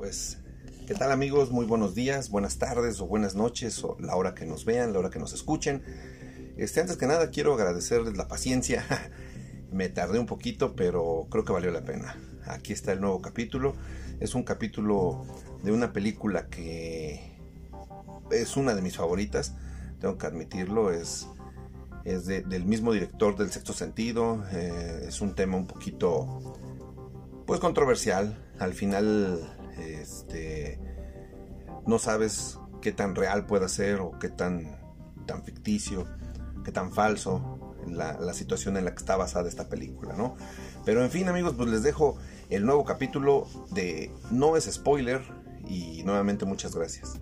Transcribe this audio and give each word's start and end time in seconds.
Pues, 0.00 0.38
¿qué 0.86 0.94
tal 0.94 1.12
amigos? 1.12 1.50
Muy 1.50 1.66
buenos 1.66 1.94
días, 1.94 2.30
buenas 2.30 2.56
tardes 2.56 3.02
o 3.02 3.06
buenas 3.06 3.34
noches 3.34 3.84
o 3.84 3.98
la 4.00 4.16
hora 4.16 4.34
que 4.34 4.46
nos 4.46 4.64
vean, 4.64 4.94
la 4.94 4.98
hora 4.98 5.10
que 5.10 5.18
nos 5.18 5.34
escuchen. 5.34 5.82
Este, 6.56 6.80
antes 6.80 6.96
que 6.96 7.06
nada 7.06 7.28
quiero 7.28 7.52
agradecerles 7.52 8.16
la 8.16 8.26
paciencia. 8.26 8.82
Me 9.70 9.90
tardé 9.90 10.18
un 10.18 10.24
poquito, 10.24 10.74
pero 10.74 11.26
creo 11.30 11.44
que 11.44 11.52
valió 11.52 11.70
la 11.70 11.84
pena. 11.84 12.16
Aquí 12.46 12.72
está 12.72 12.92
el 12.92 13.02
nuevo 13.02 13.20
capítulo. 13.20 13.74
Es 14.20 14.34
un 14.34 14.42
capítulo 14.42 15.26
de 15.62 15.70
una 15.70 15.92
película 15.92 16.48
que 16.48 17.36
es 18.30 18.56
una 18.56 18.74
de 18.74 18.80
mis 18.80 18.96
favoritas. 18.96 19.52
Tengo 20.00 20.16
que 20.16 20.26
admitirlo. 20.26 20.92
Es, 20.92 21.28
es 22.06 22.24
del 22.24 22.64
mismo 22.64 22.94
director 22.94 23.36
del 23.36 23.52
Sexto 23.52 23.74
Sentido. 23.74 24.46
Eh, 24.50 25.04
es 25.08 25.20
un 25.20 25.34
tema 25.34 25.58
un 25.58 25.66
poquito, 25.66 26.56
pues 27.44 27.60
controversial. 27.60 28.46
Al 28.58 28.72
final 28.72 29.59
este, 29.78 30.78
no 31.86 31.98
sabes 31.98 32.58
qué 32.80 32.92
tan 32.92 33.14
real 33.14 33.46
puede 33.46 33.68
ser 33.68 34.00
o 34.00 34.18
qué 34.18 34.28
tan, 34.28 34.78
tan 35.26 35.44
ficticio, 35.44 36.06
qué 36.64 36.72
tan 36.72 36.92
falso 36.92 37.74
la, 37.86 38.18
la, 38.18 38.34
situación 38.34 38.76
en 38.76 38.84
la 38.84 38.92
que 38.92 38.98
está 38.98 39.16
basada 39.16 39.48
esta 39.48 39.68
película, 39.68 40.14
¿no? 40.14 40.36
Pero 40.84 41.02
en 41.02 41.10
fin, 41.10 41.28
amigos, 41.28 41.54
pues 41.56 41.68
les 41.68 41.82
dejo 41.82 42.18
el 42.48 42.64
nuevo 42.64 42.84
capítulo 42.84 43.46
de 43.70 44.12
No 44.30 44.56
es 44.56 44.64
spoiler 44.70 45.22
y 45.68 46.02
nuevamente 46.04 46.44
muchas 46.44 46.74
gracias. 46.74 47.18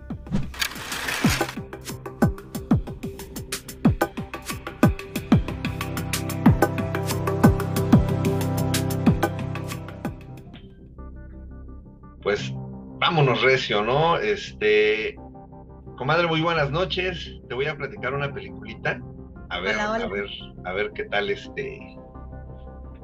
Vámonos 13.09 13.41
recio, 13.41 13.81
¿no? 13.81 14.17
Este, 14.17 15.15
comadre, 15.97 16.27
muy 16.27 16.41
buenas 16.41 16.69
noches. 16.69 17.39
Te 17.47 17.55
voy 17.55 17.65
a 17.65 17.75
platicar 17.75 18.13
una 18.13 18.31
peliculita. 18.31 19.01
A 19.49 19.59
ver, 19.61 19.79
a 19.79 19.97
ver, 19.97 20.27
a 20.63 20.73
ver 20.73 20.91
qué 20.93 21.05
tal 21.05 21.31
este. 21.31 21.97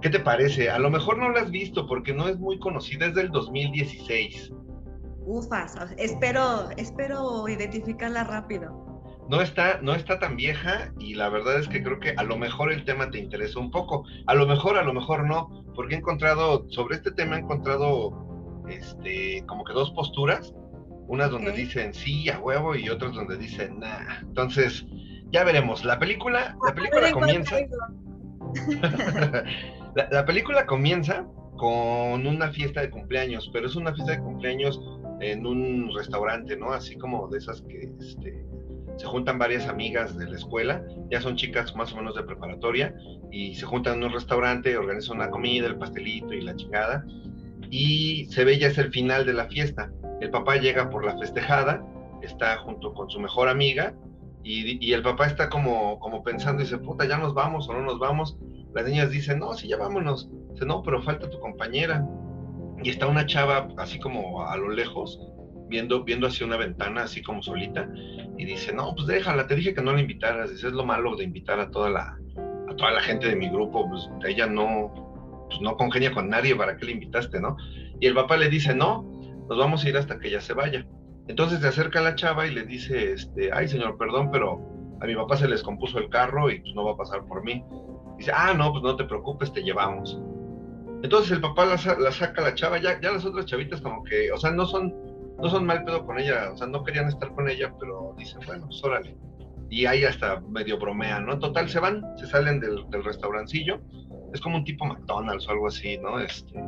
¿Qué 0.03 0.11
te 0.11 0.19
parece? 0.19 0.69
A 0.69 0.77
lo 0.77 0.91
mejor 0.91 1.17
no 1.17 1.31
la 1.31 1.41
has 1.41 1.49
visto 1.49 1.87
porque 1.87 2.13
no 2.13 2.27
es 2.27 2.37
muy 2.37 2.59
conocida, 2.59 3.07
es 3.07 3.15
del 3.15 3.31
2016. 3.31 4.53
Ufas, 5.25 5.75
espero, 5.97 6.69
espero 6.77 7.49
identificarla 7.49 8.25
rápido. 8.25 8.85
No 9.27 9.41
está, 9.41 9.79
no 9.81 9.95
está 9.95 10.19
tan 10.19 10.35
vieja 10.35 10.93
y 10.99 11.15
la 11.15 11.29
verdad 11.29 11.59
es 11.59 11.67
que 11.67 11.81
creo 11.81 11.99
que 11.99 12.11
a 12.11 12.21
lo 12.21 12.37
mejor 12.37 12.71
el 12.71 12.85
tema 12.85 13.09
te 13.09 13.17
interesa 13.17 13.59
un 13.59 13.71
poco. 13.71 14.05
A 14.27 14.35
lo 14.35 14.45
mejor, 14.45 14.77
a 14.77 14.83
lo 14.83 14.93
mejor 14.93 15.25
no, 15.25 15.65
porque 15.73 15.95
he 15.95 15.97
encontrado, 15.97 16.69
sobre 16.69 16.97
este 16.97 17.11
tema 17.11 17.37
he 17.37 17.39
encontrado 17.39 18.24
este, 18.69 19.43
como 19.47 19.63
que 19.63 19.73
dos 19.73 19.91
posturas, 19.91 20.53
unas 21.07 21.29
donde 21.29 21.51
dicen 21.51 21.93
sí 21.93 22.29
a 22.29 22.39
huevo 22.39 22.75
y 22.75 22.89
otras 22.89 23.13
donde 23.13 23.37
dicen 23.37 23.79
nah. 23.79 24.19
Entonces, 24.21 24.85
ya 25.31 25.43
veremos. 25.43 25.83
La 25.83 25.99
película, 25.99 26.55
la 26.65 26.73
película 26.73 27.11
comienza. 27.11 27.57
la, 30.11 30.25
película 30.25 30.65
comienza 30.65 31.25
con 31.57 32.25
una 32.25 32.51
fiesta 32.51 32.81
de 32.81 32.89
cumpleaños, 32.89 33.49
pero 33.51 33.67
es 33.67 33.75
una 33.75 33.93
fiesta 33.93 34.13
de 34.13 34.19
cumpleaños 34.19 34.79
en 35.19 35.45
un 35.45 35.91
restaurante, 35.95 36.57
¿no? 36.57 36.71
Así 36.71 36.97
como 36.97 37.27
de 37.27 37.37
esas 37.39 37.61
que 37.61 37.89
este, 37.99 38.45
se 38.97 39.05
juntan 39.05 39.37
varias 39.37 39.67
amigas 39.67 40.17
de 40.17 40.27
la 40.27 40.35
escuela, 40.35 40.83
ya 41.09 41.21
son 41.21 41.35
chicas 41.35 41.75
más 41.75 41.93
o 41.93 41.97
menos 41.97 42.15
de 42.15 42.23
preparatoria, 42.23 42.95
y 43.31 43.55
se 43.55 43.65
juntan 43.65 43.95
en 43.95 44.05
un 44.05 44.13
restaurante, 44.13 44.77
organizan 44.77 45.17
una 45.17 45.29
comida, 45.29 45.67
el 45.67 45.77
pastelito 45.77 46.33
y 46.33 46.41
la 46.41 46.55
chingada, 46.55 47.05
y 47.69 48.25
se 48.25 48.43
ve 48.43 48.57
ya 48.57 48.67
es 48.67 48.77
el 48.77 48.91
final 48.91 49.25
de 49.25 49.33
la 49.33 49.45
fiesta. 49.47 49.91
El 50.21 50.29
papá 50.29 50.57
llega 50.57 50.89
por 50.89 51.05
la 51.05 51.17
festejada, 51.17 51.85
está 52.21 52.57
junto 52.57 52.93
con 52.93 53.09
su 53.09 53.19
mejor 53.19 53.49
amiga 53.49 53.93
y, 54.43 54.93
el 54.93 55.01
papá 55.01 55.25
está 55.25 55.49
como, 55.49 55.99
como 55.99 56.23
pensando 56.23 56.61
y 56.61 56.65
dice, 56.65 56.77
puta, 56.77 57.05
ya 57.05 57.17
nos 57.17 57.33
vamos 57.33 57.67
o 57.67 57.73
no 57.73 57.81
nos 57.81 57.97
vamos. 57.97 58.37
Las 58.75 58.85
niñas 58.85 59.09
dicen, 59.09 59.39
no, 59.39 59.53
sí, 59.53 59.67
ya 59.67 59.77
vámonos. 59.77 60.29
Dice, 60.51 60.65
no, 60.65 60.83
pero 60.83 61.01
falta 61.01 61.29
tu 61.29 61.39
compañera. 61.39 62.07
Y 62.83 62.89
está 62.89 63.07
una 63.07 63.25
chava 63.25 63.69
así 63.77 63.99
como 63.99 64.45
a 64.45 64.55
lo 64.57 64.69
lejos, 64.69 65.19
viendo, 65.67 66.03
viendo 66.03 66.27
hacia 66.27 66.45
una 66.45 66.57
ventana, 66.57 67.03
así 67.03 67.23
como 67.23 67.41
solita, 67.41 67.89
y 68.37 68.45
dice, 68.45 68.71
no, 68.71 68.93
pues 68.93 69.07
déjala, 69.07 69.47
te 69.47 69.55
dije 69.55 69.73
que 69.73 69.81
no 69.81 69.93
la 69.93 70.01
invitaras. 70.01 70.51
Dice, 70.51 70.67
es 70.67 70.73
lo 70.73 70.85
malo 70.85 71.15
de 71.15 71.23
invitar 71.23 71.59
a 71.59 71.71
toda 71.71 71.89
la, 71.89 72.19
a 72.69 72.75
toda 72.75 72.91
la 72.91 73.01
gente 73.01 73.27
de 73.27 73.35
mi 73.35 73.49
grupo, 73.49 73.89
pues 73.89 74.07
ella 74.27 74.45
no, 74.45 75.14
pues 75.47 75.61
no 75.61 75.77
congenia 75.77 76.13
con 76.13 76.29
nadie, 76.29 76.55
¿para 76.55 76.77
qué 76.77 76.85
le 76.85 76.91
invitaste, 76.93 77.39
no? 77.39 77.57
Y 77.99 78.07
el 78.07 78.13
papá 78.13 78.37
le 78.37 78.49
dice, 78.49 78.73
no, 78.73 79.03
nos 79.47 79.57
vamos 79.57 79.83
a 79.83 79.89
ir 79.89 79.97
hasta 79.97 80.19
que 80.19 80.27
ella 80.27 80.41
se 80.41 80.53
vaya. 80.53 80.85
Entonces 81.27 81.59
se 81.59 81.67
acerca 81.67 82.01
la 82.01 82.15
chava 82.15 82.45
y 82.45 82.53
le 82.53 82.63
dice, 82.63 83.13
este, 83.13 83.51
ay 83.51 83.67
señor, 83.67 83.97
perdón, 83.97 84.29
pero 84.31 84.61
a 85.01 85.05
mi 85.05 85.15
papá 85.15 85.37
se 85.37 85.47
les 85.47 85.63
compuso 85.63 85.97
el 85.99 86.09
carro 86.09 86.49
y 86.49 86.59
pues 86.59 86.73
no 86.75 86.85
va 86.85 86.91
a 86.91 86.97
pasar 86.97 87.25
por 87.25 87.43
mí. 87.43 87.63
Dice, 88.17 88.31
ah, 88.33 88.53
no, 88.53 88.71
pues 88.71 88.83
no 88.83 88.95
te 88.95 89.03
preocupes, 89.05 89.51
te 89.51 89.61
llevamos. 89.61 90.19
Entonces 91.03 91.31
el 91.31 91.41
papá 91.41 91.65
la, 91.65 91.77
saca 91.77 92.41
a 92.41 92.45
la 92.45 92.55
chava, 92.55 92.79
ya, 92.79 92.99
ya 93.01 93.11
las 93.11 93.25
otras 93.25 93.45
chavitas 93.45 93.81
como 93.81 94.03
que, 94.03 94.31
o 94.31 94.37
sea, 94.37 94.51
no 94.51 94.65
son, 94.65 94.93
no 95.37 95.49
son 95.49 95.65
mal 95.65 95.83
pedo 95.83 96.05
con 96.05 96.19
ella, 96.19 96.51
o 96.53 96.57
sea, 96.57 96.67
no 96.67 96.83
querían 96.83 97.07
estar 97.07 97.33
con 97.33 97.49
ella, 97.49 97.73
pero 97.79 98.15
dicen, 98.17 98.39
bueno, 98.45 98.65
pues 98.67 98.83
órale. 98.83 99.17
Y 99.69 99.85
ahí 99.85 100.03
hasta 100.03 100.39
medio 100.41 100.79
bromean, 100.79 101.25
¿no? 101.25 101.37
Total, 101.39 101.67
se 101.67 101.79
van, 101.79 102.03
se 102.17 102.27
salen 102.27 102.59
del 102.59 103.03
restaurancillo 103.03 103.81
es 104.35 104.41
como 104.41 104.57
un 104.57 104.65
tipo 104.65 104.85
McDonald's 104.85 105.47
o 105.47 105.51
algo 105.51 105.67
así, 105.67 105.97
¿no? 105.97 106.19
Este, 106.19 106.59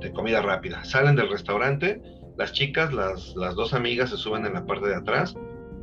de 0.00 0.12
comida 0.12 0.40
rápida. 0.40 0.84
Salen 0.84 1.16
del 1.16 1.28
restaurante, 1.28 2.00
las 2.38 2.52
chicas, 2.52 2.92
las, 2.92 3.34
las 3.36 3.54
dos 3.54 3.74
amigas 3.74 4.10
se 4.10 4.16
suben 4.16 4.46
en 4.46 4.54
la 4.54 4.64
parte 4.64 4.88
de 4.88 4.94
atrás 4.94 5.34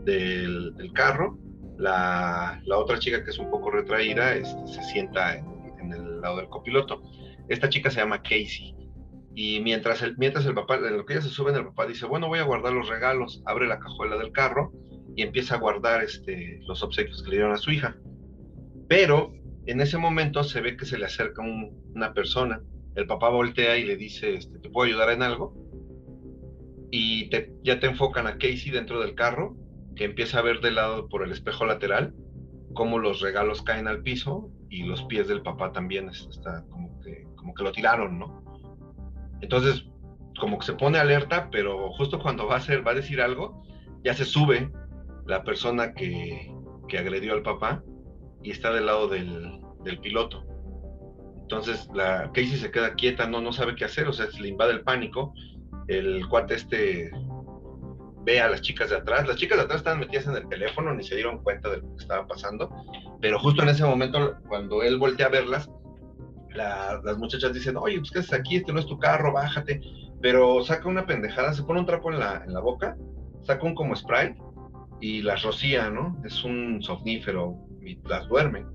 del, 0.05 0.73
carro, 0.93 1.37
la, 1.77 2.61
la, 2.65 2.77
otra 2.77 2.99
chica 2.99 3.23
que 3.23 3.31
es 3.31 3.37
un 3.37 3.49
poco 3.51 3.69
retraída 3.69 4.33
este, 4.33 4.67
se 4.67 4.83
sienta 4.83 5.35
en, 5.35 5.93
el 5.93 6.21
lado 6.21 6.37
del 6.37 6.47
copiloto. 6.47 7.01
Esta 7.49 7.67
chica 7.67 7.89
se 7.89 7.99
llama 7.99 8.21
Casey. 8.21 8.75
Y 9.35 9.59
mientras 9.61 10.01
el, 10.01 10.15
mientras 10.17 10.45
el 10.45 10.53
papá, 10.53 10.75
en 10.75 10.97
lo 10.97 11.05
que 11.05 11.13
ella 11.13 11.21
se 11.21 11.29
sube, 11.29 11.51
el 11.51 11.65
papá 11.65 11.85
dice, 11.85 12.05
bueno, 12.05 12.27
voy 12.27 12.39
a 12.39 12.43
guardar 12.43 12.73
los 12.73 12.87
regalos, 12.87 13.41
abre 13.45 13.67
la 13.67 13.79
cajuela 13.79 14.17
del 14.17 14.31
carro 14.31 14.71
y 15.15 15.23
empieza 15.23 15.55
a 15.55 15.59
guardar 15.59 16.01
este, 16.01 16.59
los 16.63 16.81
obsequios 16.81 17.21
que 17.23 17.31
le 17.31 17.37
dieron 17.37 17.53
a 17.53 17.57
su 17.57 17.71
hija. 17.71 17.97
Pero 18.87 19.33
en 19.65 19.81
ese 19.81 19.97
momento 19.97 20.43
se 20.43 20.61
ve 20.61 20.75
que 20.75 20.85
se 20.85 20.97
le 20.97 21.05
acerca 21.05 21.41
una 21.41 22.13
persona. 22.13 22.61
El 22.95 23.07
papá 23.07 23.29
voltea 23.29 23.77
y 23.77 23.85
le 23.85 23.95
dice, 23.95 24.35
este, 24.35 24.59
¿te 24.59 24.69
puedo 24.69 24.87
ayudar 24.87 25.09
en 25.11 25.23
algo? 25.23 25.55
Y 26.91 27.29
ya 27.63 27.79
te 27.79 27.87
enfocan 27.87 28.27
a 28.27 28.33
Casey 28.33 28.69
dentro 28.71 28.99
del 28.99 29.15
carro, 29.15 29.55
que 29.95 30.05
empieza 30.05 30.39
a 30.39 30.41
ver 30.41 30.59
de 30.59 30.71
lado 30.71 31.07
por 31.07 31.23
el 31.23 31.31
espejo 31.31 31.65
lateral 31.65 32.13
cómo 32.73 32.99
los 32.99 33.21
regalos 33.21 33.61
caen 33.61 33.87
al 33.87 34.01
piso 34.01 34.49
y 34.69 34.83
los 34.83 35.03
pies 35.03 35.27
del 35.27 35.41
papá 35.41 35.71
también 35.71 36.09
está 36.09 36.63
como 36.69 36.99
que, 37.01 37.27
como 37.35 37.53
que 37.53 37.63
lo 37.63 37.71
tiraron, 37.71 38.19
¿no? 38.19 38.43
Entonces, 39.41 39.85
como 40.39 40.59
que 40.59 40.65
se 40.65 40.73
pone 40.73 40.97
alerta, 40.97 41.49
pero 41.51 41.91
justo 41.91 42.19
cuando 42.19 42.47
va 42.47 42.55
a 42.55 42.57
hacer, 42.57 42.85
va 42.85 42.91
a 42.91 42.95
decir 42.95 43.21
algo, 43.21 43.63
ya 44.03 44.13
se 44.13 44.25
sube 44.25 44.71
la 45.25 45.43
persona 45.43 45.93
que, 45.93 46.53
que 46.87 46.97
agredió 46.97 47.33
al 47.33 47.41
papá 47.41 47.83
y 48.43 48.51
está 48.51 48.71
del 48.71 48.85
lado 48.85 49.07
del, 49.07 49.59
piloto. 50.01 50.45
Entonces 51.41 51.87
la 51.93 52.31
Casey 52.33 52.57
se 52.57 52.71
queda 52.71 52.93
quieta, 52.93 53.27
no, 53.27 53.41
no 53.41 53.51
sabe 53.51 53.75
qué 53.75 53.85
hacer, 53.85 54.07
o 54.07 54.13
sea, 54.13 54.29
se 54.31 54.41
le 54.41 54.49
invade 54.49 54.73
el 54.73 54.81
pánico. 54.81 55.33
El 55.87 56.27
cuate 56.29 56.55
este 56.55 57.11
ve 58.23 58.39
a 58.39 58.49
las 58.49 58.61
chicas 58.61 58.89
de 58.89 58.97
atrás. 58.97 59.27
Las 59.27 59.37
chicas 59.37 59.57
de 59.57 59.65
atrás 59.65 59.79
estaban 59.79 59.99
metidas 59.99 60.27
en 60.27 60.35
el 60.35 60.47
teléfono, 60.47 60.93
ni 60.93 61.03
se 61.03 61.15
dieron 61.15 61.43
cuenta 61.43 61.69
de 61.69 61.77
lo 61.77 61.95
que 61.95 62.03
estaba 62.03 62.27
pasando. 62.27 62.69
Pero 63.19 63.39
justo 63.39 63.63
en 63.63 63.69
ese 63.69 63.83
momento, 63.83 64.37
cuando 64.47 64.83
él 64.83 64.97
voltea 64.97 65.27
a 65.27 65.29
verlas, 65.29 65.69
las 66.53 67.17
muchachas 67.17 67.53
dicen, 67.53 67.77
oye, 67.77 67.97
pues 67.97 68.11
qué 68.11 68.19
haces 68.19 68.33
aquí, 68.33 68.57
este 68.57 68.73
no 68.73 68.79
es 68.79 68.85
tu 68.85 68.99
carro, 68.99 69.33
bájate. 69.33 69.81
Pero 70.21 70.63
saca 70.63 70.87
una 70.87 71.05
pendejada, 71.05 71.53
se 71.53 71.63
pone 71.63 71.79
un 71.79 71.85
trapo 71.85 72.11
en 72.11 72.19
la, 72.19 72.43
en 72.45 72.53
la 72.53 72.59
boca, 72.59 72.95
saca 73.43 73.65
un 73.65 73.75
como 73.75 73.95
spray 73.95 74.35
y 74.99 75.21
las 75.23 75.41
rocía, 75.41 75.89
¿no? 75.89 76.21
Es 76.23 76.43
un 76.43 76.81
somnífero 76.83 77.57
las 78.05 78.27
duerme. 78.27 78.65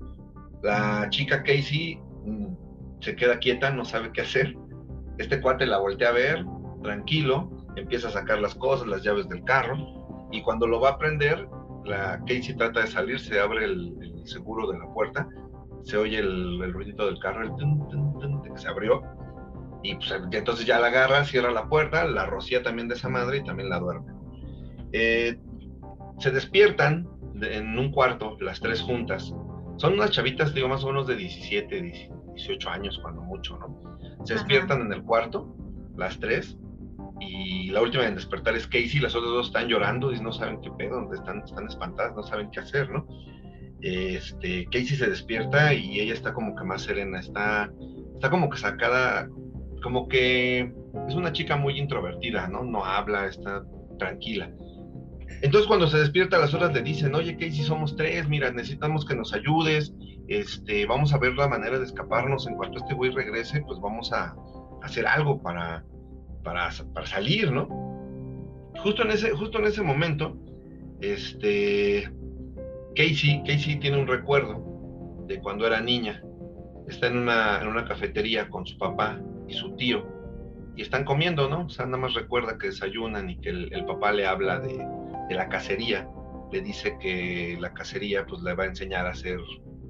La 0.63 1.07
chica 1.09 1.43
Casey 1.43 1.99
mm, 2.25 2.47
se 3.01 3.15
queda 3.15 3.39
quieta, 3.39 3.71
no 3.71 3.85
sabe 3.85 4.11
qué 4.11 4.21
hacer. 4.21 4.55
Este 5.17 5.41
cuate 5.41 5.65
la 5.65 5.79
voltea 5.79 6.09
a 6.09 6.13
ver, 6.13 6.45
tranquilo, 6.83 7.51
empieza 7.75 8.07
a 8.07 8.11
sacar 8.11 8.39
las 8.39 8.55
cosas, 8.55 8.87
las 8.87 9.03
llaves 9.03 9.27
del 9.29 9.43
carro, 9.43 9.77
y 10.31 10.41
cuando 10.41 10.67
lo 10.67 10.79
va 10.79 10.91
a 10.91 10.97
prender, 10.97 11.47
la 11.85 12.19
Casey 12.27 12.55
trata 12.55 12.81
de 12.81 12.87
salir, 12.87 13.19
se 13.19 13.39
abre 13.39 13.65
el, 13.65 13.95
seguro 14.25 14.69
de 14.69 14.77
la 14.77 14.85
puerta, 14.93 15.27
se 15.83 15.97
oye 15.97 16.19
el, 16.19 16.73
ruidito 16.73 17.05
del 17.05 17.17
carro, 17.19 17.43
el 17.43 17.55
de 17.55 18.49
que 18.49 18.57
se 18.59 18.67
abrió, 18.67 19.01
y 19.83 19.95
pues 19.95 20.13
entonces 20.31 20.65
ya 20.65 20.79
la 20.79 20.87
agarra, 20.87 21.23
cierra 21.23 21.51
la 21.51 21.69
puerta, 21.69 22.05
la 22.05 22.25
rocía 22.25 22.61
también 22.61 22.87
de 22.87 22.95
esa 22.95 23.09
madre 23.09 23.37
y 23.37 23.43
también 23.43 23.69
la 23.69 23.79
duerme. 23.79 24.11
Eh, 24.91 25.39
se 26.19 26.31
despiertan 26.31 27.07
en 27.41 27.77
un 27.77 27.91
cuarto, 27.91 28.37
las 28.39 28.59
tres 28.59 28.81
juntas. 28.81 29.33
Son 29.77 29.93
unas 29.93 30.11
chavitas, 30.11 30.53
digo, 30.53 30.67
más 30.67 30.83
o 30.83 30.87
menos 30.87 31.07
de 31.07 31.15
17, 31.15 32.09
18 32.33 32.69
años, 32.69 32.99
cuando 33.01 33.21
mucho, 33.21 33.57
¿no? 33.57 33.97
Se 34.25 34.33
despiertan 34.33 34.81
en 34.81 34.93
el 34.93 35.03
cuarto, 35.03 35.55
las 35.95 36.19
tres, 36.19 36.57
y 37.19 37.71
la 37.71 37.81
última 37.81 38.05
en 38.05 38.15
despertar 38.15 38.55
es 38.55 38.67
Casey, 38.67 38.99
las 38.99 39.15
otras 39.15 39.31
dos 39.31 39.47
están 39.47 39.67
llorando 39.67 40.13
y 40.13 40.19
no 40.19 40.31
saben 40.31 40.61
qué 40.61 40.69
pedo, 40.71 41.11
están, 41.13 41.43
están 41.43 41.67
espantadas, 41.67 42.15
no 42.15 42.23
saben 42.23 42.51
qué 42.51 42.59
hacer, 42.59 42.89
¿no? 42.89 43.07
Este, 43.81 44.65
Casey 44.65 44.97
se 44.97 45.09
despierta 45.09 45.73
y 45.73 45.99
ella 45.99 46.13
está 46.13 46.33
como 46.33 46.55
que 46.55 46.63
más 46.63 46.83
serena, 46.83 47.19
está, 47.19 47.71
está 48.13 48.29
como 48.29 48.49
que 48.49 48.57
sacada, 48.57 49.29
como 49.81 50.07
que 50.07 50.71
es 51.07 51.15
una 51.15 51.31
chica 51.31 51.55
muy 51.55 51.79
introvertida, 51.79 52.47
¿no? 52.47 52.63
No 52.63 52.83
habla, 52.85 53.27
está 53.27 53.63
tranquila. 53.97 54.51
Entonces 55.41 55.67
cuando 55.67 55.87
se 55.87 55.97
despierta 55.97 56.39
las 56.39 56.53
horas 56.53 56.73
le 56.73 56.81
dicen, 56.81 57.13
oye 57.13 57.33
Casey, 57.33 57.63
somos 57.63 57.95
tres, 57.95 58.27
mira, 58.27 58.51
necesitamos 58.51 59.05
que 59.05 59.15
nos 59.15 59.33
ayudes, 59.33 59.93
este, 60.27 60.85
vamos 60.85 61.13
a 61.13 61.19
ver 61.19 61.35
la 61.35 61.47
manera 61.47 61.77
de 61.77 61.85
escaparnos, 61.85 62.47
en 62.47 62.55
cuanto 62.55 62.79
este 62.79 62.93
güey 62.93 63.11
regrese, 63.11 63.61
pues 63.61 63.79
vamos 63.79 64.11
a 64.13 64.35
hacer 64.81 65.05
algo 65.05 65.41
para, 65.41 65.85
para, 66.43 66.69
para 66.93 67.05
salir, 67.05 67.51
¿no? 67.51 67.67
Justo 68.79 69.03
en 69.03 69.11
ese, 69.11 69.31
justo 69.31 69.59
en 69.59 69.65
ese 69.65 69.83
momento, 69.83 70.37
este, 71.01 72.11
Casey, 72.95 73.43
Casey 73.45 73.79
tiene 73.79 73.99
un 73.99 74.07
recuerdo 74.07 75.25
de 75.27 75.39
cuando 75.39 75.67
era 75.67 75.79
niña, 75.81 76.23
está 76.87 77.07
en 77.07 77.17
una, 77.17 77.61
en 77.61 77.67
una 77.67 77.85
cafetería 77.85 78.49
con 78.49 78.65
su 78.65 78.77
papá 78.77 79.19
y 79.47 79.53
su 79.53 79.75
tío, 79.75 80.07
y 80.75 80.81
están 80.81 81.05
comiendo, 81.05 81.47
¿no? 81.47 81.65
O 81.65 81.69
sea, 81.69 81.85
nada 81.85 81.97
más 81.97 82.13
recuerda 82.13 82.57
que 82.57 82.67
desayunan 82.67 83.29
y 83.29 83.37
que 83.37 83.49
el 83.49 83.85
papá 83.85 84.11
le 84.11 84.27
habla 84.27 84.59
de, 84.59 84.77
de 85.27 85.35
la 85.35 85.49
cacería, 85.49 86.07
le 86.51 86.61
dice 86.61 86.97
que 86.99 87.57
la 87.59 87.73
cacería 87.73 88.25
pues 88.25 88.41
le 88.41 88.53
va 88.53 88.63
a 88.63 88.67
enseñar 88.67 89.05
a 89.05 89.13
ser 89.13 89.39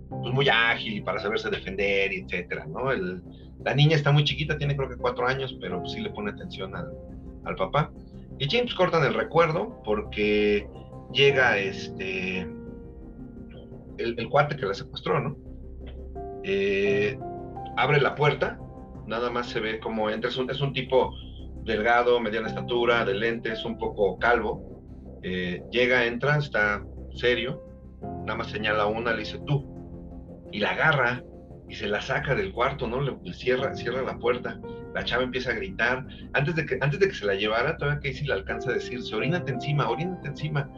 pues, 0.10 0.34
muy 0.34 0.50
ágil 0.50 0.98
y 0.98 1.02
para 1.02 1.20
saberse 1.20 1.50
defender, 1.50 2.12
etcétera, 2.14 2.66
¿no? 2.68 2.92
El, 2.92 3.22
la 3.64 3.74
niña 3.74 3.96
está 3.96 4.12
muy 4.12 4.24
chiquita, 4.24 4.58
tiene 4.58 4.76
creo 4.76 4.90
que 4.90 4.98
cuatro 4.98 5.28
años, 5.28 5.58
pero 5.62 5.80
pues, 5.80 5.94
sí 5.94 6.02
le 6.02 6.10
pone 6.12 6.32
atención 6.32 6.76
al, 6.76 6.92
al 7.46 7.56
papá. 7.56 7.92
Y 8.40 8.48
James 8.50 8.74
cortan 8.76 9.04
el 9.04 9.14
recuerdo 9.14 9.82
porque 9.84 10.68
llega 11.12 11.58
este 11.58 12.42
el, 13.98 14.20
el 14.20 14.30
cuate 14.30 14.56
que 14.56 14.66
la 14.66 14.74
secuestró, 14.74 15.20
¿no? 15.20 15.38
Eh, 16.44 17.18
abre 17.76 18.00
la 18.00 18.16
puerta, 18.16 18.60
nada 19.06 19.30
más 19.30 19.48
se 19.48 19.60
ve 19.60 19.80
como 19.80 20.10
entra, 20.10 20.30
es 20.30 20.38
un, 20.38 20.50
es 20.50 20.62
un 20.62 20.74
tipo 20.74 21.14
delgado, 21.64 22.20
mediana 22.20 22.48
estatura, 22.48 23.04
de 23.06 23.16
lentes, 23.16 23.66
un 23.66 23.78
poco 23.78 24.18
calvo, 24.20 24.77
eh, 25.24 25.62
llega, 25.72 26.06
entra, 26.06 26.38
está 26.38 26.84
serio, 27.16 27.64
nada 28.26 28.38
más 28.38 28.48
señala 28.48 28.86
una, 28.86 29.14
le 29.14 29.20
dice 29.20 29.40
tú, 29.46 29.66
y 30.52 30.60
la 30.60 30.72
agarra 30.72 31.24
y 31.70 31.76
se 31.76 31.88
la 31.88 32.02
saca 32.02 32.36
del 32.36 32.54
cuarto, 32.54 32.88
¿no? 32.88 33.02
Le, 33.02 33.34
cierra, 33.34 33.76
cierra 33.76 34.02
la 34.02 34.18
puerta, 34.18 34.60
la 34.94 35.04
chava 35.04 35.24
empieza 35.24 35.52
a 35.52 35.56
gritar, 35.56 36.06
antes 36.34 36.56
de 36.56 36.66
que, 36.66 36.78
antes 36.82 37.00
de 37.00 37.08
que 37.08 37.16
se 37.16 37.26
la 37.26 37.36
llevara, 37.36 37.78
todavía 37.78 38.00
Casey 38.00 38.26
le 38.26 38.34
alcanza 38.34 38.72
a 38.72 38.76
decirse, 38.76 39.16
orínate 39.16 39.52
encima, 39.52 39.90
orínate 39.90 40.28
encima, 40.30 40.70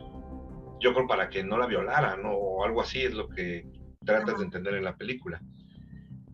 yo 0.80 0.94
creo 0.94 1.08
para 1.08 1.30
que 1.30 1.44
no 1.44 1.58
la 1.58 1.68
violara, 1.68 2.18
¿no? 2.18 2.32
O 2.32 2.66
algo 2.66 2.82
así 2.82 3.02
es 3.02 3.14
lo 3.14 3.28
que 3.30 3.66
tratas 4.06 4.38
de 4.40 4.46
entender 4.46 4.76
en 4.76 4.86
la 4.86 4.96
película. 4.96 5.42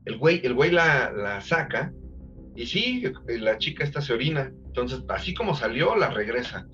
El 0.06 0.18
güey, 0.18 0.40
el 0.46 0.54
güey 0.54 0.72
la, 0.72 1.12
la 1.12 1.42
saca 1.42 1.92
y 2.56 2.68
sí, 2.68 3.04
la 3.28 3.58
chica 3.58 3.84
esta 3.84 4.02
se 4.02 4.14
orina, 4.14 4.54
entonces 4.68 5.04
así 5.10 5.34
como 5.34 5.56
salió, 5.56 5.96
la 5.96 6.12
regresa 6.12 6.66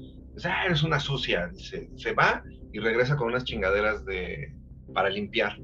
ah, 0.45 0.65
eres 0.65 0.83
una 0.83 0.99
sucia, 0.99 1.47
dice, 1.47 1.89
se 1.95 2.13
va 2.13 2.43
y 2.71 2.79
regresa 2.79 3.15
con 3.15 3.29
unas 3.29 3.43
chingaderas 3.43 4.05
de, 4.05 4.53
para 4.93 5.09
limpiar. 5.09 5.57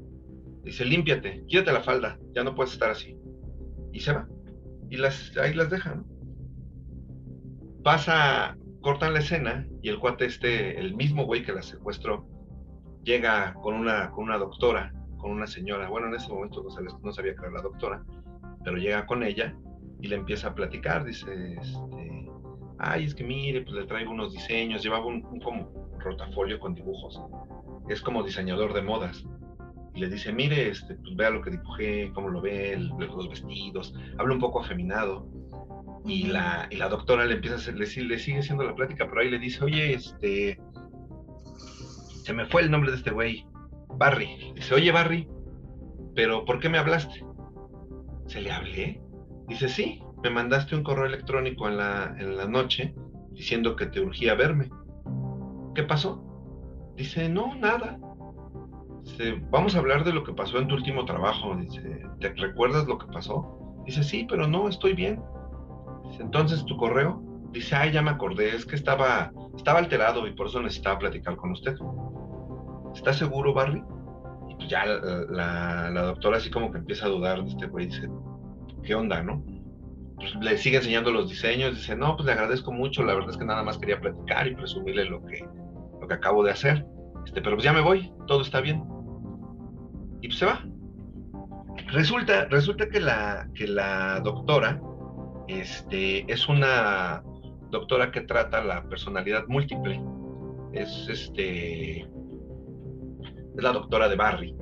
Dice, 0.63 0.85
límpiate, 0.85 1.43
quítate 1.47 1.71
la 1.71 1.81
falda, 1.81 2.19
ya 2.35 2.43
no 2.43 2.55
puedes 2.55 2.73
estar 2.73 2.89
así. 2.89 3.17
Y 3.93 3.99
se 3.99 4.13
va. 4.13 4.27
Y 4.89 4.97
las, 4.97 5.35
ahí 5.37 5.53
las 5.53 5.69
dejan. 5.69 6.05
Pasa, 7.83 8.57
cortan 8.81 9.13
la 9.13 9.19
escena 9.19 9.67
y 9.81 9.89
el 9.89 9.99
cuate 9.99 10.25
este, 10.25 10.79
el 10.79 10.95
mismo 10.95 11.25
güey 11.25 11.43
que 11.43 11.53
la 11.53 11.61
secuestró, 11.61 12.27
llega 13.03 13.53
con 13.53 13.75
una, 13.75 14.11
con 14.11 14.25
una 14.25 14.37
doctora, 14.37 14.93
con 15.17 15.31
una 15.31 15.47
señora. 15.47 15.89
Bueno, 15.89 16.07
en 16.07 16.15
ese 16.15 16.29
momento 16.29 16.61
no 16.63 16.69
sabía, 16.69 16.91
no 17.01 17.11
sabía 17.13 17.33
que 17.33 17.41
era 17.41 17.51
la 17.51 17.61
doctora, 17.61 18.03
pero 18.63 18.77
llega 18.77 19.05
con 19.05 19.23
ella 19.23 19.55
y 20.01 20.07
le 20.07 20.17
empieza 20.17 20.49
a 20.49 20.55
platicar. 20.55 21.05
Dice, 21.05 21.55
este, 21.61 22.16
ay, 22.79 23.05
es 23.05 23.15
que 23.15 23.23
mire, 23.23 23.61
pues 23.61 23.75
le 23.75 23.85
traigo 23.85 24.11
unos 24.11 24.33
diseños, 24.33 24.83
llevaba 24.83 25.05
un, 25.05 25.21
como 25.21 25.89
rotafolio 25.99 26.59
con 26.59 26.73
dibujos, 26.73 27.19
es 27.89 28.01
como 28.01 28.23
diseñador 28.23 28.73
de 28.73 28.81
modas. 28.81 29.25
Y 29.93 30.01
le 30.01 30.09
dice, 30.09 30.31
mire, 30.31 30.69
este, 30.69 30.93
pues 30.95 31.15
vea 31.15 31.31
lo 31.31 31.41
que 31.41 31.49
dibujé, 31.49 32.11
cómo 32.13 32.29
lo 32.29 32.39
ve, 32.39 32.77
los 32.99 33.29
vestidos, 33.29 33.95
habla 34.19 34.33
un 34.35 34.39
poco 34.39 34.61
afeminado. 34.61 35.27
Y 36.05 36.27
la, 36.27 36.67
y 36.69 36.77
la 36.77 36.87
doctora 36.87 37.25
le 37.25 37.33
empieza 37.33 37.55
a 37.55 37.59
hacer, 37.59 37.75
le, 37.75 37.85
le 37.85 38.19
sigue 38.19 38.39
haciendo 38.39 38.63
la 38.63 38.75
plática, 38.75 39.07
pero 39.09 39.21
ahí 39.21 39.29
le 39.29 39.39
dice, 39.39 39.63
oye, 39.63 39.93
este, 39.93 40.59
se 42.23 42.33
me 42.33 42.45
fue 42.45 42.61
el 42.61 42.69
nombre 42.71 42.91
de 42.91 42.97
este 42.97 43.11
güey, 43.11 43.45
Barry. 43.95 44.53
Dice, 44.53 44.75
oye, 44.75 44.91
Barry, 44.91 45.27
pero 46.13 46.45
¿por 46.45 46.59
qué 46.59 46.69
me 46.69 46.77
hablaste? 46.77 47.25
¿Se 48.27 48.41
le 48.41 48.51
hablé? 48.51 49.01
Dice, 49.47 49.67
sí, 49.67 50.01
me 50.23 50.29
mandaste 50.29 50.75
un 50.75 50.83
correo 50.83 51.05
electrónico 51.05 51.67
en 51.67 51.77
la, 51.77 52.15
en 52.17 52.37
la 52.37 52.45
noche 52.45 52.95
diciendo 53.31 53.75
que 53.75 53.85
te 53.85 53.99
urgía 53.99 54.35
verme. 54.35 54.69
¿Qué 55.75 55.83
pasó? 55.83 56.23
Dice, 56.95 57.29
no, 57.29 57.55
nada. 57.55 57.99
Dice, 59.03 59.41
vamos 59.51 59.75
a 59.75 59.79
hablar 59.79 60.03
de 60.03 60.13
lo 60.13 60.23
que 60.23 60.33
pasó 60.33 60.57
en 60.57 60.67
tu 60.67 60.75
último 60.75 61.05
trabajo. 61.05 61.55
Dice, 61.55 62.03
¿te 62.19 62.33
recuerdas 62.33 62.87
lo 62.87 62.97
que 62.97 63.05
pasó? 63.07 63.83
Dice, 63.85 64.03
sí, 64.03 64.25
pero 64.27 64.47
no, 64.47 64.67
estoy 64.67 64.93
bien. 64.93 65.21
Dice, 66.09 66.23
entonces 66.23 66.65
tu 66.65 66.75
correo. 66.77 67.21
Dice, 67.51 67.75
ay, 67.75 67.91
ya 67.91 68.01
me 68.01 68.11
acordé, 68.11 68.55
es 68.55 68.65
que 68.65 68.75
estaba, 68.75 69.31
estaba 69.55 69.79
alterado 69.79 70.27
y 70.27 70.33
por 70.33 70.47
eso 70.47 70.61
necesitaba 70.61 70.99
platicar 70.99 71.37
con 71.37 71.51
usted. 71.51 71.77
¿Está 72.93 73.13
seguro, 73.13 73.53
Barry? 73.53 73.81
Y 74.49 74.55
pues 74.55 74.67
ya 74.69 74.85
la, 74.85 75.89
la 75.89 76.01
doctora 76.01 76.37
así 76.37 76.49
como 76.49 76.71
que 76.71 76.79
empieza 76.79 77.05
a 77.05 77.09
dudar 77.09 77.41
de 77.43 77.49
este 77.49 77.67
güey. 77.67 77.85
Dice, 77.85 78.09
¿qué 78.83 78.95
onda, 78.95 79.21
no? 79.23 79.43
Pues, 80.17 80.35
le 80.35 80.57
sigue 80.57 80.77
enseñando 80.77 81.11
los 81.11 81.29
diseños, 81.29 81.75
dice, 81.75 81.95
no, 81.95 82.15
pues 82.15 82.25
le 82.25 82.31
agradezco 82.31 82.71
mucho, 82.71 83.03
la 83.03 83.13
verdad 83.13 83.29
es 83.29 83.37
que 83.37 83.45
nada 83.45 83.63
más 83.63 83.77
quería 83.77 84.01
platicar 84.01 84.47
y 84.47 84.55
presumirle 84.55 85.05
lo 85.05 85.23
que, 85.23 85.47
lo 86.01 86.07
que 86.07 86.13
acabo 86.13 86.43
de 86.43 86.51
hacer, 86.51 86.85
este, 87.25 87.41
pero 87.41 87.55
pues 87.55 87.63
ya 87.63 87.71
me 87.71 87.81
voy, 87.81 88.11
todo 88.25 88.41
está 88.41 88.59
bien. 88.59 88.83
Y 90.21 90.27
pues 90.27 90.39
se 90.39 90.47
va. 90.47 90.65
Resulta, 91.91 92.45
resulta 92.45 92.89
que 92.89 92.99
la, 92.99 93.47
que 93.53 93.67
la 93.67 94.19
doctora 94.21 94.81
este, 95.47 96.31
es 96.31 96.49
una 96.49 97.21
doctora 97.69 98.11
que 98.11 98.21
trata 98.21 98.63
la 98.63 98.83
personalidad 98.89 99.45
múltiple. 99.47 100.01
Es 100.73 101.07
este 101.09 102.01
es 102.01 103.63
la 103.63 103.71
doctora 103.71 104.09
de 104.09 104.15
Barry, 104.15 104.55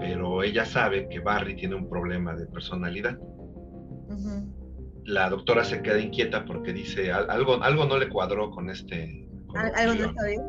pero 0.00 0.42
ella 0.42 0.64
sabe 0.64 1.08
que 1.08 1.20
Barry 1.20 1.56
tiene 1.56 1.74
un 1.74 1.88
problema 1.88 2.34
de 2.34 2.46
personalidad 2.46 3.18
la 5.08 5.30
doctora 5.30 5.64
se 5.64 5.80
queda 5.80 5.98
inquieta 5.98 6.44
porque 6.44 6.72
dice 6.72 7.10
algo, 7.10 7.62
algo 7.62 7.86
no 7.86 7.96
le 7.96 8.10
cuadró 8.10 8.50
con 8.50 8.68
este. 8.68 9.26
¿Algo 9.54 9.94
no 9.94 10.10
está 10.10 10.26
bien? 10.26 10.42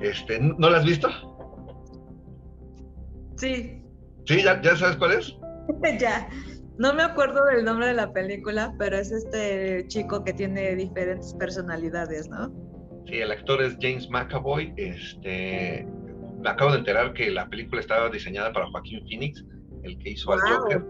Este, 0.00 0.40
¿No 0.40 0.70
la 0.70 0.78
has 0.78 0.84
visto? 0.86 1.08
Sí. 3.36 3.82
¿Sí? 4.24 4.42
¿Ya, 4.42 4.62
ya 4.62 4.76
sabes 4.76 4.96
cuál 4.96 5.12
es? 5.12 5.36
ya. 6.00 6.26
No 6.78 6.94
me 6.94 7.02
acuerdo 7.02 7.44
del 7.44 7.66
nombre 7.66 7.88
de 7.88 7.94
la 7.94 8.10
película, 8.14 8.74
pero 8.78 8.96
es 8.96 9.12
este 9.12 9.86
chico 9.88 10.24
que 10.24 10.32
tiene 10.32 10.74
diferentes 10.74 11.34
personalidades, 11.34 12.30
¿no? 12.30 12.50
Sí, 13.06 13.16
el 13.18 13.30
actor 13.30 13.60
es 13.60 13.76
James 13.78 14.08
McAvoy. 14.08 14.72
Este, 14.78 15.86
me 16.38 16.48
acabo 16.48 16.72
de 16.72 16.78
enterar 16.78 17.12
que 17.12 17.30
la 17.30 17.46
película 17.50 17.82
estaba 17.82 18.08
diseñada 18.08 18.50
para 18.54 18.70
Joaquín 18.70 19.02
Phoenix, 19.06 19.44
el 19.82 19.98
que 19.98 20.10
hizo 20.10 20.32
al 20.32 20.40
Joker 20.40 20.82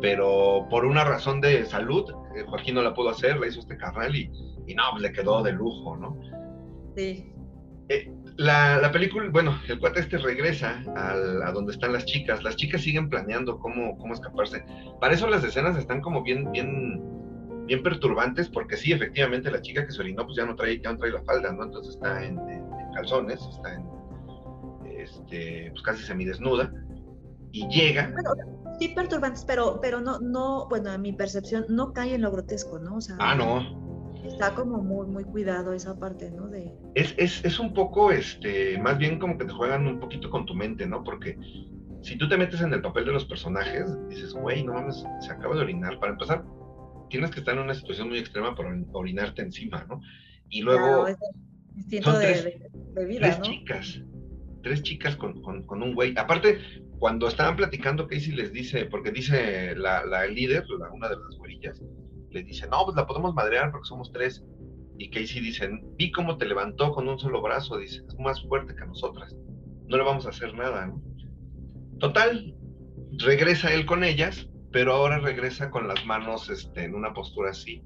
pero 0.00 0.66
por 0.70 0.84
una 0.84 1.04
razón 1.04 1.40
de 1.40 1.64
salud, 1.66 2.04
eh, 2.36 2.44
Joaquín 2.46 2.74
no 2.74 2.82
la 2.82 2.94
pudo 2.94 3.10
hacer, 3.10 3.38
la 3.38 3.46
hizo 3.46 3.60
este 3.60 3.76
carnal 3.76 4.14
y, 4.14 4.30
y 4.66 4.74
no, 4.74 4.84
pues 4.92 5.02
le 5.02 5.12
quedó 5.12 5.42
de 5.42 5.52
lujo, 5.52 5.96
¿no? 5.96 6.18
Sí. 6.96 7.32
Eh, 7.88 8.10
la, 8.36 8.78
la, 8.78 8.92
película, 8.92 9.28
bueno, 9.30 9.58
el 9.66 9.78
cuate 9.78 10.00
este 10.00 10.18
regresa 10.18 10.82
a 10.94 11.50
donde 11.52 11.72
están 11.72 11.92
las 11.92 12.04
chicas, 12.04 12.42
las 12.44 12.56
chicas 12.56 12.82
siguen 12.82 13.08
planeando 13.08 13.58
cómo, 13.58 13.96
cómo 13.98 14.14
escaparse. 14.14 14.64
Para 15.00 15.14
eso 15.14 15.28
las 15.28 15.42
escenas 15.42 15.76
están 15.76 16.00
como 16.02 16.22
bien, 16.22 16.52
bien, 16.52 17.02
bien 17.66 17.82
perturbantes, 17.82 18.48
porque 18.48 18.76
sí, 18.76 18.92
efectivamente, 18.92 19.50
la 19.50 19.62
chica 19.62 19.86
que 19.86 19.92
se 19.92 20.00
orinó, 20.00 20.24
pues 20.24 20.36
ya 20.36 20.44
no 20.44 20.54
trae, 20.54 20.80
ya 20.80 20.92
no 20.92 20.98
trae 20.98 21.12
la 21.12 21.22
falda, 21.22 21.52
¿no? 21.52 21.64
Entonces 21.64 21.94
está 21.94 22.24
en, 22.24 22.38
calzones, 22.94 23.40
está 23.40 23.74
en, 23.74 23.84
este, 24.86 25.70
pues 25.70 25.82
casi 25.82 26.02
semidesnuda, 26.04 26.70
y 27.52 27.66
llega 27.68 28.12
sí 28.78 28.88
perturbantes, 28.88 29.44
pero, 29.44 29.80
pero 29.80 30.00
no, 30.00 30.18
no, 30.20 30.68
bueno, 30.68 30.90
a 30.90 30.98
mi 30.98 31.12
percepción 31.12 31.64
no 31.68 31.92
cae 31.92 32.14
en 32.14 32.22
lo 32.22 32.30
grotesco, 32.30 32.78
¿no? 32.78 32.96
O 32.96 33.00
sea, 33.00 33.16
ah, 33.18 33.34
no. 33.34 33.88
Está 34.24 34.54
como 34.54 34.78
muy, 34.78 35.06
muy 35.06 35.24
cuidado 35.24 35.72
esa 35.72 35.98
parte, 35.98 36.30
¿no? 36.30 36.48
De... 36.48 36.74
Es, 36.94 37.14
es, 37.16 37.44
es 37.44 37.58
un 37.58 37.72
poco, 37.72 38.10
este, 38.10 38.78
más 38.78 38.98
bien 38.98 39.18
como 39.18 39.38
que 39.38 39.44
te 39.44 39.52
juegan 39.52 39.86
un 39.86 40.00
poquito 40.00 40.28
con 40.30 40.44
tu 40.44 40.54
mente, 40.54 40.86
¿no? 40.86 41.02
Porque 41.04 41.38
si 42.02 42.16
tú 42.16 42.28
te 42.28 42.36
metes 42.36 42.60
en 42.60 42.72
el 42.72 42.82
papel 42.82 43.06
de 43.06 43.12
los 43.12 43.24
personajes, 43.24 43.86
dices, 44.08 44.32
güey, 44.32 44.64
no 44.64 44.74
mames, 44.74 45.04
se 45.20 45.32
acaba 45.32 45.54
de 45.54 45.62
orinar. 45.62 45.98
Para 45.98 46.12
empezar, 46.12 46.44
tienes 47.10 47.30
que 47.30 47.40
estar 47.40 47.54
en 47.54 47.62
una 47.62 47.74
situación 47.74 48.08
muy 48.08 48.18
extrema 48.18 48.54
para 48.54 48.76
orinarte 48.92 49.42
encima, 49.42 49.84
¿no? 49.88 50.00
Y 50.48 50.62
luego... 50.62 51.06
son 52.02 52.20
tres, 52.20 53.40
chicas, 53.42 54.00
tres 54.62 54.82
chicas 54.82 55.16
con, 55.16 55.42
con, 55.42 55.82
un 55.82 55.94
güey. 55.94 56.14
Aparte, 56.16 56.58
cuando 56.98 57.28
estaban 57.28 57.56
platicando, 57.56 58.06
Casey 58.06 58.32
les 58.32 58.52
dice, 58.52 58.86
porque 58.86 59.10
dice 59.10 59.74
la, 59.76 60.04
la 60.04 60.26
líder, 60.26 60.64
una 60.92 61.08
de 61.08 61.16
las 61.16 61.36
güerillas, 61.36 61.82
le 62.30 62.42
dice, 62.42 62.68
no, 62.68 62.84
pues 62.84 62.96
la 62.96 63.06
podemos 63.06 63.34
madrear 63.34 63.70
porque 63.70 63.88
somos 63.88 64.12
tres. 64.12 64.44
Y 64.98 65.10
Casey 65.10 65.40
dice, 65.40 65.70
vi 65.96 66.10
cómo 66.10 66.38
te 66.38 66.46
levantó 66.46 66.92
con 66.92 67.08
un 67.08 67.18
solo 67.18 67.40
brazo, 67.40 67.78
dice, 67.78 68.02
es 68.06 68.18
más 68.18 68.42
fuerte 68.42 68.74
que 68.74 68.84
nosotras, 68.84 69.36
no 69.86 69.96
le 69.96 70.02
vamos 70.02 70.26
a 70.26 70.30
hacer 70.30 70.54
nada, 70.54 70.86
¿no? 70.86 71.02
Total, 72.00 72.54
regresa 73.18 73.72
él 73.72 73.86
con 73.86 74.04
ellas, 74.04 74.48
pero 74.72 74.92
ahora 74.92 75.18
regresa 75.18 75.70
con 75.70 75.88
las 75.88 76.04
manos 76.04 76.50
este, 76.50 76.84
en 76.84 76.94
una 76.94 77.12
postura 77.12 77.50
así. 77.50 77.82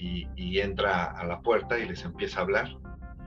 Y, 0.00 0.60
entra 0.60 1.04
a 1.04 1.24
la 1.24 1.40
puerta 1.40 1.78
y 1.78 1.86
les 1.86 2.04
empieza 2.04 2.40
a 2.40 2.42
hablar. 2.42 2.68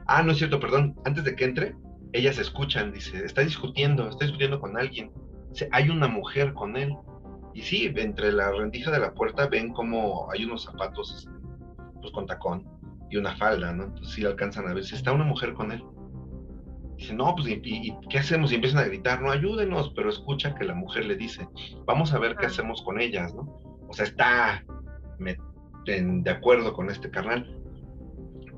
Ah, 0.08 0.22
no 0.22 0.32
es 0.32 0.38
cierto, 0.38 0.60
perdón, 0.60 0.96
antes 1.06 1.24
de 1.24 1.36
que 1.36 1.46
entre, 1.46 1.76
ellas 2.14 2.38
escuchan, 2.38 2.92
dice, 2.92 3.26
está 3.26 3.42
discutiendo, 3.42 4.10
está 4.10 4.26
discutiendo 4.26 4.60
con 4.60 4.78
alguien. 4.78 5.12
Dice, 5.52 5.70
hay 5.72 5.90
una 5.90 6.08
mujer 6.08 6.54
con 6.54 6.78
él. 6.78 6.96
Y 7.54 7.62
sí, 7.62 7.92
entre 7.96 8.32
la 8.32 8.52
rendija 8.52 8.92
de 8.92 9.00
la 9.00 9.14
puerta 9.14 9.48
ven 9.48 9.74
como 9.74 10.32
hay 10.32 10.46
unos 10.46 10.64
zapatos 10.64 11.14
este, 11.18 11.32
pues, 12.00 12.12
con 12.14 12.26
tacón 12.26 12.66
y 13.10 13.18
una 13.18 13.36
falda, 13.36 13.74
¿no? 13.74 13.86
Entonces 13.86 14.14
sí 14.14 14.26
alcanzan 14.26 14.68
a 14.68 14.74
ver 14.74 14.86
si 14.86 14.96
está 14.96 15.12
una 15.12 15.26
mujer 15.26 15.54
con 15.54 15.72
él. 15.72 15.84
Dice, 16.98 17.14
no, 17.14 17.36
pues, 17.36 17.48
¿y, 17.50 17.94
qué 18.10 18.20
hacemos? 18.20 18.52
Y 18.52 18.56
empiezan 18.56 18.80
a 18.80 18.88
gritar, 18.88 19.22
no, 19.22 19.32
ayúdenos, 19.32 19.92
pero 19.96 20.10
escucha 20.10 20.56
que 20.56 20.66
la 20.66 20.76
mujer 20.76 21.06
le 21.06 21.16
dice, 21.16 21.48
vamos 21.86 22.14
a 22.14 22.20
ver 22.20 22.36
qué 22.36 22.46
hacemos 22.46 22.82
con 22.84 23.02
ellas, 23.02 23.34
¿no? 23.34 23.42
O 23.90 23.94
sea, 23.94 24.06
está 24.06 24.64
de 25.86 26.32
acuerdo 26.32 26.74
con 26.74 26.90
este 26.90 27.10
carnal. 27.10 27.58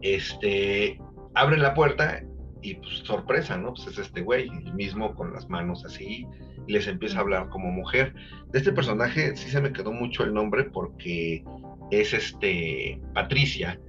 Este, 0.02 1.00
abre 1.34 1.58
la 1.58 1.74
puerta 1.74 2.22
y 2.64 2.76
pues 2.76 3.00
sorpresa, 3.04 3.58
¿no? 3.58 3.74
Pues 3.74 3.88
es 3.88 4.00
este 4.00 4.22
güey, 4.22 4.48
el 4.48 4.74
mismo 4.74 5.14
con 5.14 5.34
las 5.34 5.50
manos 5.50 5.86
así, 5.86 6.26
y 6.66 6.74
les 6.74 6.88
empieza 6.88 7.18
a 7.18 7.22
hablar 7.22 7.50
como 7.50 7.70
mujer. 7.70 8.16
De 8.52 8.60
este 8.60 8.72
personaje 8.72 9.36
sí 9.36 9.50
se 9.50 9.62
me 9.62 9.74
quedó 9.74 9.92
mucho 9.92 10.24
el 10.24 10.34
nombre 10.34 10.64
porque 10.64 11.44
es 11.92 12.14
este 12.14 13.00
Patricia. 13.14 13.80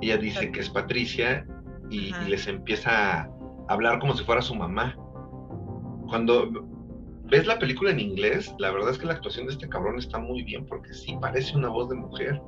Ella 0.00 0.16
dice 0.16 0.50
que 0.52 0.60
es 0.60 0.70
Patricia 0.70 1.46
y, 1.90 2.12
les 2.28 2.46
empieza 2.46 3.22
a 3.22 3.30
hablar 3.68 3.98
como 3.98 4.16
si 4.16 4.24
fuera 4.24 4.40
su 4.40 4.54
mamá. 4.54 4.96
Cuando 6.08 6.50
ves 7.24 7.46
la 7.46 7.58
película 7.58 7.90
en 7.90 8.00
inglés, 8.00 8.54
la 8.58 8.70
verdad 8.70 8.90
es 8.90 8.98
que 8.98 9.06
la 9.06 9.14
actuación 9.14 9.46
de 9.46 9.52
este 9.52 9.68
cabrón 9.68 9.98
está 9.98 10.18
muy 10.18 10.42
bien 10.42 10.66
porque 10.66 10.94
sí 10.94 11.16
parece 11.20 11.56
una 11.56 11.68
voz 11.68 11.88
de 11.88 11.96
mujer. 11.96 12.40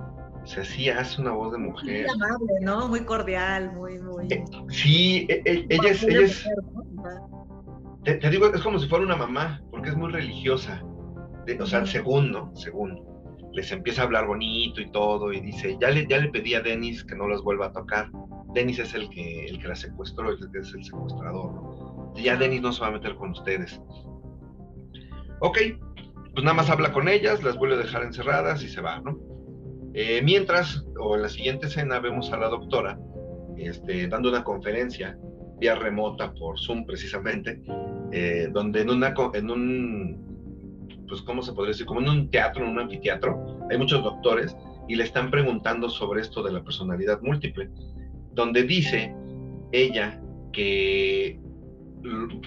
O 0.42 0.46
sea, 0.46 0.64
sí 0.64 0.88
hace 0.88 1.20
una 1.20 1.32
voz 1.32 1.52
de 1.52 1.58
mujer. 1.58 2.06
Muy 2.06 2.14
amable, 2.14 2.52
¿no? 2.62 2.88
Muy 2.88 3.04
cordial, 3.04 3.72
muy, 3.72 3.98
muy. 3.98 4.26
Eh, 4.30 4.44
sí, 4.70 5.26
e, 5.28 5.42
e, 5.44 5.66
ella 5.68 5.90
es. 5.90 6.02
Ella 6.02 6.20
es 6.22 6.46
te, 8.04 8.30
digo, 8.30 8.52
es 8.52 8.60
como 8.62 8.78
si 8.78 8.88
fuera 8.88 9.04
una 9.04 9.16
mamá, 9.16 9.62
porque 9.70 9.90
es 9.90 9.96
muy 9.96 10.10
religiosa. 10.10 10.82
o 11.60 11.66
sea, 11.66 11.86
según, 11.86 12.32
¿no? 12.32 12.54
Según 12.56 13.00
les 13.52 13.70
empieza 13.70 14.02
a 14.02 14.04
hablar 14.06 14.26
bonito 14.26 14.80
y 14.80 14.90
todo, 14.90 15.32
y 15.32 15.40
dice, 15.40 15.76
ya 15.80 15.90
le, 15.90 16.06
ya 16.06 16.18
le 16.18 16.30
pedí 16.30 16.54
a 16.54 16.60
Denis 16.60 17.04
que 17.04 17.14
no 17.14 17.28
los 17.28 17.44
vuelva 17.44 17.66
a 17.66 17.72
tocar. 17.72 18.10
Denis 18.54 18.78
es 18.78 18.94
el 18.94 19.08
que, 19.10 19.46
el 19.46 19.60
que 19.60 19.68
la 19.68 19.76
secuestró, 19.76 20.32
es 20.32 20.40
el 20.74 20.84
secuestrador, 20.84 21.52
¿no? 21.52 22.14
Ya 22.16 22.36
Denis 22.36 22.60
no 22.60 22.72
se 22.72 22.80
va 22.80 22.88
a 22.88 22.92
meter 22.92 23.14
con 23.14 23.30
ustedes. 23.30 23.80
Ok, 25.40 25.58
pues 26.34 26.44
nada 26.44 26.54
más 26.54 26.70
habla 26.70 26.92
con 26.92 27.08
ellas, 27.08 27.42
las 27.42 27.56
vuelve 27.56 27.76
a 27.76 27.78
dejar 27.78 28.02
encerradas 28.02 28.62
y 28.62 28.68
se 28.68 28.80
va, 28.80 29.00
¿no? 29.00 29.18
Eh, 29.94 30.20
mientras, 30.22 30.84
o 30.98 31.16
en 31.16 31.22
la 31.22 31.28
siguiente 31.28 31.66
escena, 31.66 32.00
vemos 32.00 32.32
a 32.32 32.38
la 32.38 32.48
doctora 32.48 32.98
este, 33.56 34.08
dando 34.08 34.30
una 34.30 34.42
conferencia 34.42 35.18
vía 35.58 35.74
remota 35.74 36.32
por 36.32 36.58
Zoom 36.58 36.84
precisamente, 36.86 37.62
eh, 38.10 38.48
donde 38.52 38.80
en, 38.80 38.90
una, 38.90 39.14
en 39.34 39.50
un 39.50 40.32
pues, 41.12 41.20
¿cómo 41.22 41.42
se 41.42 41.52
podría 41.52 41.72
decir? 41.72 41.86
Como 41.86 42.00
en 42.00 42.08
un 42.08 42.30
teatro, 42.30 42.64
en 42.64 42.70
un 42.70 42.78
anfiteatro, 42.78 43.60
hay 43.70 43.76
muchos 43.76 44.02
doctores 44.02 44.56
y 44.88 44.96
le 44.96 45.04
están 45.04 45.30
preguntando 45.30 45.90
sobre 45.90 46.22
esto 46.22 46.42
de 46.42 46.52
la 46.52 46.64
personalidad 46.64 47.20
múltiple, 47.20 47.68
donde 48.32 48.62
dice 48.62 49.14
ella 49.72 50.18
que, 50.54 51.38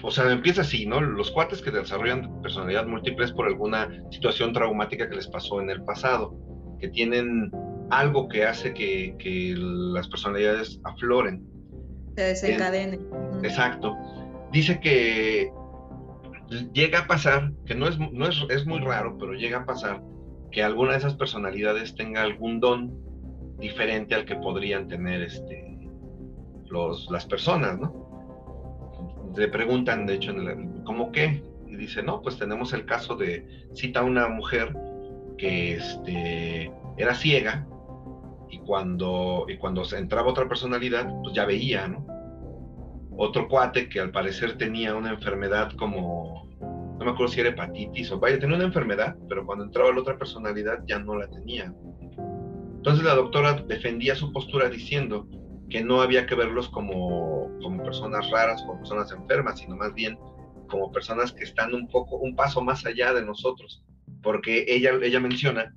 o 0.02 0.10
sea, 0.10 0.32
empieza 0.32 0.62
así, 0.62 0.84
¿no? 0.84 1.00
Los 1.00 1.30
cuates 1.30 1.62
que 1.62 1.70
desarrollan 1.70 2.42
personalidad 2.42 2.86
múltiple 2.86 3.24
es 3.24 3.32
por 3.32 3.46
alguna 3.46 3.88
situación 4.10 4.52
traumática 4.52 5.08
que 5.08 5.14
les 5.14 5.28
pasó 5.28 5.60
en 5.60 5.70
el 5.70 5.84
pasado, 5.84 6.36
que 6.80 6.88
tienen 6.88 7.50
algo 7.90 8.28
que 8.28 8.44
hace 8.44 8.74
que, 8.74 9.14
que 9.18 9.54
las 9.56 10.08
personalidades 10.08 10.80
afloren. 10.84 11.46
Se 12.16 12.22
desencadenen. 12.22 13.06
Exacto. 13.42 13.96
Dice 14.52 14.80
que 14.80 15.50
llega 16.72 17.00
a 17.00 17.06
pasar, 17.06 17.52
que 17.66 17.74
no 17.74 17.88
es, 17.88 17.98
no 17.98 18.26
es, 18.26 18.44
es 18.48 18.66
muy 18.66 18.80
raro, 18.80 19.16
pero 19.18 19.34
llega 19.34 19.58
a 19.58 19.66
pasar 19.66 20.02
que 20.50 20.62
alguna 20.62 20.92
de 20.92 20.98
esas 20.98 21.14
personalidades 21.14 21.94
tenga 21.94 22.22
algún 22.22 22.60
don 22.60 23.06
diferente 23.58 24.14
al 24.14 24.24
que 24.24 24.36
podrían 24.36 24.88
tener 24.88 25.22
este, 25.22 25.88
los, 26.68 27.10
las 27.10 27.26
personas, 27.26 27.78
¿no? 27.78 29.32
Le 29.36 29.48
preguntan, 29.48 30.06
de 30.06 30.14
hecho, 30.14 30.32
¿cómo 30.84 31.12
qué? 31.12 31.42
Y 31.66 31.76
dice, 31.76 32.02
no, 32.02 32.22
pues 32.22 32.38
tenemos 32.38 32.72
el 32.72 32.86
caso 32.86 33.16
de, 33.16 33.46
cita 33.74 34.00
a 34.00 34.04
una 34.04 34.28
mujer 34.28 34.74
que 35.36 35.74
este, 35.74 36.72
era 36.96 37.14
ciega 37.14 37.66
y 38.48 38.58
cuando, 38.58 39.46
y 39.48 39.56
cuando 39.56 39.82
entraba 39.96 40.30
otra 40.30 40.48
personalidad, 40.48 41.12
pues 41.22 41.34
ya 41.34 41.44
veía, 41.44 41.88
¿no? 41.88 42.06
otro 43.18 43.48
cuate 43.48 43.88
que 43.88 44.00
al 44.00 44.10
parecer 44.10 44.58
tenía 44.58 44.94
una 44.94 45.10
enfermedad 45.10 45.72
como, 45.76 46.48
no 46.60 47.04
me 47.04 47.10
acuerdo 47.10 47.28
si 47.28 47.40
era 47.40 47.50
hepatitis 47.50 48.12
o 48.12 48.18
vaya, 48.18 48.38
tenía 48.38 48.56
una 48.56 48.66
enfermedad, 48.66 49.16
pero 49.28 49.44
cuando 49.46 49.64
entraba 49.64 49.92
la 49.92 50.00
otra 50.00 50.18
personalidad 50.18 50.82
ya 50.86 50.98
no 50.98 51.16
la 51.16 51.28
tenía. 51.28 51.72
Entonces 52.76 53.04
la 53.04 53.14
doctora 53.14 53.54
defendía 53.66 54.14
su 54.14 54.32
postura 54.32 54.68
diciendo 54.68 55.26
que 55.70 55.82
no 55.82 56.00
había 56.00 56.26
que 56.26 56.34
verlos 56.34 56.68
como, 56.68 57.50
como 57.62 57.82
personas 57.82 58.30
raras, 58.30 58.62
como 58.62 58.78
personas 58.78 59.10
enfermas, 59.12 59.58
sino 59.58 59.76
más 59.76 59.92
bien 59.94 60.18
como 60.68 60.92
personas 60.92 61.32
que 61.32 61.44
están 61.44 61.74
un 61.74 61.88
poco, 61.88 62.16
un 62.16 62.36
paso 62.36 62.60
más 62.60 62.84
allá 62.86 63.12
de 63.14 63.24
nosotros, 63.24 63.82
porque 64.22 64.64
ella, 64.68 64.92
ella 65.02 65.20
menciona 65.20 65.74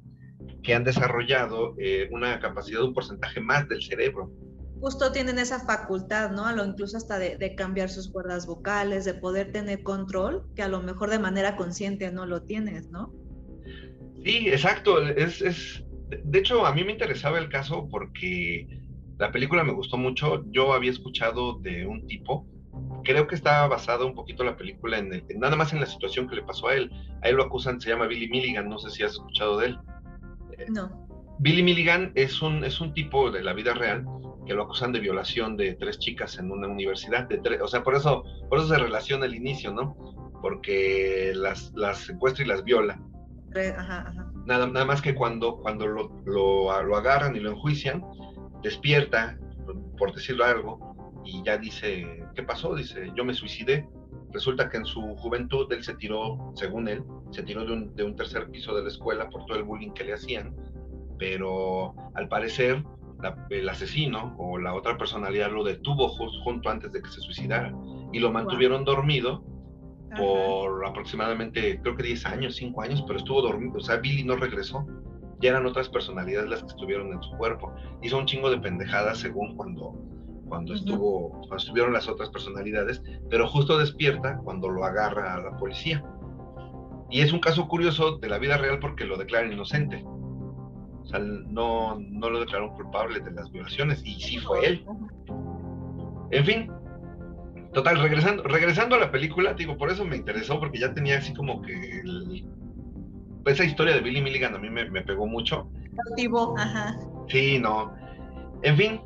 que 0.63 0.73
han 0.73 0.83
desarrollado 0.83 1.75
eh, 1.77 2.09
una 2.11 2.39
capacidad, 2.39 2.83
un 2.83 2.93
porcentaje 2.93 3.39
más 3.39 3.67
del 3.67 3.81
cerebro, 3.81 4.31
justo 4.79 5.11
tienen 5.11 5.39
esa 5.39 5.59
facultad, 5.59 6.31
¿no? 6.31 6.45
A 6.45 6.53
lo 6.53 6.65
incluso 6.65 6.97
hasta 6.97 7.19
de, 7.19 7.55
cambiar 7.55 7.89
sus 7.89 8.09
cuerdas 8.09 8.47
vocales, 8.47 9.05
de 9.05 9.13
poder 9.13 9.51
tener 9.51 9.83
control, 9.83 10.45
que 10.55 10.61
a 10.61 10.67
lo 10.67 10.81
mejor 10.81 11.09
de 11.09 11.19
manera 11.19 11.55
consciente 11.55 12.11
no 12.11 12.25
lo 12.25 12.43
tienes, 12.43 12.89
¿no? 12.89 13.13
Sí, 14.23 14.49
exacto. 14.49 15.01
Es, 15.01 15.41
es, 15.41 15.83
de 16.09 16.39
hecho, 16.39 16.65
a 16.65 16.73
mí 16.73 16.83
me 16.83 16.93
interesaba 16.93 17.39
el 17.39 17.49
caso 17.49 17.87
porque 17.89 18.67
la 19.17 19.31
película 19.31 19.63
me 19.63 19.73
gustó 19.73 19.97
mucho. 19.97 20.45
Yo 20.51 20.73
había 20.73 20.91
escuchado 20.91 21.59
de 21.59 21.85
un 21.85 22.05
tipo, 22.07 22.47
creo 23.03 23.27
que 23.27 23.35
estaba 23.35 23.67
basada 23.67 24.05
un 24.05 24.13
poquito 24.13 24.43
la 24.43 24.55
película 24.55 24.97
en, 24.97 25.25
nada 25.37 25.55
más 25.55 25.73
en 25.73 25.79
la 25.79 25.85
situación 25.85 26.27
que 26.27 26.35
le 26.35 26.43
pasó 26.43 26.67
a 26.67 26.75
él. 26.75 26.91
A 27.21 27.29
él 27.29 27.35
lo 27.35 27.43
acusan, 27.43 27.79
se 27.79 27.89
llama 27.89 28.07
Billy 28.07 28.29
Milligan, 28.29 28.69
no 28.69 28.77
sé 28.79 28.89
si 28.89 29.03
has 29.03 29.13
escuchado 29.13 29.57
de 29.59 29.67
él. 29.67 29.79
No. 30.69 31.07
Billy 31.39 31.63
Milligan 31.63 32.11
es 32.15 32.41
un, 32.41 32.63
es 32.63 32.81
un 32.81 32.93
tipo 32.93 33.31
de 33.31 33.41
la 33.41 33.53
vida 33.53 33.73
real 33.73 34.05
que 34.45 34.53
lo 34.53 34.63
acusan 34.63 34.91
de 34.91 34.99
violación 34.99 35.55
de 35.55 35.75
tres 35.75 35.99
chicas 35.99 36.37
en 36.39 36.51
una 36.51 36.67
universidad, 36.67 37.27
de 37.29 37.61
o 37.61 37.67
sea, 37.67 37.83
por 37.83 37.95
eso, 37.95 38.23
por 38.49 38.57
eso 38.57 38.67
se 38.67 38.77
relaciona 38.77 39.25
el 39.25 39.35
inicio, 39.35 39.71
¿no? 39.71 39.95
Porque 40.41 41.33
las, 41.35 41.71
las 41.75 41.99
secuestra 41.99 42.43
y 42.43 42.47
las 42.47 42.63
viola. 42.63 42.99
Nada, 44.45 44.67
nada 44.67 44.85
más 44.85 45.01
que 45.01 45.13
cuando, 45.13 45.57
cuando 45.57 45.87
lo, 45.87 46.09
lo, 46.25 46.71
agarran 46.71 47.35
y 47.35 47.39
lo 47.39 47.51
enjuician, 47.51 48.03
despierta, 48.63 49.37
por 49.97 50.13
decirlo 50.13 50.45
algo, 50.45 50.88
y 51.25 51.43
ya 51.43 51.57
dice, 51.57 52.25
¿qué 52.35 52.43
pasó? 52.43 52.75
Dice, 52.75 53.11
yo 53.15 53.25
me 53.25 53.33
suicidé. 53.33 53.87
Resulta 54.31 54.69
que 54.69 54.77
en 54.77 54.85
su 54.85 55.01
juventud 55.15 55.71
él 55.71 55.83
se 55.83 55.95
tiró, 55.95 56.51
según 56.55 56.87
él, 56.87 57.03
se 57.31 57.43
tiró 57.43 57.65
de 57.65 57.73
un, 57.73 57.95
de 57.95 58.03
un 58.03 58.15
tercer 58.15 58.49
piso 58.49 58.75
de 58.75 58.83
la 58.83 58.89
escuela 58.89 59.29
por 59.29 59.45
todo 59.45 59.57
el 59.57 59.63
bullying 59.63 59.91
que 59.91 60.03
le 60.03 60.13
hacían, 60.13 60.55
pero 61.17 61.95
al 62.13 62.27
parecer 62.27 62.83
el 63.49 63.67
asesino 63.67 64.35
o 64.37 64.57
la 64.57 64.73
otra 64.73 64.97
personalidad 64.97 65.51
lo 65.51 65.63
detuvo 65.63 66.07
junto 66.09 66.69
antes 66.69 66.91
de 66.91 67.01
que 67.01 67.09
se 67.09 67.21
suicidara 67.21 67.73
y 68.13 68.19
lo 68.19 68.31
mantuvieron 68.31 68.85
dormido 68.85 69.43
por 70.17 70.85
aproximadamente, 70.85 71.79
creo 71.81 71.95
que 71.95 72.03
10 72.03 72.25
años, 72.25 72.55
5 72.55 72.81
años, 72.81 73.03
pero 73.05 73.19
estuvo 73.19 73.41
dormido, 73.41 73.77
o 73.77 73.81
sea, 73.81 73.97
Billy 73.97 74.23
no 74.23 74.35
regresó. 74.35 74.85
Ya 75.41 75.51
eran 75.51 75.65
otras 75.65 75.87
personalidades 75.87 76.49
las 76.49 76.61
que 76.61 76.67
estuvieron 76.67 77.13
en 77.13 77.21
su 77.21 77.31
cuerpo. 77.37 77.73
Hizo 78.01 78.17
un 78.17 78.25
chingo 78.25 78.49
de 78.49 78.57
pendejadas 78.57 79.19
según 79.19 79.55
cuando, 79.55 79.95
cuando, 80.49 80.73
estuvo, 80.73 81.29
cuando 81.29 81.57
estuvieron 81.57 81.93
las 81.93 82.09
otras 82.09 82.29
personalidades, 82.29 83.01
pero 83.29 83.47
justo 83.47 83.77
despierta 83.77 84.37
cuando 84.43 84.69
lo 84.69 84.83
agarra 84.83 85.35
a 85.35 85.41
la 85.41 85.57
policía. 85.57 86.03
Y 87.09 87.21
es 87.21 87.31
un 87.31 87.39
caso 87.39 87.67
curioso 87.67 88.17
de 88.17 88.27
la 88.27 88.37
vida 88.37 88.57
real 88.57 88.79
porque 88.79 89.03
lo 89.03 89.17
declaran 89.17 89.51
inocente 89.51 90.03
O 90.05 91.05
sea, 91.05 91.19
no, 91.19 91.97
no 91.99 92.29
lo 92.29 92.39
declaró 92.39 92.71
culpable 92.73 93.19
de 93.19 93.31
las 93.31 93.51
violaciones 93.51 94.01
y 94.05 94.19
sí 94.19 94.37
fue 94.37 94.65
él. 94.65 94.85
En 96.31 96.45
fin, 96.45 96.71
total, 97.73 97.99
regresando, 97.99 98.43
regresando 98.43 98.95
a 98.95 98.99
la 98.99 99.11
película, 99.11 99.53
digo, 99.53 99.77
por 99.77 99.89
eso 99.89 100.05
me 100.05 100.17
interesó, 100.17 100.59
porque 100.59 100.79
ya 100.79 100.93
tenía 100.93 101.17
así 101.17 101.33
como 101.33 101.61
que 101.61 102.03
esa 103.45 103.63
historia 103.63 103.95
de 103.95 104.01
Billy 104.01 104.21
Milligan 104.21 104.55
a 104.55 104.59
mí 104.59 104.69
me, 104.69 105.01
pegó 105.01 105.25
mucho. 105.25 105.69
ajá. 106.57 106.95
Sí, 107.27 107.59
no. 107.59 107.93
En 108.63 108.77
fin, 108.77 109.01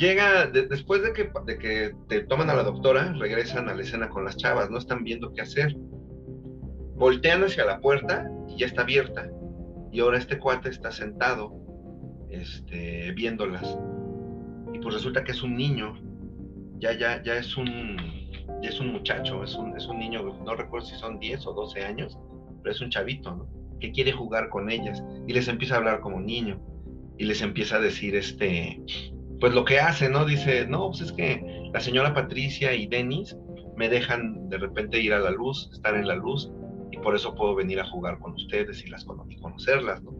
llega, 0.00 0.46
después 0.46 1.02
de 1.02 1.12
que, 1.12 1.30
de 1.44 1.58
que 1.58 1.94
te 2.08 2.22
toman 2.22 2.50
a 2.50 2.54
la 2.54 2.64
doctora, 2.64 3.12
regresan 3.12 3.68
a 3.68 3.74
la 3.74 3.82
escena 3.82 4.08
con 4.08 4.24
las 4.24 4.36
chavas, 4.36 4.70
no 4.70 4.78
están 4.78 5.04
viendo 5.04 5.32
qué 5.32 5.42
hacer. 5.42 5.76
Voltean 6.96 7.44
hacia 7.44 7.64
la 7.66 7.80
puerta 7.80 8.28
y 8.48 8.58
ya 8.58 8.66
está 8.66 8.82
abierta. 8.82 9.30
Y 9.92 10.00
ahora 10.00 10.18
este 10.18 10.38
cuate 10.38 10.70
está 10.70 10.90
sentado, 10.90 11.52
este, 12.30 13.12
viéndolas. 13.12 13.78
Y 14.72 14.78
pues 14.78 14.94
resulta 14.94 15.22
que 15.22 15.32
es 15.32 15.42
un 15.42 15.56
niño, 15.56 16.00
ya, 16.78 16.92
ya, 16.92 17.22
ya 17.22 17.36
es 17.36 17.56
un, 17.56 17.96
ya 18.62 18.70
es 18.70 18.80
un 18.80 18.92
muchacho, 18.92 19.44
es 19.44 19.54
un, 19.54 19.76
es 19.76 19.86
un 19.86 19.98
niño, 19.98 20.22
no 20.44 20.54
recuerdo 20.54 20.86
si 20.86 20.96
son 20.96 21.18
10 21.18 21.46
o 21.46 21.52
12 21.52 21.84
años, 21.84 22.18
pero 22.62 22.74
es 22.74 22.80
un 22.80 22.90
chavito, 22.90 23.36
¿no? 23.36 23.48
Que 23.80 23.92
quiere 23.92 24.12
jugar 24.12 24.48
con 24.48 24.70
ellas 24.70 25.02
y 25.26 25.32
les 25.32 25.48
empieza 25.48 25.74
a 25.74 25.78
hablar 25.78 26.00
como 26.00 26.20
niño 26.20 26.60
y 27.18 27.24
les 27.24 27.42
empieza 27.42 27.76
a 27.76 27.80
decir, 27.80 28.14
este, 28.14 28.80
pues 29.40 29.54
lo 29.54 29.64
que 29.64 29.80
hace, 29.80 30.08
¿no? 30.08 30.24
Dice, 30.24 30.66
no, 30.66 30.88
pues 30.88 31.00
es 31.00 31.12
que 31.12 31.42
la 31.72 31.80
señora 31.80 32.14
Patricia 32.14 32.74
y 32.74 32.86
Denis 32.86 33.36
me 33.76 33.88
dejan 33.88 34.48
de 34.48 34.58
repente 34.58 35.00
ir 35.00 35.14
a 35.14 35.20
la 35.20 35.30
luz, 35.30 35.70
estar 35.72 35.94
en 35.94 36.06
la 36.06 36.14
luz, 36.14 36.52
y 36.90 36.98
por 36.98 37.14
eso 37.14 37.34
puedo 37.34 37.54
venir 37.54 37.80
a 37.80 37.86
jugar 37.86 38.18
con 38.18 38.32
ustedes 38.34 38.84
y 38.84 38.90
las 38.90 39.04
conocerlas, 39.04 40.02
¿no? 40.02 40.12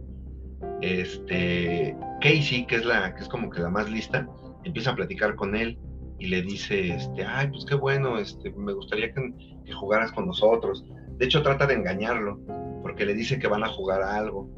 Este, 0.81 1.97
Casey, 2.21 2.67
que 2.67 2.77
es 2.77 2.85
la, 2.85 3.15
que 3.15 3.23
es 3.23 3.29
como 3.29 3.51
que 3.51 3.61
la 3.61 3.71
más 3.71 3.91
lista, 3.91 4.27
empieza 4.65 4.91
a 4.91 4.97
platicar 4.97 5.35
con 5.37 5.55
él 5.55 5.79
y 6.19 6.29
le 6.29 6.43
dice, 6.43 6.95
este, 6.95 7.25
ay, 7.25 7.49
pues 7.49 7.65
qué 7.65 7.75
bueno, 7.75 8.19
este, 8.19 8.51
me 8.53 8.73
gustaría 8.73 9.13
que, 9.13 9.33
jugaras 9.73 10.11
con 10.13 10.27
nosotros. 10.27 10.85
De 11.19 11.27
hecho, 11.27 11.43
trata 11.43 11.67
de 11.67 11.75
engañarlo, 11.75 12.41
porque 12.83 13.07
le 13.07 13.15
dice 13.15 13.39
que 13.39 13.47
van 13.47 13.63
a 13.63 13.69
jugar 13.69 14.03
a 14.03 14.17
algo. 14.17 14.51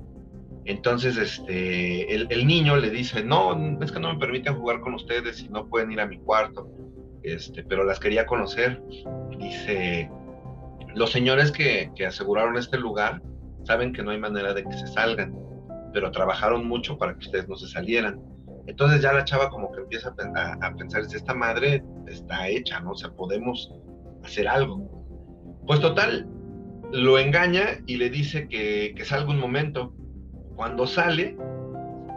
Entonces, 0.64 1.16
este, 1.16 2.14
el, 2.14 2.47
niño 2.47 2.76
le 2.76 2.90
dice, 2.90 3.25
no, 3.25 3.81
es 3.83 3.90
que 3.90 3.99
no 3.99 4.12
me 4.12 4.19
permiten 4.19 4.54
jugar 4.54 4.81
con 4.81 4.95
ustedes 4.95 5.42
y 5.42 5.49
no 5.49 5.69
pueden 5.69 5.90
ir 5.90 6.00
a 6.00 6.07
mi 6.07 6.19
cuarto, 6.19 6.71
este, 7.23 7.64
pero 7.64 7.85
las 7.85 7.99
quería 7.99 8.26
conocer. 8.26 8.81
Dice, 9.38 10.09
los 10.95 11.11
señores 11.11 11.50
que, 11.50 11.90
que 11.97 12.07
aseguraron 12.07 12.57
este 12.57 12.78
lugar 12.78 13.21
saben 13.64 13.92
que 13.92 14.02
no 14.02 14.12
hay 14.12 14.19
manera 14.19 14.54
de 14.54 14.64
que 14.64 14.73
se 14.73 14.87
salgan, 14.87 15.35
pero 15.92 16.11
trabajaron 16.11 16.66
mucho 16.66 16.97
para 16.97 17.14
que 17.14 17.26
ustedes 17.26 17.49
no 17.49 17.57
se 17.57 17.69
salieran. 17.69 18.21
Entonces 18.66 19.02
ya 19.02 19.12
la 19.12 19.25
chava 19.25 19.50
como 19.50 19.73
que 19.73 19.81
empieza 19.81 20.14
a, 20.14 20.75
pensar, 20.76 21.04
si 21.07 21.16
esta 21.16 21.35
madre 21.35 21.83
está 22.07 22.49
hecha, 22.49 22.81
¿no? 22.81 22.92
O 22.92 22.97
sea, 22.97 23.11
podemos 23.11 23.73
hacer 24.23 24.47
algo. 24.47 25.61
Pues 25.66 25.81
total, 25.81 26.28
lo 26.92 27.19
engaña 27.19 27.78
y 27.87 27.97
le 27.97 28.11
dice 28.11 28.49
que, 28.49 28.95
que 28.97 29.04
salga 29.04 29.31
un 29.31 29.40
momento. 29.40 29.95
Cuando 30.62 30.87
sale, 30.87 31.37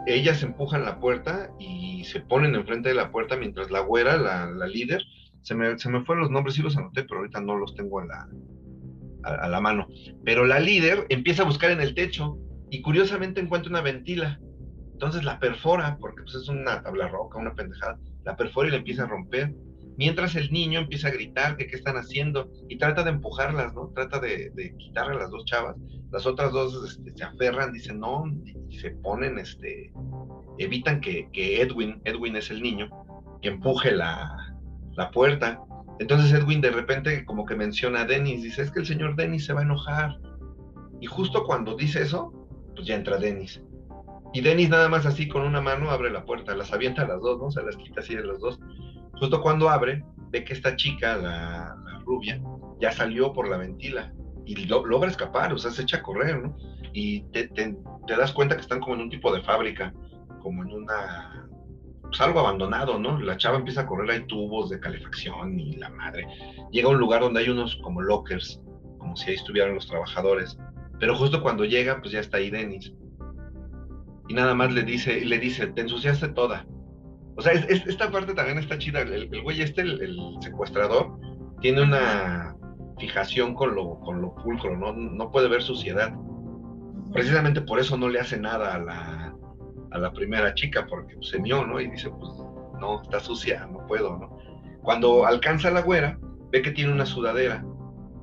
ellas 0.06 0.40
empujan 0.44 0.84
la 0.84 1.00
puerta 1.00 1.50
y 1.58 2.04
se 2.04 2.20
ponen 2.20 2.54
enfrente 2.54 2.90
de 2.90 2.94
la 2.94 3.10
puerta 3.10 3.36
mientras 3.36 3.72
la 3.72 3.80
güera, 3.80 4.16
la, 4.16 4.68
líder, 4.68 5.02
se 5.42 5.56
me, 5.56 5.76
se 5.80 5.88
me 5.88 6.04
fueron 6.04 6.22
los 6.22 6.30
nombres, 6.30 6.54
sí 6.54 6.62
los 6.62 6.76
anoté, 6.76 7.02
pero 7.02 7.18
ahorita 7.18 7.40
no 7.40 7.56
los 7.56 7.74
tengo 7.74 8.00
en 8.00 8.06
la, 8.06 8.28
a, 9.24 9.48
la 9.48 9.60
mano. 9.60 9.88
Pero 10.24 10.46
la 10.46 10.60
líder 10.60 11.06
empieza 11.08 11.42
a 11.42 11.46
buscar 11.46 11.72
en 11.72 11.80
el 11.80 11.96
techo 11.96 12.38
y 12.70 12.82
curiosamente 12.82 13.40
encuentra 13.40 13.68
una 13.68 13.80
ventila. 13.80 14.38
Entonces 14.92 15.24
la 15.24 15.40
perfora, 15.40 15.98
porque 16.00 16.22
pues, 16.22 16.36
es 16.36 16.48
una 16.48 16.84
tabla 16.84 17.08
roca, 17.08 17.40
una 17.40 17.52
pendejada, 17.52 17.98
la 18.22 18.36
perfora 18.36 18.68
y 18.68 18.70
la 18.70 18.76
empieza 18.76 19.02
a 19.02 19.08
romper. 19.08 19.52
Mientras 19.96 20.34
el 20.36 20.52
niño 20.52 20.80
empieza 20.80 21.08
a 21.08 21.12
gritar 21.12 21.56
que 21.56 21.66
qué 21.66 21.76
están 21.76 21.96
haciendo 21.96 22.50
y 22.68 22.76
trata 22.78 23.02
de 23.02 23.10
empujarlas, 23.10 23.74
¿no? 23.74 23.90
Trata 23.94 24.18
de, 24.20 24.74
quitarle 24.78 25.14
a 25.14 25.18
las 25.20 25.30
dos 25.30 25.44
chavas. 25.44 25.76
Las 26.10 26.26
otras 26.26 26.52
dos 26.52 26.90
este, 26.90 27.12
se 27.14 27.24
aferran, 27.24 27.72
dicen 27.72 28.00
no, 28.00 28.24
y 28.68 28.78
se 28.78 28.90
ponen, 28.90 29.38
este, 29.38 29.92
evitan 30.58 31.00
que, 31.00 31.28
que 31.32 31.60
Edwin, 31.62 32.00
Edwin 32.04 32.36
es 32.36 32.50
el 32.50 32.62
niño, 32.62 32.88
que 33.42 33.48
empuje 33.48 33.92
la, 33.92 34.54
la 34.96 35.10
puerta 35.10 35.60
entonces 35.98 36.32
Edwin 36.32 36.60
de 36.60 36.70
repente 36.70 37.24
como 37.24 37.46
que 37.46 37.54
menciona 37.54 38.02
a 38.02 38.04
Dennis, 38.04 38.42
dice, 38.42 38.62
es 38.62 38.70
que 38.70 38.80
el 38.80 38.86
señor 38.86 39.16
Dennis 39.16 39.46
se 39.46 39.52
va 39.52 39.60
a 39.60 39.64
enojar. 39.64 40.18
Y 41.00 41.06
justo 41.06 41.44
cuando 41.44 41.76
dice 41.76 42.02
eso, 42.02 42.32
pues 42.74 42.86
ya 42.86 42.96
entra 42.96 43.18
Dennis. 43.18 43.62
Y 44.32 44.42
Dennis 44.42 44.68
nada 44.68 44.88
más 44.88 45.06
así 45.06 45.28
con 45.28 45.42
una 45.42 45.62
mano 45.62 45.90
abre 45.90 46.10
la 46.10 46.24
puerta, 46.24 46.54
las 46.54 46.72
avienta 46.72 47.02
a 47.02 47.08
las 47.08 47.20
dos, 47.20 47.40
¿no? 47.40 47.50
Se 47.50 47.62
las 47.62 47.76
quita 47.76 48.00
así 48.00 48.14
de 48.14 48.24
las 48.24 48.38
dos. 48.40 48.58
Justo 49.18 49.40
cuando 49.40 49.68
abre, 49.68 50.04
ve 50.30 50.44
que 50.44 50.52
esta 50.52 50.76
chica, 50.76 51.16
la, 51.16 51.76
rubia, 52.04 52.40
ya 52.80 52.92
salió 52.92 53.32
por 53.32 53.48
la 53.48 53.56
ventila 53.56 54.12
y 54.44 54.54
logra 54.66 55.10
escapar, 55.10 55.52
o 55.52 55.58
sea, 55.58 55.72
se 55.72 55.82
echa 55.82 55.98
a 55.98 56.02
correr, 56.02 56.40
¿no? 56.40 56.56
Y 56.92 57.22
te, 57.32 57.50
das 58.06 58.32
cuenta 58.32 58.54
que 58.54 58.60
están 58.60 58.80
como 58.80 58.94
en 58.94 59.02
un 59.02 59.10
tipo 59.10 59.34
de 59.34 59.42
fábrica, 59.42 59.92
como 60.40 60.62
en 60.62 60.72
una 60.72 61.48
pues, 62.02 62.20
algo 62.20 62.40
abandonado, 62.40 62.98
¿no? 62.98 63.18
La 63.20 63.36
chava 63.36 63.56
empieza 63.58 63.82
a 63.82 63.86
correr, 63.86 64.10
hay 64.10 64.26
tubos 64.26 64.70
de 64.70 64.78
calefacción 64.78 65.58
y 65.58 65.76
la 65.76 65.90
madre. 65.90 66.26
Llega 66.70 66.88
a 66.88 66.92
un 66.92 66.98
lugar 66.98 67.22
donde 67.22 67.40
hay 67.40 67.48
unos 67.48 67.76
como 67.82 68.00
lockers, 68.00 68.62
como 68.98 69.16
si 69.16 69.30
ahí 69.30 69.36
estuvieran 69.36 69.74
los 69.74 69.88
trabajadores. 69.88 70.56
Pero 71.00 71.16
justo 71.16 71.42
cuando 71.42 71.64
llega, 71.64 72.00
pues 72.00 72.12
ya 72.12 72.20
está 72.20 72.38
ahí 72.38 72.50
Dennis. 72.50 72.92
Y 74.28 74.34
nada 74.34 74.54
más 74.54 74.72
le 74.72 74.82
dice, 74.82 75.24
le 75.24 75.38
dice, 75.38 75.66
te 75.68 75.82
ensuciaste 75.82 76.28
toda. 76.28 76.66
O 77.36 77.42
sea, 77.42 77.52
esta 77.52 78.10
parte 78.10 78.34
también 78.34 78.58
está 78.58 78.78
chida. 78.78 79.00
El, 79.00 79.42
güey 79.42 79.62
este, 79.62 79.82
el, 79.82 80.18
secuestrador, 80.40 81.18
tiene 81.60 81.82
una 81.82 82.56
fijación 82.98 83.54
con 83.54 83.74
lo, 83.74 84.00
con 84.00 84.22
lo 84.22 84.34
pulcro, 84.36 84.76
¿no? 84.76 84.92
no 84.92 85.30
puede 85.30 85.48
ver 85.48 85.62
suciedad. 85.62 86.14
Precisamente 87.12 87.60
por 87.60 87.78
eso 87.78 87.96
no 87.96 88.08
le 88.08 88.20
hace 88.20 88.38
nada 88.38 88.74
a 88.74 88.78
la, 88.78 89.36
a 89.90 89.98
la 89.98 90.12
primera 90.12 90.54
chica 90.54 90.86
porque 90.86 91.14
pues, 91.14 91.28
se 91.28 91.38
mió, 91.38 91.66
¿no? 91.66 91.80
Y 91.80 91.90
dice, 91.90 92.10
pues 92.10 92.30
no, 92.80 93.02
está 93.02 93.20
sucia, 93.20 93.66
no 93.66 93.86
puedo, 93.86 94.16
¿no? 94.18 94.38
Cuando 94.82 95.26
alcanza 95.26 95.70
la 95.70 95.82
güera, 95.82 96.18
ve 96.50 96.62
que 96.62 96.70
tiene 96.70 96.92
una 96.92 97.06
sudadera 97.06 97.64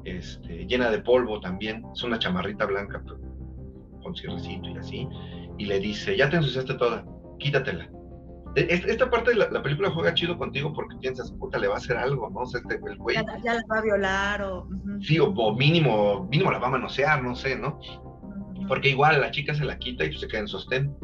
este, 0.05 0.65
llena 0.65 0.89
de 0.89 0.99
polvo 0.99 1.39
también, 1.39 1.83
es 1.93 2.03
una 2.03 2.19
chamarrita 2.19 2.65
blanca 2.65 3.03
con 4.01 4.15
cierrecito 4.15 4.69
y 4.69 4.77
así, 4.77 5.07
y 5.57 5.65
le 5.65 5.79
dice, 5.79 6.17
ya 6.17 6.29
te 6.29 6.37
ensuciaste 6.37 6.73
toda, 6.75 7.05
quítatela. 7.39 7.89
E, 8.55 8.67
esta 8.87 9.09
parte 9.09 9.31
de 9.31 9.37
la, 9.37 9.63
película 9.63 9.89
juega 9.89 10.13
chido 10.13 10.37
contigo 10.37 10.73
porque 10.73 10.95
piensas, 10.97 11.31
puta, 11.31 11.57
le 11.57 11.67
va 11.67 11.75
a 11.75 11.77
hacer 11.77 11.97
algo, 11.97 12.29
¿no? 12.29 12.41
O 12.41 12.45
sea, 12.45 12.61
este, 12.61 12.75
el 12.75 12.97
güey... 12.97 13.15
Ya, 13.15 13.53
la 13.53 13.63
va 13.71 13.79
a 13.79 13.81
violar 13.81 14.41
o... 14.43 14.67
Sí, 15.01 15.19
o, 15.19 15.55
mínimo, 15.55 16.27
mínimo 16.29 16.51
la 16.51 16.59
va 16.59 16.67
a 16.67 16.71
manosear, 16.71 17.23
no 17.23 17.35
sé, 17.35 17.57
¿no? 17.57 17.79
Porque 18.67 18.89
igual 18.89 19.19
la 19.21 19.31
chica 19.31 19.53
se 19.53 19.65
la 19.65 19.77
quita 19.77 20.05
y 20.05 20.13
se 20.13 20.27
queda 20.27 20.41
en 20.41 20.47
sostén 20.47 20.95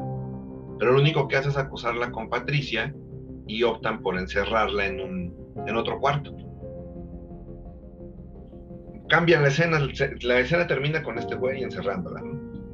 pero 0.80 0.94
lo 0.94 1.02
único 1.02 1.28
que 1.28 1.36
hace 1.36 1.50
es 1.50 1.58
acusarla 1.58 2.10
con 2.12 2.30
Patricia 2.30 2.96
y 3.46 3.64
optan 3.64 4.02
por 4.02 4.18
encerrarla 4.18 4.86
en, 4.86 5.02
un, 5.02 5.54
en 5.68 5.76
otro 5.76 6.00
cuarto. 6.00 6.34
Cambian 9.10 9.42
la 9.42 9.50
escena, 9.50 9.80
la 10.22 10.40
escena 10.40 10.68
termina 10.68 11.04
con 11.04 11.18
este 11.18 11.36
güey 11.36 11.64
encerrándola, 11.64 12.22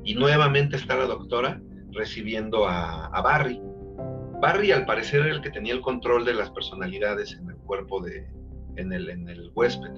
Y 0.04 0.14
nuevamente 0.14 0.76
está 0.76 0.96
la 0.96 1.06
doctora 1.06 1.60
recibiendo 1.92 2.68
a, 2.68 3.10
Barry. 3.22 3.60
Barry 4.41 4.71
al 4.71 4.86
parecer 4.86 5.21
era 5.21 5.36
el 5.36 5.41
que 5.41 5.50
tenía 5.50 5.74
el 5.74 5.82
control 5.82 6.26
de 6.26 6.34
las 6.34 6.50
personalidades 6.52 7.34
en 7.34 7.50
el 7.50 7.58
cuerpo 7.58 8.02
de, 8.02 8.28
en 8.76 8.93
el, 8.93 9.10
en 9.10 9.30
el 9.30 9.52
huésped, 9.56 9.91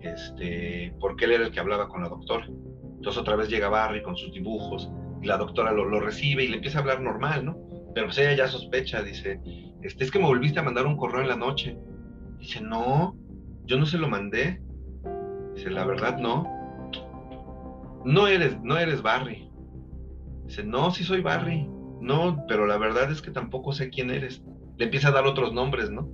este, 0.00 0.94
porque 1.00 1.24
él 1.24 1.32
era 1.32 1.46
el 1.46 1.52
que 1.52 1.60
hablaba 1.60 1.88
con 1.88 2.02
la 2.02 2.08
doctora. 2.08 2.46
Entonces 2.46 3.20
otra 3.20 3.36
vez 3.36 3.48
llega 3.48 3.68
Barry 3.68 4.02
con 4.02 4.16
sus 4.16 4.32
dibujos, 4.32 4.90
y 5.22 5.26
la 5.26 5.36
doctora 5.36 5.72
lo, 5.72 6.00
recibe 6.00 6.44
y 6.44 6.48
le 6.48 6.56
empieza 6.56 6.78
a 6.78 6.80
hablar 6.82 7.00
normal, 7.00 7.44
¿no? 7.44 7.58
Pero 7.94 8.06
pues 8.06 8.18
ella 8.18 8.34
ya 8.34 8.48
sospecha, 8.48 9.02
dice, 9.02 9.40
este, 9.82 10.04
es 10.04 10.10
que 10.10 10.18
me 10.18 10.26
volviste 10.26 10.60
a 10.60 10.62
mandar 10.62 10.86
un 10.86 10.96
correo 10.96 11.22
en 11.22 11.28
la 11.28 11.36
noche. 11.36 11.76
Dice, 12.38 12.60
no, 12.60 13.16
yo 13.64 13.78
no 13.78 13.86
se 13.86 13.98
lo 13.98 14.08
mandé. 14.08 14.62
Dice, 15.54 15.70
la 15.70 15.84
verdad 15.84 16.18
no. 16.18 16.46
No 18.04 18.28
eres, 18.28 18.60
no 18.62 18.78
eres 18.78 19.02
Barry. 19.02 19.50
Dice, 20.46 20.62
no, 20.62 20.90
sí 20.90 21.02
soy 21.02 21.20
Barry. 21.20 21.68
No, 22.00 22.44
pero 22.46 22.66
la 22.66 22.78
verdad 22.78 23.10
es 23.10 23.22
que 23.22 23.30
tampoco 23.30 23.72
sé 23.72 23.90
quién 23.90 24.10
eres. 24.10 24.42
Le 24.76 24.84
empieza 24.84 25.08
a 25.08 25.12
dar 25.12 25.26
otros 25.26 25.52
nombres, 25.52 25.90
¿no? 25.90 26.08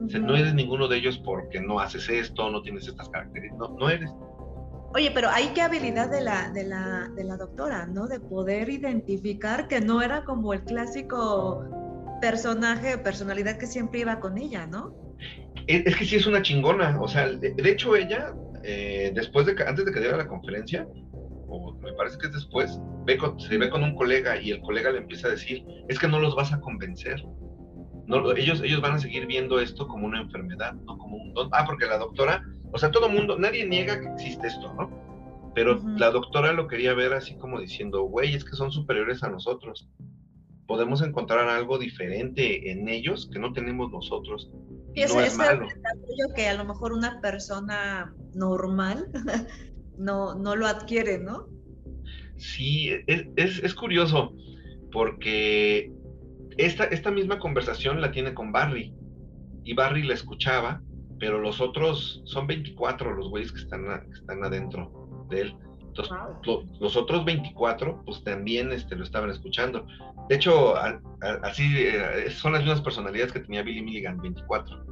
Dice, 0.00 0.20
no 0.20 0.36
eres 0.36 0.54
ninguno 0.54 0.88
de 0.88 0.96
ellos 0.96 1.18
porque 1.24 1.60
no 1.60 1.80
haces 1.80 2.08
esto, 2.08 2.50
no 2.50 2.62
tienes 2.62 2.86
estas 2.86 3.08
características. 3.08 3.58
No, 3.58 3.76
no 3.78 3.90
eres. 3.90 4.10
Oye, 4.94 5.10
pero 5.12 5.28
hay 5.28 5.48
qué 5.48 5.62
habilidad 5.62 6.10
de 6.10 6.22
la, 6.22 6.50
de 6.50 6.64
la, 6.64 7.10
de 7.14 7.24
la 7.24 7.36
doctora, 7.36 7.86
¿no? 7.86 8.06
De 8.06 8.20
poder 8.20 8.70
identificar 8.70 9.68
que 9.68 9.80
no 9.80 10.00
era 10.00 10.24
como 10.24 10.54
el 10.54 10.64
clásico 10.64 11.64
personaje 12.20 12.94
o 12.94 13.02
personalidad 13.02 13.58
que 13.58 13.66
siempre 13.66 14.00
iba 14.00 14.18
con 14.18 14.38
ella, 14.38 14.66
¿no? 14.66 14.94
Es, 15.66 15.94
que 15.96 16.04
sí 16.04 16.16
es 16.16 16.26
una 16.26 16.40
chingona, 16.40 16.98
o 17.00 17.08
sea, 17.08 17.28
de, 17.28 17.54
hecho 17.64 17.94
ella, 17.94 18.34
eh, 18.62 19.12
después 19.14 19.44
de 19.44 19.54
que, 19.54 19.64
antes 19.64 19.84
de 19.84 19.92
que 19.92 20.00
diera 20.00 20.16
la 20.16 20.26
conferencia, 20.26 20.86
o 21.48 21.74
me 21.74 21.92
parece 21.94 22.18
que 22.18 22.26
es 22.26 22.32
después, 22.32 22.78
ve 23.04 23.18
se 23.38 23.58
ve 23.58 23.70
con 23.70 23.82
un 23.82 23.94
colega 23.94 24.40
y 24.40 24.50
el 24.50 24.60
colega 24.60 24.90
le 24.92 24.98
empieza 24.98 25.28
a 25.28 25.32
decir, 25.32 25.64
es 25.88 25.98
que 25.98 26.08
no 26.08 26.20
los 26.20 26.36
vas 26.36 26.52
a 26.52 26.60
convencer. 26.60 27.24
No, 28.06 28.32
ellos, 28.34 28.62
ellos 28.62 28.80
van 28.80 28.94
a 28.94 28.98
seguir 28.98 29.26
viendo 29.26 29.60
esto 29.60 29.86
como 29.86 30.06
una 30.06 30.20
enfermedad, 30.20 30.72
no 30.72 30.96
como 30.96 31.16
un 31.16 31.34
don. 31.34 31.50
Ah, 31.52 31.64
porque 31.66 31.86
la 31.86 31.98
doctora, 31.98 32.42
o 32.72 32.78
sea, 32.78 32.90
todo 32.90 33.08
mundo, 33.08 33.38
nadie 33.38 33.66
niega 33.66 34.00
que 34.00 34.08
existe 34.08 34.46
esto, 34.46 34.72
¿no? 34.74 34.90
Pero 35.54 35.80
la 35.96 36.10
doctora 36.10 36.52
lo 36.52 36.68
quería 36.68 36.94
ver 36.94 37.12
así 37.12 37.36
como 37.36 37.60
diciendo, 37.60 38.02
güey, 38.02 38.34
es 38.34 38.44
que 38.44 38.56
son 38.56 38.70
superiores 38.70 39.22
a 39.22 39.28
nosotros. 39.28 39.88
Podemos 40.66 41.02
encontrar 41.02 41.48
algo 41.48 41.78
diferente 41.78 42.70
en 42.70 42.88
ellos 42.88 43.28
que 43.32 43.38
no 43.38 43.52
tenemos 43.52 43.90
nosotros. 43.90 44.50
Y 44.94 45.04
no 45.04 45.20
es, 45.20 45.36
malo. 45.36 45.66
que 46.34 46.48
a 46.48 46.54
lo 46.54 46.64
mejor 46.64 46.92
una 46.92 47.20
persona 47.20 48.14
normal 48.34 49.10
no, 49.98 50.34
no 50.34 50.56
lo 50.56 50.66
adquiere, 50.66 51.18
¿no? 51.18 51.48
Sí, 52.36 52.90
es, 53.06 53.58
es, 53.62 53.74
curioso, 53.74 54.32
porque 54.92 55.92
esta, 56.56 56.84
esta 56.84 57.10
misma 57.10 57.38
conversación 57.38 58.00
la 58.00 58.12
tiene 58.12 58.32
con 58.32 58.52
Barry, 58.52 58.94
y 59.64 59.74
Barry 59.74 60.04
la 60.04 60.14
escuchaba, 60.14 60.80
pero 61.18 61.38
los 61.38 61.60
otros, 61.60 62.22
son 62.24 62.46
24 62.46 63.14
los 63.14 63.28
güeyes 63.28 63.52
que 63.52 63.60
están, 63.60 63.84
están 64.12 64.44
adentro 64.44 65.26
de 65.28 65.42
él. 65.42 65.56
Entonces, 65.88 66.16
los 66.80 66.96
otros 66.96 67.24
24, 67.24 68.02
pues 68.04 68.22
también 68.22 68.70
este, 68.72 68.94
lo 68.94 69.02
estaban 69.02 69.30
escuchando. 69.30 69.84
De 70.28 70.36
hecho, 70.36 70.74
así 71.42 71.64
eh, 71.76 72.30
son 72.30 72.52
las 72.52 72.62
mismas 72.62 72.82
personalidades 72.82 73.32
que 73.32 73.40
tenía 73.40 73.62
Billy 73.62 73.82
Milligan, 73.82 74.20
24. 74.20 74.86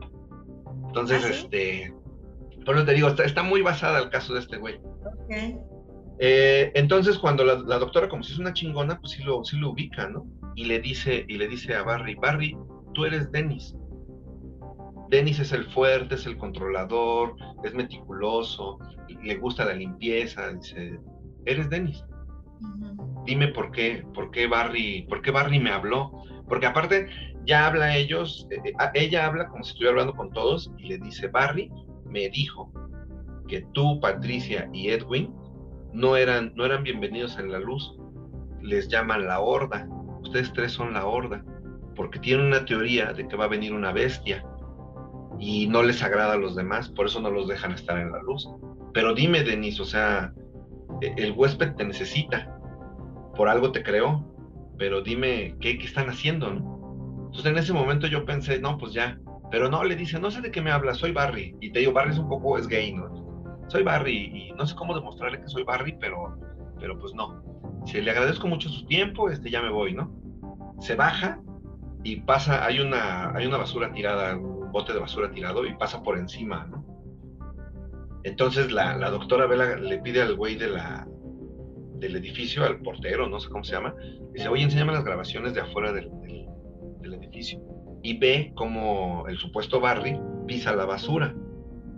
Entonces, 0.89 1.25
¿Ah, 1.25 1.29
este, 1.29 1.95
por 2.67 2.77
eso 2.77 2.85
te 2.85 2.95
digo, 2.95 3.09
está, 3.09 3.43
muy 3.45 3.63
basada 3.63 4.01
el 4.01 4.11
caso 4.11 4.35
de 4.35 4.41
este 4.41 4.59
güey. 4.59 4.81
Eh, 6.19 6.73
entonces, 6.75 7.17
cuando 7.17 7.45
la, 7.45 7.79
doctora, 7.79 8.09
como 8.09 8.25
si 8.25 8.33
es 8.33 8.39
una 8.41 8.53
chingona, 8.53 8.99
pues 8.99 9.13
sí 9.13 9.23
lo, 9.23 9.45
sí 9.45 9.57
lo 9.57 9.71
ubica, 9.71 10.09
¿no? 10.09 10.27
Y 10.57 10.65
le 10.65 10.81
dice, 10.81 11.25
y 11.29 11.39
le 11.39 11.47
dice 11.47 11.75
a 11.75 11.85
Barry, 11.85 12.17
Barry, 12.17 12.57
tú 12.93 13.05
eres 13.05 13.31
Dennis. 13.31 13.75
Dennis 15.11 15.39
es 15.39 15.53
el 15.53 15.65
fuerte, 15.67 16.17
es 16.17 16.27
el 16.27 16.37
controlador, 16.37 17.37
es 17.63 17.73
meticuloso, 17.73 18.79
le 19.23 19.37
gusta 19.37 19.65
la 19.65 19.75
limpieza, 19.75 20.53
dice, 20.53 20.99
eres 21.45 21.71
Dennis. 21.71 22.05
Dime 23.25 23.49
por 23.49 23.71
qué, 23.71 24.05
por 24.13 24.33
qué 24.33 24.49
Barry, 24.49 25.07
por 25.09 25.23
qué 25.23 25.31
Barry 25.31 25.61
me 25.61 25.71
habló. 25.71 26.11
Porque 26.49 26.67
aparte, 26.67 27.09
ya 27.45 27.67
habla 27.67 27.97
ellos, 27.97 28.49
eh, 28.51 28.61
eh, 28.65 28.73
ella 28.95 29.27
habla 29.27 29.47
como 29.47 29.63
si 29.63 29.71
estuviera 29.71 29.93
hablando 29.93 30.15
con 30.15 30.31
todos 30.31 30.71
y 30.79 30.89
le 30.89 30.99
dice, 30.99 31.29
Barry, 31.29 31.71
me 32.09 32.29
dijo 32.29 32.73
que 33.49 33.63
tú, 33.73 34.01
Patricia 34.01 34.69
y 34.73 34.89
Edwin 34.89 35.35
no 35.93 36.17
eran, 36.17 36.53
no 36.57 36.65
eran 36.65 36.83
bienvenidos 36.83 37.39
en 37.39 37.53
la 37.53 37.59
luz. 37.59 37.97
Les 38.61 38.89
llaman 38.89 39.27
la 39.27 39.41
horda. 39.41 39.89
Ustedes 40.23 40.53
tres 40.53 40.73
son 40.73 40.95
la 40.95 41.07
horda, 41.07 41.45
porque 41.95 42.19
tienen 42.19 42.47
una 42.47 42.65
teoría 42.65 43.13
de 43.13 43.27
que 43.27 43.37
va 43.37 43.45
a 43.45 43.49
venir 43.49 43.73
una 43.73 43.93
bestia 43.93 44.45
y 45.39 45.67
no 45.69 45.83
les 45.83 46.03
agrada 46.03 46.35
a 46.35 46.39
los 46.39 46.57
demás, 46.57 46.89
por 46.89 47.07
eso 47.07 47.21
no 47.21 47.31
los 47.31 47.47
dejan 47.49 47.73
estar 47.73 47.99
en 47.99 48.13
la 48.13 48.23
luz. 48.23 48.49
Pero 48.93 49.15
dime, 49.15 49.43
Denis, 49.43 49.79
o 49.81 49.85
sea, 49.85 50.33
e, 51.01 51.15
el 51.17 51.33
huésped 51.33 51.75
te 51.75 51.85
necesita, 51.85 52.59
por 53.37 53.49
algo 53.49 53.73
te 53.73 53.83
creó, 53.83 54.25
pero 54.79 55.03
dime 55.03 55.57
qué, 55.61 55.79
qué 55.79 55.85
están 55.85 56.09
haciendo, 56.09 56.53
¿no? 56.53 56.77
Entonces 57.27 57.47
en 57.47 57.59
ese 57.59 57.73
momento 57.73 58.07
yo 58.07 58.25
pensé, 58.25 58.59
no, 58.59 58.79
pues 58.79 58.93
ya, 58.93 59.21
pero 59.51 59.69
no, 59.69 59.85
le 59.85 59.95
dice, 59.97 60.19
no 60.19 60.31
sé 60.31 60.41
de 60.41 60.51
qué 60.51 60.61
me 60.61 60.71
hablas, 60.71 60.99
soy 60.99 61.13
Barry. 61.13 61.57
Y 61.61 61.71
te 61.71 61.81
digo, 61.81 61.93
Barry 61.93 62.11
es 62.11 62.19
un 62.19 62.29
poco, 62.29 62.59
es 62.59 62.67
gay, 62.67 62.93
¿no? 62.93 63.09
Soy 63.69 63.83
Barry 63.83 64.31
y 64.33 64.53
no 64.53 64.67
sé 64.67 64.75
cómo 64.75 64.95
demostrarle 64.95 65.41
que 65.41 65.49
soy 65.49 65.65
Barry, 65.65 65.97
pero, 66.01 66.39
pero 66.81 66.99
pues 66.99 67.15
no. 67.15 67.43
Si 67.85 68.01
le 68.01 68.11
agradezco 68.11 68.49
mucho 68.49 68.69
su 68.69 68.85
tiempo, 68.87 69.31
este 69.31 69.51
ya 69.51 69.63
me 69.63 69.71
voy, 69.71 69.95
¿no? 69.95 70.13
Se 70.81 70.95
baja 70.95 71.41
y 72.03 72.17
pasa, 72.21 72.65
hay 72.65 72.81
una, 72.81 73.31
hay 73.35 73.47
una 73.47 73.59
basura 73.59 73.93
tirada, 73.93 74.37
un 74.37 74.71
bote 74.73 74.93
de 74.93 74.99
basura 74.99 75.31
tirado 75.31 75.65
y 75.65 75.75
pasa 75.75 76.03
por 76.03 76.19
encima, 76.19 76.67
¿no? 76.67 76.85
Entonces 78.25 78.73
la, 78.73 78.99
doctora 79.11 79.47
Vela 79.47 79.77
le 79.77 79.99
pide 79.99 80.23
al 80.23 80.35
güey 80.35 80.57
de 80.57 80.69
la, 80.69 81.07
del 81.95 82.17
edificio, 82.17 82.65
al 82.65 82.81
portero, 82.81 83.29
no 83.29 83.39
sé 83.39 83.49
cómo 83.49 83.63
se 83.63 83.73
llama, 83.73 83.95
dice, 84.33 84.49
oye, 84.49 84.65
enséñame 84.65 84.93
las 84.93 85.05
grabaciones 85.05 85.55
de 85.55 85.61
afuera 85.61 85.93
del 85.93 86.11
edificio 87.15 87.61
y 88.03 88.19
ve 88.19 88.53
como 88.55 89.27
el 89.29 89.39
supuesto 89.39 89.81
Barry 89.81 90.19
pisa 90.47 90.75
la 90.75 90.85
basura. 90.85 91.35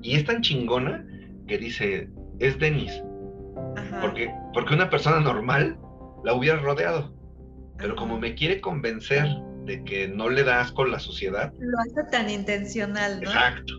Y 0.02 0.16
es 0.16 0.24
tan 0.24 0.42
chingona 0.42 1.06
que 1.46 1.58
dice, 1.58 2.08
es 2.38 2.58
Dennis. 2.58 3.02
Porque, 4.00 4.32
porque 4.54 4.74
una 4.74 4.90
persona 4.90 5.20
normal 5.20 5.78
la 6.24 6.34
hubiera 6.34 6.58
rodeado. 6.58 7.12
Pero 7.78 7.96
como 7.96 8.18
me 8.18 8.34
quiere 8.34 8.60
convencer 8.60 9.26
de 9.64 9.84
que 9.84 10.08
no 10.08 10.28
le 10.28 10.44
da 10.44 10.60
asco 10.60 10.84
la 10.84 10.98
sociedad. 10.98 11.52
Lo 11.58 11.78
hace 11.78 12.10
tan 12.10 12.30
intencional, 12.30 13.20
¿no? 13.20 13.30
Exacto. 13.30 13.74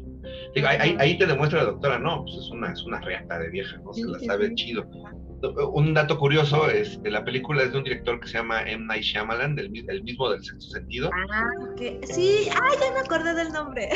ahí, 0.65 1.17
te 1.17 1.25
demuestra 1.25 1.59
la 1.59 1.71
doctora, 1.71 1.99
no, 1.99 2.23
pues 2.23 2.35
es 2.37 2.51
una, 2.51 2.71
es 2.71 2.83
una 2.83 3.01
reata 3.01 3.39
de 3.39 3.49
vieja, 3.49 3.77
¿no? 3.79 3.93
Se 3.93 4.05
la 4.05 4.19
sabe 4.19 4.53
chido 4.55 4.87
un 5.73 5.93
dato 5.93 6.17
curioso 6.17 6.69
es 6.69 6.99
que 7.03 7.09
la 7.09 7.23
película 7.23 7.63
es 7.63 7.71
de 7.71 7.77
un 7.77 7.83
director 7.83 8.19
que 8.19 8.27
se 8.27 8.37
llama 8.37 8.61
M. 8.63 8.85
Night 8.85 9.03
Shyamalan, 9.03 9.55
del, 9.55 9.71
el 9.87 10.03
mismo 10.03 10.29
del 10.29 10.43
sexto 10.43 10.71
sentido. 10.71 11.09
Ah, 11.31 11.43
ok. 11.71 12.05
Sí, 12.05 12.49
ah, 12.53 12.69
ya 12.79 12.93
me 12.93 12.99
acordé 12.99 13.33
del 13.33 13.51
nombre. 13.51 13.89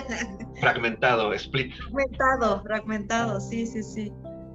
Fragmentado, 0.60 1.32
Split. 1.34 1.74
Fragmentado, 1.76 2.62
fragmentado, 2.62 3.40
sí, 3.40 3.66
sí, 3.66 3.82
sí. 3.82 4.12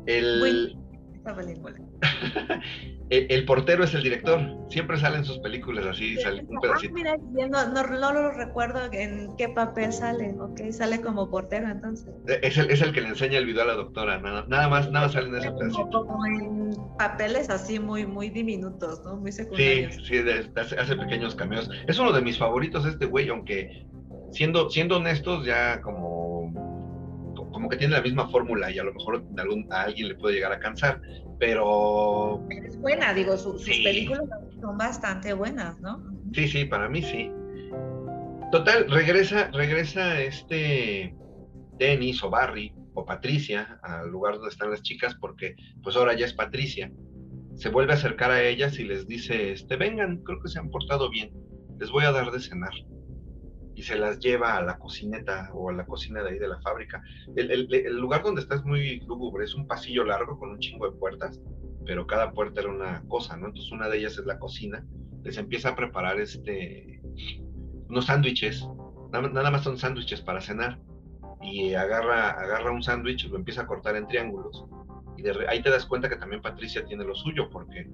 El... 0.08 0.78
el, 3.10 3.46
portero 3.46 3.84
es 3.84 3.94
el 3.94 4.04
director. 4.04 4.40
Siempre 4.70 4.98
salen 5.00 5.26
sus 5.26 5.40
películas 5.40 5.86
así, 5.86 6.18
sale 6.18 6.46
un 6.48 6.60
pedacito. 6.60 6.94
Ah, 7.08 7.18
mira, 7.32 7.48
no, 7.48 8.14
lo 8.14 8.32
recuerdo 8.32 8.80
en 8.92 9.36
qué 9.38 9.50
papel 9.50 9.92
sale. 9.92 10.36
Ok, 10.40 10.72
sale 10.72 11.02
como 11.02 11.30
portero 11.30 11.68
entonces. 11.68 12.14
E, 12.28 12.40
es 12.44 12.58
el, 12.58 12.70
es 12.70 12.82
el 12.82 12.94
que 12.94 13.02
le 13.02 13.10
enseña 13.10 13.40
el 13.40 13.46
video 13.46 13.64
a 13.64 13.66
la 13.66 13.74
doctora. 13.74 14.20
Nada, 14.20 14.46
nada 14.48 14.68
más, 14.68 14.92
nada 14.92 15.06
más 15.06 15.14
sale 15.14 15.30
en 15.30 15.36
ese 15.36 15.52
pedacito. 15.52 16.06
Como 16.06 16.26
en 16.26 16.78
papeles 16.98 17.50
así 17.50 17.80
muy, 17.80 18.06
muy 18.06 18.30
diminutos, 18.30 19.04
¿no? 19.04 19.18
Muy 19.18 19.32
secundarios. 19.32 19.96
Sí, 19.96 20.02
sí, 20.06 20.24
hace, 20.56 20.76
hace, 20.78 20.96
pequeños 20.96 21.36
cameos. 21.36 21.70
Es 21.88 21.98
uno 21.98 22.12
de 22.12 22.22
mis 22.22 22.38
favoritos 22.38 22.86
este 22.86 23.06
güey, 23.06 23.30
aunque 23.30 23.86
siendo, 24.32 24.70
siendo 24.70 24.98
honestos, 24.98 25.46
ya 25.46 25.82
como 25.82 26.25
como 27.66 27.72
que 27.72 27.78
tiene 27.78 27.96
la 27.96 28.02
misma 28.04 28.30
fórmula 28.30 28.70
y 28.70 28.78
a 28.78 28.84
lo 28.84 28.94
mejor 28.94 29.26
a 29.72 29.82
alguien 29.82 30.10
le 30.10 30.16
puede 30.16 30.36
llegar 30.36 30.52
a 30.52 30.60
cansar, 30.60 31.02
pero... 31.40 32.46
Es 32.64 32.78
buena, 32.78 33.12
digo, 33.12 33.36
sus 33.38 33.64
películas 33.64 34.22
son 34.62 34.78
bastante 34.78 35.34
buenas, 35.34 35.80
¿no? 35.82 36.00
Sí, 36.32 36.48
sí, 36.48 36.66
para 36.66 36.88
mí 36.90 37.02
sí. 37.02 37.32
Total, 38.52 38.88
regresa, 38.88 39.50
regresa 39.52 40.22
este 40.22 41.16
Dennis 41.80 42.24
o 42.24 42.30
Barry 42.30 42.72
o 42.94 43.04
Patricia 43.04 43.80
al 43.82 44.12
lugar 44.12 44.36
donde 44.36 44.50
están 44.50 44.70
las 44.70 44.84
chicas 44.84 45.16
porque 45.16 45.56
pues 45.82 45.96
ahora 45.96 46.14
ya 46.14 46.28
es 46.28 46.34
Patricia. 46.34 46.92
Se 47.56 47.70
vuelve 47.70 47.94
a 47.94 47.96
acercar 47.96 48.30
a 48.30 48.44
ellas 48.44 48.78
y 48.78 48.84
les 48.84 49.08
dice, 49.08 49.54
este, 49.54 49.76
vengan, 49.76 50.18
creo 50.18 50.40
que 50.40 50.50
se 50.50 50.60
han 50.60 50.70
portado 50.70 51.10
bien, 51.10 51.32
les 51.80 51.90
voy 51.90 52.04
a 52.04 52.12
dar 52.12 52.30
de 52.30 52.40
cenar 52.40 52.74
y 53.76 53.84
se 53.84 53.98
las 53.98 54.20
lleva 54.20 54.56
a 54.56 54.62
la 54.62 54.78
cocineta 54.78 55.50
o 55.54 55.70
a 55.70 55.74
la 55.74 55.86
cocina 55.86 56.24
de 56.24 56.32
ahí 56.32 56.40
de 56.40 56.48
la 56.48 56.62
fábrica. 56.62 57.04
El, 57.36 57.68
lugar 57.98 58.24
donde 58.24 58.42
está 58.42 58.56
es 58.56 58.64
muy 58.64 59.02
lúgubre, 59.02 59.44
es 59.44 59.54
un 59.54 59.68
pasillo 59.68 60.06
largo 60.06 60.40
con 60.40 60.52
un 60.52 60.60
chingo 60.60 60.90
de 60.90 60.98
puertas, 60.98 61.42
pero 61.86 62.08
cada 62.08 62.32
puerta 62.32 62.62
era 62.62 62.70
una 62.70 63.04
cosa, 63.08 63.36
¿no? 63.36 63.48
Entonces 63.48 63.72
una 63.72 63.90
de 63.90 63.98
ellas 63.98 64.18
es 64.18 64.26
la 64.26 64.40
cocina, 64.40 64.86
les 65.24 65.38
empieza 65.38 65.70
a 65.70 65.76
preparar 65.76 66.20
este, 66.22 67.02
unos 67.90 68.06
sándwiches, 68.06 68.66
nada, 69.12 69.52
más 69.52 69.64
son 69.64 69.78
sándwiches 69.78 70.22
para 70.22 70.40
cenar, 70.40 70.80
y 71.42 71.74
agarra, 71.74 72.30
agarra 72.32 72.72
un 72.72 72.82
sándwich, 72.82 73.28
lo 73.28 73.36
empieza 73.36 73.64
a 73.64 73.68
cortar 73.68 73.98
en 73.98 74.08
triángulos, 74.08 74.66
y 75.18 75.22
de, 75.22 75.46
ahí 75.50 75.62
te 75.62 75.70
das 75.70 75.86
cuenta 75.86 76.08
que 76.08 76.16
también 76.16 76.42
Patricia 76.42 76.86
tiene 76.86 77.04
lo 77.04 77.14
suyo, 77.14 77.50
porque 77.50 77.90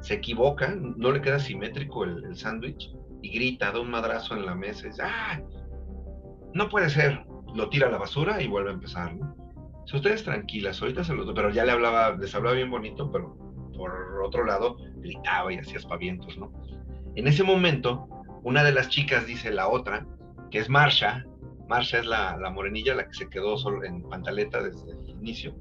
se 0.00 0.14
equivoca, 0.14 0.74
no 0.74 1.10
le 1.10 1.20
queda 1.20 1.38
simétrico 1.38 2.04
el 2.04 2.36
sándwich, 2.36 2.94
y 3.24 3.30
grita, 3.30 3.72
da 3.72 3.80
un 3.80 3.90
madrazo 3.90 4.34
en 4.34 4.44
la 4.44 4.54
mesa 4.54 4.86
y 4.86 4.90
dice, 4.90 5.02
¡ah! 5.02 5.40
No 6.52 6.68
puede 6.68 6.90
ser. 6.90 7.24
Lo 7.54 7.70
tira 7.70 7.86
a 7.86 7.90
la 7.90 7.96
basura 7.96 8.42
y 8.42 8.48
vuelve 8.48 8.68
a 8.68 8.74
empezar, 8.74 9.16
¿no? 9.16 9.34
Si 9.86 9.96
ustedes 9.96 10.24
tranquilas, 10.24 10.80
ahorita 10.82 11.04
se 11.04 11.14
los 11.14 11.32
pero 11.34 11.48
ya 11.48 11.64
le 11.64 11.72
hablaba, 11.72 12.16
les 12.16 12.34
hablaba 12.34 12.54
bien 12.54 12.70
bonito, 12.70 13.10
pero 13.10 13.34
por 13.76 14.22
otro 14.22 14.44
lado 14.44 14.76
gritaba 14.96 15.52
y 15.52 15.56
hacía 15.56 15.78
espavientos, 15.78 16.36
¿no? 16.36 16.52
En 17.14 17.26
ese 17.26 17.44
momento, 17.44 18.08
una 18.42 18.62
de 18.62 18.72
las 18.72 18.90
chicas 18.90 19.26
dice 19.26 19.50
la 19.50 19.68
otra, 19.68 20.06
que 20.50 20.58
es 20.58 20.68
Marsha, 20.68 21.24
Marsha 21.66 22.00
es 22.00 22.06
la, 22.06 22.36
la 22.36 22.50
morenilla, 22.50 22.94
la 22.94 23.06
que 23.06 23.14
se 23.14 23.30
quedó 23.30 23.56
solo 23.56 23.84
en 23.84 24.02
pantaleta 24.02 24.62
desde 24.62 24.92
el 24.92 25.08
inicio, 25.08 25.54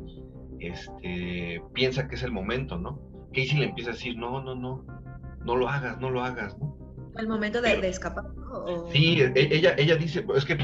este, 0.60 1.62
piensa 1.74 2.10
que 2.10 2.16
es 2.16 2.24
el 2.24 2.32
momento, 2.32 2.78
¿no? 2.78 3.00
Casey 3.34 3.58
le 3.58 3.66
empieza 3.66 3.92
a 3.92 3.94
decir, 3.94 4.18
no, 4.18 4.42
no, 4.42 4.54
no, 4.54 4.86
no 5.46 5.56
lo 5.56 5.70
hagas, 5.70 5.98
no 6.00 6.10
lo 6.10 6.24
hagas, 6.24 6.58
¿no? 6.58 6.73
El 7.18 7.28
momento 7.28 7.62
de, 7.62 7.88
escapar. 7.88 8.26
Sí, 8.92 9.22
e, 9.22 9.34
ella, 9.36 9.76
ella 9.78 9.96
dice, 9.96 10.26
es 10.36 10.46
que 10.46 10.58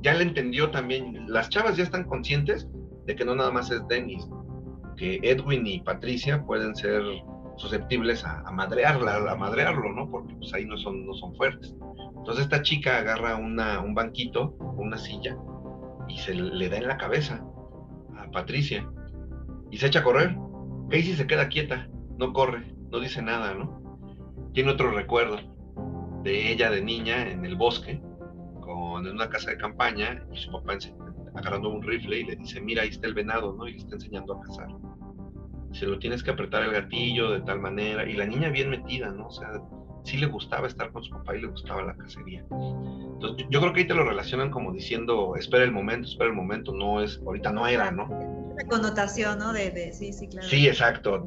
ya 0.00 0.14
le 0.14 0.22
entendió 0.24 0.70
también, 0.70 1.26
las 1.28 1.48
chavas 1.48 1.76
ya 1.76 1.84
están 1.84 2.04
conscientes 2.04 2.68
de 3.06 3.14
que 3.14 3.24
no 3.24 3.34
nada 3.34 3.50
más 3.50 3.70
es 3.70 3.86
Dennis, 3.88 4.26
que 4.96 5.20
Edwin 5.22 5.66
y 5.66 5.80
Patricia 5.80 6.42
pueden 6.44 6.74
ser 6.74 7.02
susceptibles 7.56 8.24
a, 8.24 8.42
madrearla, 8.50 9.30
a 9.30 9.36
madrearlo, 9.36 9.92
¿no? 9.92 10.10
Porque 10.10 10.34
pues 10.34 10.52
ahí 10.54 10.64
no 10.64 10.76
son, 10.78 11.06
no 11.06 11.14
son 11.14 11.34
fuertes. 11.36 11.74
Entonces 12.16 12.44
esta 12.44 12.62
chica 12.62 12.98
agarra 12.98 13.36
una, 13.36 13.80
un 13.80 13.94
banquito, 13.94 14.56
una 14.76 14.96
silla, 14.96 15.36
y 16.08 16.18
se 16.18 16.34
le 16.34 16.68
da 16.68 16.78
en 16.78 16.88
la 16.88 16.96
cabeza 16.96 17.44
a 18.16 18.30
Patricia 18.30 18.88
y 19.70 19.78
se 19.78 19.86
echa 19.86 20.00
a 20.00 20.04
correr. 20.04 20.36
Casey 20.88 21.14
se 21.14 21.26
queda 21.26 21.48
quieta, 21.48 21.88
no 22.18 22.32
corre, 22.32 22.74
no 22.90 23.00
dice 23.00 23.22
nada, 23.22 23.54
¿no? 23.54 24.50
Tiene 24.52 24.70
otro 24.70 24.90
recuerdo 24.90 25.51
de 26.22 26.52
ella 26.52 26.70
de 26.70 26.82
niña 26.82 27.30
en 27.30 27.44
el 27.44 27.56
bosque, 27.56 28.00
con, 28.60 29.06
en 29.06 29.14
una 29.14 29.28
casa 29.28 29.50
de 29.50 29.56
campaña, 29.56 30.24
y 30.32 30.36
su 30.36 30.50
papá 30.50 30.76
agarrando 31.34 31.70
un 31.70 31.82
rifle 31.82 32.18
y 32.18 32.24
le 32.24 32.36
dice, 32.36 32.60
mira, 32.60 32.82
ahí 32.82 32.90
está 32.90 33.06
el 33.06 33.14
venado, 33.14 33.54
¿no? 33.54 33.66
Y 33.66 33.72
le 33.72 33.78
está 33.78 33.94
enseñando 33.94 34.34
a 34.34 34.40
cazar. 34.42 34.68
Se 35.72 35.86
lo 35.86 35.98
tienes 35.98 36.22
que 36.22 36.30
apretar 36.30 36.62
el 36.62 36.72
gatillo 36.72 37.30
de 37.30 37.40
tal 37.40 37.60
manera, 37.60 38.08
y 38.08 38.14
la 38.14 38.26
niña 38.26 38.50
bien 38.50 38.70
metida, 38.70 39.10
¿no? 39.10 39.28
O 39.28 39.30
sea, 39.30 39.48
sí 40.04 40.18
le 40.18 40.26
gustaba 40.26 40.66
estar 40.66 40.92
con 40.92 41.02
su 41.02 41.10
papá 41.10 41.36
y 41.36 41.42
le 41.42 41.48
gustaba 41.48 41.82
la 41.82 41.96
cacería. 41.96 42.44
Entonces, 42.50 43.46
yo 43.50 43.60
creo 43.60 43.72
que 43.72 43.80
ahí 43.80 43.86
te 43.86 43.94
lo 43.94 44.04
relacionan 44.04 44.50
como 44.50 44.72
diciendo, 44.72 45.34
espera 45.36 45.64
el 45.64 45.72
momento, 45.72 46.08
espera 46.08 46.28
el 46.28 46.36
momento, 46.36 46.72
no 46.72 47.00
es, 47.00 47.20
ahorita 47.24 47.52
no 47.52 47.66
era, 47.66 47.90
¿no? 47.90 48.08
La 48.56 48.66
connotación, 48.68 49.38
¿no? 49.38 49.52
De, 49.52 49.70
de 49.70 49.92
sí, 49.92 50.12
sí, 50.12 50.28
claro. 50.28 50.46
Sí, 50.48 50.68
exacto. 50.68 51.26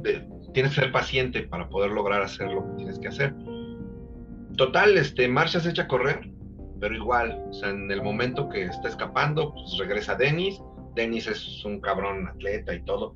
tienes 0.54 0.76
que 0.76 0.82
ser 0.82 0.92
paciente 0.92 1.44
para 1.44 1.68
poder 1.70 1.92
lograr 1.92 2.22
hacer 2.22 2.52
lo 2.52 2.64
que 2.68 2.76
tienes 2.78 3.00
que 3.00 3.08
hacer. 3.08 3.34
Total, 4.58 4.98
este, 4.98 5.28
Marcia 5.28 5.60
se 5.60 5.72
echa 5.72 5.84
a 5.84 5.88
correr, 5.88 6.30
pero 6.80 6.96
igual, 6.96 7.44
o 7.50 7.54
sea, 7.54 7.70
en 7.70 7.92
el 7.92 8.02
momento 8.02 8.48
que 8.48 8.64
está 8.64 8.88
escapando, 8.88 9.54
pues 9.54 9.78
regresa 9.78 10.16
Denis. 10.16 10.62
Denis 10.96 11.28
es 11.28 11.66
un 11.66 11.82
cabrón 11.82 12.28
atleta 12.28 12.74
y 12.74 12.82
todo. 12.84 13.16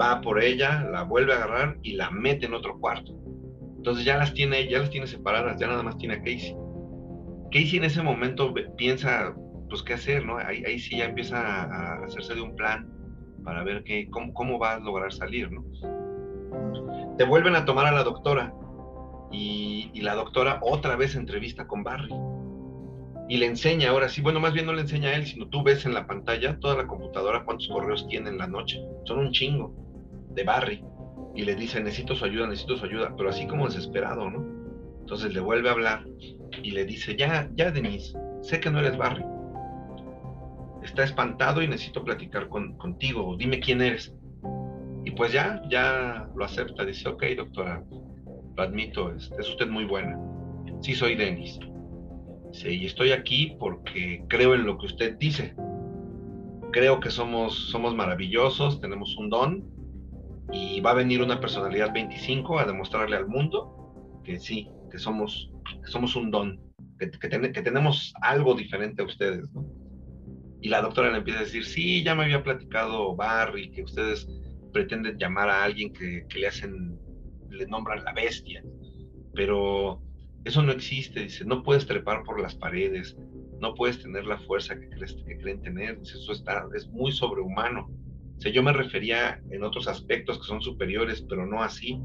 Va 0.00 0.20
por 0.20 0.42
ella, 0.42 0.84
la 0.90 1.04
vuelve 1.04 1.32
a 1.32 1.36
agarrar 1.36 1.78
y 1.82 1.92
la 1.92 2.10
mete 2.10 2.46
en 2.46 2.54
otro 2.54 2.78
cuarto. 2.78 3.12
Entonces 3.76 4.04
ya 4.04 4.18
las 4.18 4.34
tiene, 4.34 4.68
ya 4.68 4.80
las 4.80 4.90
tiene 4.90 5.06
separadas, 5.06 5.58
ya 5.58 5.66
nada 5.66 5.82
más 5.82 5.96
tiene 5.96 6.14
a 6.14 6.18
Casey. 6.18 6.54
Casey 7.52 7.78
en 7.78 7.84
ese 7.84 8.02
momento 8.02 8.52
piensa, 8.76 9.34
pues 9.70 9.82
qué 9.82 9.94
hacer, 9.94 10.26
¿no? 10.26 10.36
Ahí, 10.36 10.62
ahí 10.64 10.78
sí 10.78 10.98
ya 10.98 11.06
empieza 11.06 11.38
a, 11.38 12.04
hacerse 12.04 12.34
de 12.34 12.42
un 12.42 12.54
plan 12.54 12.86
para 13.44 13.64
ver 13.64 13.82
qué, 13.84 14.10
cómo, 14.10 14.34
cómo 14.34 14.58
va 14.58 14.74
a 14.74 14.80
lograr 14.80 15.12
salir, 15.12 15.50
¿no? 15.50 15.64
Te 17.16 17.24
vuelven 17.24 17.54
a 17.54 17.64
tomar 17.64 17.86
a 17.86 17.92
la 17.92 18.02
doctora 18.02 18.52
y, 19.32 20.00
la 20.00 20.14
doctora 20.14 20.60
otra 20.62 20.94
vez 20.94 21.16
entrevista 21.16 21.66
con 21.66 21.82
Barry 21.82 22.14
y 23.28 23.38
le 23.38 23.46
enseña 23.46 23.90
ahora 23.90 24.08
sí, 24.08 24.20
bueno, 24.20 24.38
más 24.38 24.52
bien 24.52 24.66
no 24.66 24.72
le 24.72 24.82
enseña 24.82 25.08
a 25.08 25.14
él, 25.14 25.26
sino 25.26 25.48
tú 25.48 25.64
ves 25.64 25.84
en 25.84 25.94
la 25.94 26.06
pantalla 26.06 26.58
toda 26.60 26.76
la 26.76 26.86
computadora 26.86 27.44
cuántos 27.44 27.66
correos 27.68 28.06
tiene 28.06 28.30
en 28.30 28.38
la 28.38 28.46
noche. 28.46 28.80
Son 29.04 29.18
un 29.18 29.32
chingo 29.32 29.74
de 30.30 30.44
Barry. 30.44 30.84
Y 31.34 31.42
le 31.42 31.56
dice, 31.56 31.82
necesito 31.82 32.14
su 32.14 32.24
ayuda, 32.24 32.46
necesito 32.46 32.76
su 32.76 32.84
ayuda, 32.84 33.14
pero 33.16 33.30
así 33.30 33.46
como 33.46 33.66
desesperado, 33.66 34.30
¿no? 34.30 34.46
Entonces 35.00 35.34
le 35.34 35.40
vuelve 35.40 35.68
a 35.68 35.72
hablar 35.72 36.06
y 36.62 36.70
le 36.70 36.84
dice, 36.84 37.16
ya, 37.16 37.50
ya, 37.56 37.70
Denise, 37.72 38.16
sé 38.42 38.60
que 38.60 38.70
no 38.70 38.78
eres 38.78 38.96
Barry. 38.96 39.24
Está 40.82 41.02
espantado 41.02 41.62
y 41.62 41.68
necesito 41.68 42.04
platicar 42.04 42.48
con, 42.48 42.76
contigo, 42.76 43.36
dime 43.36 43.58
quién 43.58 43.82
eres. 43.82 44.14
Y 45.04 45.10
pues 45.10 45.32
ya, 45.32 45.62
ya 45.68 46.28
lo 46.34 46.44
acepta, 46.44 46.84
dice, 46.84 47.08
ok, 47.08 47.24
doctora, 47.36 47.82
lo 48.56 48.62
admito, 48.62 49.12
es, 49.12 49.30
usted 49.38 49.68
muy 49.68 49.84
buena. 49.84 50.18
Sí, 50.80 50.94
soy 50.94 51.14
Denis. 51.14 51.58
Sí, 52.52 52.68
y 52.68 52.86
estoy 52.86 53.12
aquí 53.12 53.56
porque 53.58 54.24
creo 54.28 54.54
en 54.54 54.64
lo 54.64 54.78
que 54.78 54.86
usted 54.86 55.16
dice. 55.18 55.54
Creo 56.72 57.00
que 57.00 57.10
somos, 57.10 57.68
somos 57.70 57.94
maravillosos, 57.94 58.80
tenemos 58.80 59.16
un 59.18 59.30
don 59.30 59.64
y 60.52 60.80
va 60.80 60.92
a 60.92 60.94
venir 60.94 61.22
una 61.22 61.40
personalidad 61.40 61.92
25 61.92 62.58
a 62.58 62.64
demostrarle 62.64 63.16
al 63.16 63.26
mundo 63.26 64.20
que 64.24 64.38
sí, 64.38 64.68
que 64.90 64.98
somos, 64.98 65.50
somos 65.84 66.16
un 66.16 66.30
don, 66.30 66.60
que, 66.98 67.08
tenemos 67.28 68.14
algo 68.22 68.54
diferente 68.54 69.02
a 69.02 69.04
ustedes. 69.04 69.46
Y 70.62 70.68
la 70.68 70.80
doctora 70.80 71.10
le 71.10 71.18
empieza 71.18 71.40
a 71.40 71.44
decir, 71.44 71.64
sí, 71.64 72.02
ya 72.02 72.14
me 72.14 72.24
había 72.24 72.42
platicado 72.42 73.14
Barry, 73.14 73.70
que 73.70 73.82
ustedes 73.82 74.26
pretenden 74.72 75.18
llamar 75.18 75.48
a 75.48 75.62
alguien 75.62 75.92
que 75.92 76.26
le 76.34 76.46
hacen 76.46 76.98
le 77.50 77.66
nombran 77.66 78.04
la 78.04 78.12
bestia, 78.12 78.62
pero 79.34 80.00
eso 80.44 80.62
no 80.62 80.72
existe, 80.72 81.20
dice, 81.20 81.44
no 81.44 81.62
puedes 81.62 81.86
trepar 81.86 82.22
por 82.22 82.40
las 82.40 82.54
paredes, 82.54 83.16
no 83.60 83.74
puedes 83.74 84.00
tener 84.00 84.26
la 84.26 84.38
fuerza 84.38 84.78
que, 84.78 84.88
crees, 84.90 85.14
que 85.26 85.38
creen 85.38 85.60
tener, 85.60 85.98
dice, 85.98 86.18
eso 86.18 86.32
está, 86.32 86.66
es 86.74 86.88
muy 86.88 87.12
sobrehumano. 87.12 87.90
O 88.44 88.48
yo 88.48 88.62
me 88.62 88.72
refería 88.72 89.40
en 89.50 89.64
otros 89.64 89.88
aspectos 89.88 90.38
que 90.38 90.44
son 90.44 90.60
superiores, 90.60 91.24
pero 91.28 91.46
no 91.46 91.62
así. 91.62 91.98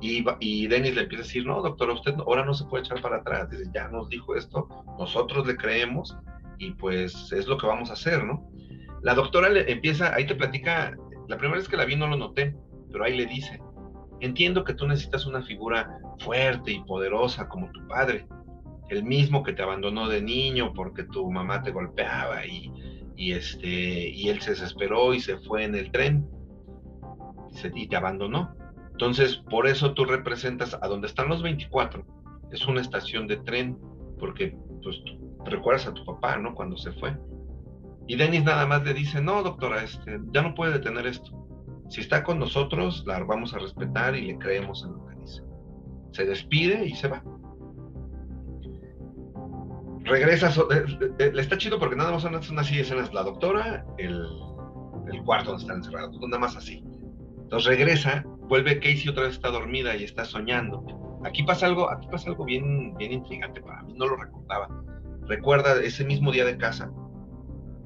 Y, 0.00 0.24
y 0.38 0.68
Denis 0.68 0.94
le 0.94 1.02
empieza 1.02 1.24
a 1.24 1.26
decir, 1.26 1.44
no, 1.44 1.60
doctor, 1.60 1.90
usted 1.90 2.14
ahora 2.14 2.44
no 2.44 2.54
se 2.54 2.64
puede 2.66 2.84
echar 2.84 3.02
para 3.02 3.16
atrás. 3.16 3.50
Dice, 3.50 3.64
ya 3.74 3.88
nos 3.88 4.08
dijo 4.08 4.36
esto, 4.36 4.68
nosotros 4.98 5.46
le 5.46 5.56
creemos 5.56 6.16
y 6.58 6.72
pues 6.72 7.32
es 7.32 7.46
lo 7.46 7.58
que 7.58 7.66
vamos 7.66 7.90
a 7.90 7.94
hacer, 7.94 8.24
¿no? 8.24 8.48
La 9.02 9.14
doctora 9.14 9.48
le 9.48 9.70
empieza, 9.70 10.14
ahí 10.14 10.26
te 10.26 10.34
platica, 10.34 10.96
la 11.28 11.36
primera 11.36 11.58
vez 11.58 11.68
que 11.68 11.76
la 11.76 11.84
vi 11.84 11.96
no 11.96 12.06
lo 12.06 12.16
noté, 12.16 12.56
pero 12.90 13.04
ahí 13.04 13.16
le 13.16 13.26
dice, 13.26 13.60
Entiendo 14.20 14.64
que 14.64 14.74
tú 14.74 14.86
necesitas 14.86 15.26
una 15.26 15.42
figura 15.42 16.00
fuerte 16.18 16.72
y 16.72 16.82
poderosa 16.84 17.48
como 17.48 17.70
tu 17.70 17.86
padre, 17.86 18.26
el 18.88 19.04
mismo 19.04 19.42
que 19.42 19.52
te 19.52 19.62
abandonó 19.62 20.08
de 20.08 20.22
niño 20.22 20.72
porque 20.74 21.04
tu 21.04 21.30
mamá 21.30 21.62
te 21.62 21.70
golpeaba 21.70 22.46
y, 22.46 22.72
este, 23.32 23.68
y 23.68 24.28
él 24.28 24.40
se 24.40 24.52
desesperó 24.52 25.14
y 25.14 25.20
se 25.20 25.38
fue 25.38 25.64
en 25.64 25.74
el 25.74 25.90
tren 25.90 26.26
y, 27.74 27.88
te 27.88 27.96
abandonó. 27.96 28.54
Entonces, 28.92 29.36
por 29.50 29.66
eso 29.66 29.94
tú 29.94 30.04
representas 30.04 30.76
a 30.80 30.88
donde 30.88 31.06
están 31.06 31.28
los 31.28 31.42
24, 31.42 32.04
es 32.50 32.66
una 32.66 32.80
estación 32.80 33.26
de 33.26 33.36
tren, 33.38 33.78
porque 34.18 34.56
pues 34.82 35.00
recuerdas 35.44 35.86
a 35.86 35.94
tu 35.94 36.04
papá, 36.04 36.36
¿no? 36.38 36.54
Cuando 36.54 36.76
se 36.76 36.92
fue. 36.92 37.16
Y 38.06 38.16
Denis 38.16 38.44
nada 38.44 38.66
más 38.66 38.84
le 38.84 38.94
dice, 38.94 39.20
no, 39.20 39.42
doctora, 39.42 39.82
este, 39.82 40.18
ya 40.32 40.42
no 40.42 40.54
puede 40.54 40.72
detener 40.72 41.06
esto. 41.06 41.47
Si 41.88 42.00
está 42.00 42.22
con 42.22 42.38
nosotros, 42.38 43.04
la 43.06 43.22
vamos 43.24 43.54
a 43.54 43.58
respetar 43.58 44.14
y 44.14 44.22
le 44.22 44.38
creemos 44.38 44.84
en 44.84 44.92
lo 44.92 45.06
que 45.06 45.14
dice. 45.16 45.42
Se 46.12 46.24
despide 46.24 46.84
y 46.84 46.94
se 46.94 47.08
va. 47.08 47.22
Regresa, 50.04 50.48
eh, 50.48 50.84
eh, 51.00 51.10
eh, 51.18 51.30
le 51.34 51.42
está 51.42 51.58
chido 51.58 51.78
porque 51.78 51.96
nada 51.96 52.12
más 52.12 52.22
son, 52.22 52.58
así 52.58 52.80
escenas, 52.80 53.12
la 53.12 53.22
doctora, 53.22 53.84
el, 53.98 54.26
cuarto 55.24 55.50
donde 55.50 55.62
están 55.62 55.78
encerrados, 55.78 56.18
nada 56.20 56.38
más 56.38 56.56
así. 56.56 56.82
Entonces 57.42 57.68
regresa, 57.68 58.24
vuelve 58.48 58.78
Casey 58.80 59.08
otra 59.08 59.24
vez 59.24 59.34
está 59.34 59.50
dormida 59.50 59.96
y 59.96 60.04
está 60.04 60.24
soñando. 60.24 60.84
Aquí 61.24 61.42
pasa 61.42 61.66
algo, 61.66 61.90
aquí 61.90 62.06
pasa 62.10 62.30
algo 62.30 62.44
bien, 62.44 62.94
bien 62.96 63.12
intrigante 63.12 63.60
para 63.60 63.82
mí, 63.82 63.94
no 63.94 64.06
lo 64.06 64.16
recordaba. 64.16 64.68
Recuerda 65.26 65.82
ese 65.82 66.04
mismo 66.04 66.32
día 66.32 66.44
de 66.44 66.56
casa, 66.56 66.90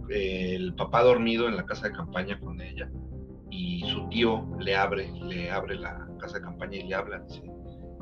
el 0.08 0.74
papá 0.74 1.02
dormido 1.02 1.48
en 1.48 1.56
la 1.56 1.64
casa 1.64 1.88
de 1.88 1.94
campaña 1.94 2.38
con 2.38 2.60
ella, 2.60 2.88
y 3.52 3.82
su 3.90 4.08
tío 4.08 4.48
le 4.58 4.74
abre, 4.74 5.12
le 5.12 5.50
abre 5.50 5.76
la 5.76 6.08
casa 6.18 6.38
de 6.38 6.44
campaña 6.44 6.78
y 6.78 6.88
le 6.88 6.94
habla, 6.94 7.20
dice, 7.20 7.42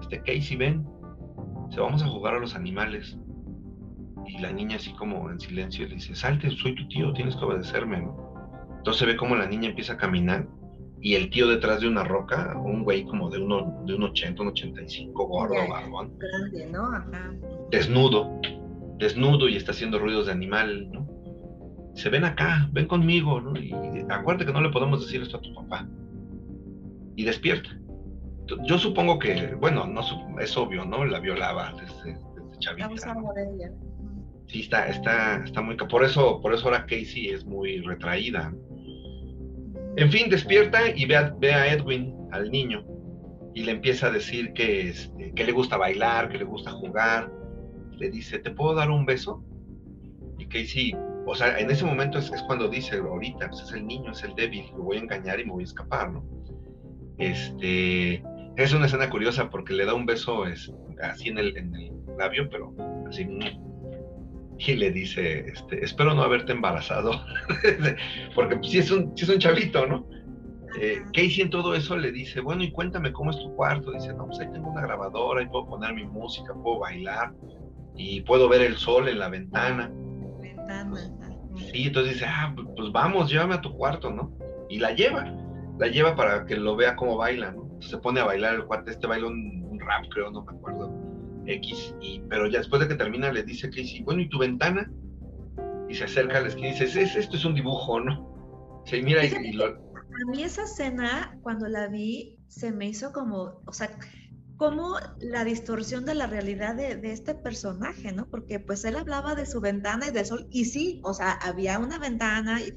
este 0.00 0.18
Casey, 0.22 0.56
ven, 0.56 0.86
se 1.70 1.80
vamos 1.80 2.02
a 2.02 2.06
jugar 2.06 2.34
a 2.34 2.38
los 2.38 2.54
animales. 2.54 3.18
Y 4.26 4.38
la 4.38 4.52
niña 4.52 4.76
así 4.76 4.92
como 4.92 5.28
en 5.28 5.40
silencio 5.40 5.88
le 5.88 5.96
dice, 5.96 6.14
salte, 6.14 6.50
soy 6.50 6.76
tu 6.76 6.86
tío, 6.86 7.12
tienes 7.12 7.34
que 7.34 7.44
obedecerme, 7.44 8.00
¿no? 8.00 8.32
Entonces 8.78 9.06
ve 9.08 9.16
como 9.16 9.34
la 9.34 9.46
niña 9.46 9.70
empieza 9.70 9.94
a 9.94 9.96
caminar 9.96 10.46
y 11.00 11.14
el 11.14 11.30
tío 11.30 11.48
detrás 11.48 11.80
de 11.80 11.88
una 11.88 12.04
roca, 12.04 12.56
un 12.56 12.84
güey 12.84 13.04
como 13.04 13.28
de, 13.28 13.38
uno, 13.38 13.82
de 13.86 13.94
un 13.94 14.04
80, 14.04 14.42
un 14.42 14.48
85, 14.48 15.26
gordo, 15.26 15.68
barbón. 15.68 16.16
Grande, 16.16 16.66
¿no? 16.70 16.90
Desnudo, 17.70 18.40
desnudo 18.98 19.48
y 19.48 19.56
está 19.56 19.72
haciendo 19.72 19.98
ruidos 19.98 20.26
de 20.26 20.32
animal, 20.32 20.90
¿no? 20.92 21.09
Se 22.00 22.08
ven 22.08 22.24
acá, 22.24 22.68
ven 22.72 22.86
conmigo, 22.86 23.40
¿no? 23.40 23.54
Y 23.60 23.72
acuérdate 24.08 24.46
que 24.46 24.52
no 24.52 24.62
le 24.62 24.70
podemos 24.70 25.04
decir 25.04 25.20
esto 25.20 25.36
a 25.36 25.40
tu 25.42 25.52
papá. 25.54 25.86
Y 27.14 27.24
despierta. 27.24 27.68
Yo 28.64 28.78
supongo 28.78 29.18
que, 29.18 29.54
bueno, 29.54 29.86
no 29.86 30.00
es 30.40 30.56
obvio, 30.56 30.84
¿no? 30.86 31.04
La 31.04 31.20
violaba 31.20 31.74
desde, 31.78 32.14
desde 32.14 32.58
chavita. 32.58 32.90
Sí, 34.46 34.62
está, 34.62 34.88
está, 34.88 35.44
está 35.44 35.60
muy... 35.60 35.76
Por 35.76 36.02
eso, 36.02 36.40
por 36.40 36.54
eso 36.54 36.64
ahora 36.64 36.86
Casey 36.86 37.28
es 37.28 37.44
muy 37.44 37.80
retraída. 37.82 38.52
En 39.96 40.10
fin, 40.10 40.30
despierta 40.30 40.88
y 40.88 41.04
ve 41.04 41.16
a, 41.16 41.34
ve 41.38 41.52
a 41.52 41.72
Edwin, 41.72 42.16
al 42.32 42.50
niño, 42.50 42.84
y 43.54 43.62
le 43.64 43.72
empieza 43.72 44.06
a 44.06 44.10
decir 44.10 44.52
que, 44.54 44.88
este, 44.88 45.32
que 45.34 45.44
le 45.44 45.52
gusta 45.52 45.76
bailar, 45.76 46.30
que 46.30 46.38
le 46.38 46.44
gusta 46.44 46.70
jugar. 46.72 47.30
Le 47.98 48.10
dice, 48.10 48.38
¿te 48.38 48.50
puedo 48.50 48.74
dar 48.74 48.90
un 48.90 49.04
beso? 49.04 49.44
Y 50.38 50.46
Casey 50.46 50.96
o 51.26 51.34
sea, 51.34 51.58
en 51.58 51.70
ese 51.70 51.84
momento 51.84 52.18
es, 52.18 52.30
cuando 52.46 52.68
dice, 52.68 52.96
ahorita, 52.96 53.48
pues 53.48 53.62
es 53.62 53.72
el 53.72 53.86
niño, 53.86 54.12
es 54.12 54.22
el 54.24 54.34
débil, 54.34 54.66
lo 54.76 54.84
voy 54.84 54.96
a 54.96 55.00
engañar 55.00 55.40
y 55.40 55.44
me 55.44 55.52
voy 55.52 55.62
a 55.62 55.66
escapar, 55.66 56.10
¿no? 56.10 56.24
Este, 57.18 58.22
es 58.56 58.72
una 58.72 58.86
escena 58.86 59.10
curiosa 59.10 59.50
porque 59.50 59.74
le 59.74 59.84
da 59.84 59.94
un 59.94 60.06
beso 60.06 60.46
es, 60.46 60.72
así 61.02 61.28
en 61.28 61.38
el, 61.38 61.56
en 61.56 61.74
el 61.74 61.92
labio, 62.18 62.48
pero 62.50 62.74
así, 63.08 63.28
y 64.58 64.74
le 64.74 64.90
dice, 64.90 65.40
este, 65.40 65.84
espero 65.84 66.14
no 66.14 66.22
haberte 66.22 66.52
embarazado, 66.52 67.12
porque 68.34 68.56
pues, 68.56 68.74
es 68.74 68.90
un, 68.90 69.12
es 69.16 69.28
un 69.28 69.38
chavito, 69.38 69.86
¿no? 69.86 70.06
Eh, 70.78 71.02
Casey 71.12 71.40
en 71.40 71.50
todo 71.50 71.74
eso 71.74 71.96
le 71.96 72.12
dice, 72.12 72.40
bueno, 72.40 72.62
y 72.62 72.70
cuéntame 72.70 73.12
cómo 73.12 73.30
es 73.30 73.38
tu 73.38 73.54
cuarto. 73.56 73.90
Dice, 73.92 74.12
no, 74.14 74.26
pues 74.26 74.38
ahí 74.40 74.50
tengo 74.52 74.70
una 74.70 74.82
grabadora 74.82 75.42
y 75.42 75.46
puedo 75.46 75.66
poner 75.66 75.94
mi 75.94 76.04
música, 76.04 76.54
puedo 76.54 76.78
bailar 76.78 77.32
y 77.96 78.20
puedo 78.22 78.48
ver 78.48 78.62
el 78.62 78.76
sol 78.76 79.08
en 79.08 79.18
la 79.18 79.28
ventana. 79.28 79.92
Ventana. 80.70 81.36
Sí, 81.56 81.86
entonces 81.86 82.14
dice, 82.14 82.26
ah, 82.28 82.54
pues 82.54 82.92
vamos, 82.92 83.30
llévame 83.30 83.54
a 83.54 83.60
tu 83.60 83.72
cuarto, 83.76 84.10
¿no? 84.10 84.32
Y 84.68 84.78
la 84.78 84.92
lleva, 84.92 85.24
la 85.78 85.88
lleva 85.88 86.14
para 86.14 86.46
que 86.46 86.56
lo 86.56 86.76
vea 86.76 86.96
cómo 86.96 87.16
baila, 87.16 87.52
¿no? 87.52 87.68
Se 87.80 87.98
pone 87.98 88.20
a 88.20 88.24
bailar 88.24 88.54
el 88.54 88.64
cuate, 88.64 88.92
este 88.92 89.06
baila 89.06 89.26
un, 89.26 89.78
rap, 89.80 90.04
creo, 90.10 90.30
no 90.30 90.44
me 90.44 90.52
acuerdo, 90.52 90.94
X, 91.46 91.94
y, 92.00 92.20
pero 92.28 92.46
ya 92.46 92.58
después 92.58 92.82
de 92.82 92.88
que 92.88 92.94
termina 92.94 93.32
le 93.32 93.42
dice 93.42 93.70
Casey, 93.70 94.02
bueno, 94.02 94.20
¿y 94.20 94.28
tu 94.28 94.38
ventana? 94.38 94.90
Y 95.88 95.94
se 95.94 96.04
acerca 96.04 96.38
a 96.38 96.42
la 96.42 96.48
esquina 96.48 96.68
y 96.68 96.78
dice, 96.78 97.02
esto 97.02 97.36
es 97.36 97.44
un 97.44 97.54
dibujo, 97.54 97.98
¿no? 98.00 98.82
Sí, 98.84 99.02
mira, 99.02 99.24
y, 99.24 99.52
lo... 99.52 99.64
A 99.66 100.30
mí 100.30 100.42
esa 100.42 100.64
escena, 100.64 101.38
cuando 101.42 101.66
la 101.66 101.88
vi, 101.88 102.38
se 102.48 102.70
me 102.72 102.88
hizo 102.88 103.12
como, 103.12 103.60
o 103.66 103.72
sea, 103.72 103.90
como 104.60 104.96
la 105.20 105.42
distorsión 105.42 106.04
de 106.04 106.14
la 106.14 106.26
realidad 106.26 106.74
de, 106.74 106.94
de, 106.94 107.12
este 107.12 107.34
personaje, 107.34 108.12
¿no? 108.12 108.26
Porque 108.28 108.60
pues 108.60 108.84
él 108.84 108.96
hablaba 108.96 109.34
de 109.34 109.46
su 109.46 109.58
ventana 109.62 110.08
y 110.08 110.10
de 110.10 110.22
sol, 110.22 110.46
y 110.50 110.66
sí, 110.66 111.00
o 111.02 111.14
sea, 111.14 111.32
había 111.32 111.78
una 111.78 111.98
ventana, 111.98 112.60
y, 112.60 112.74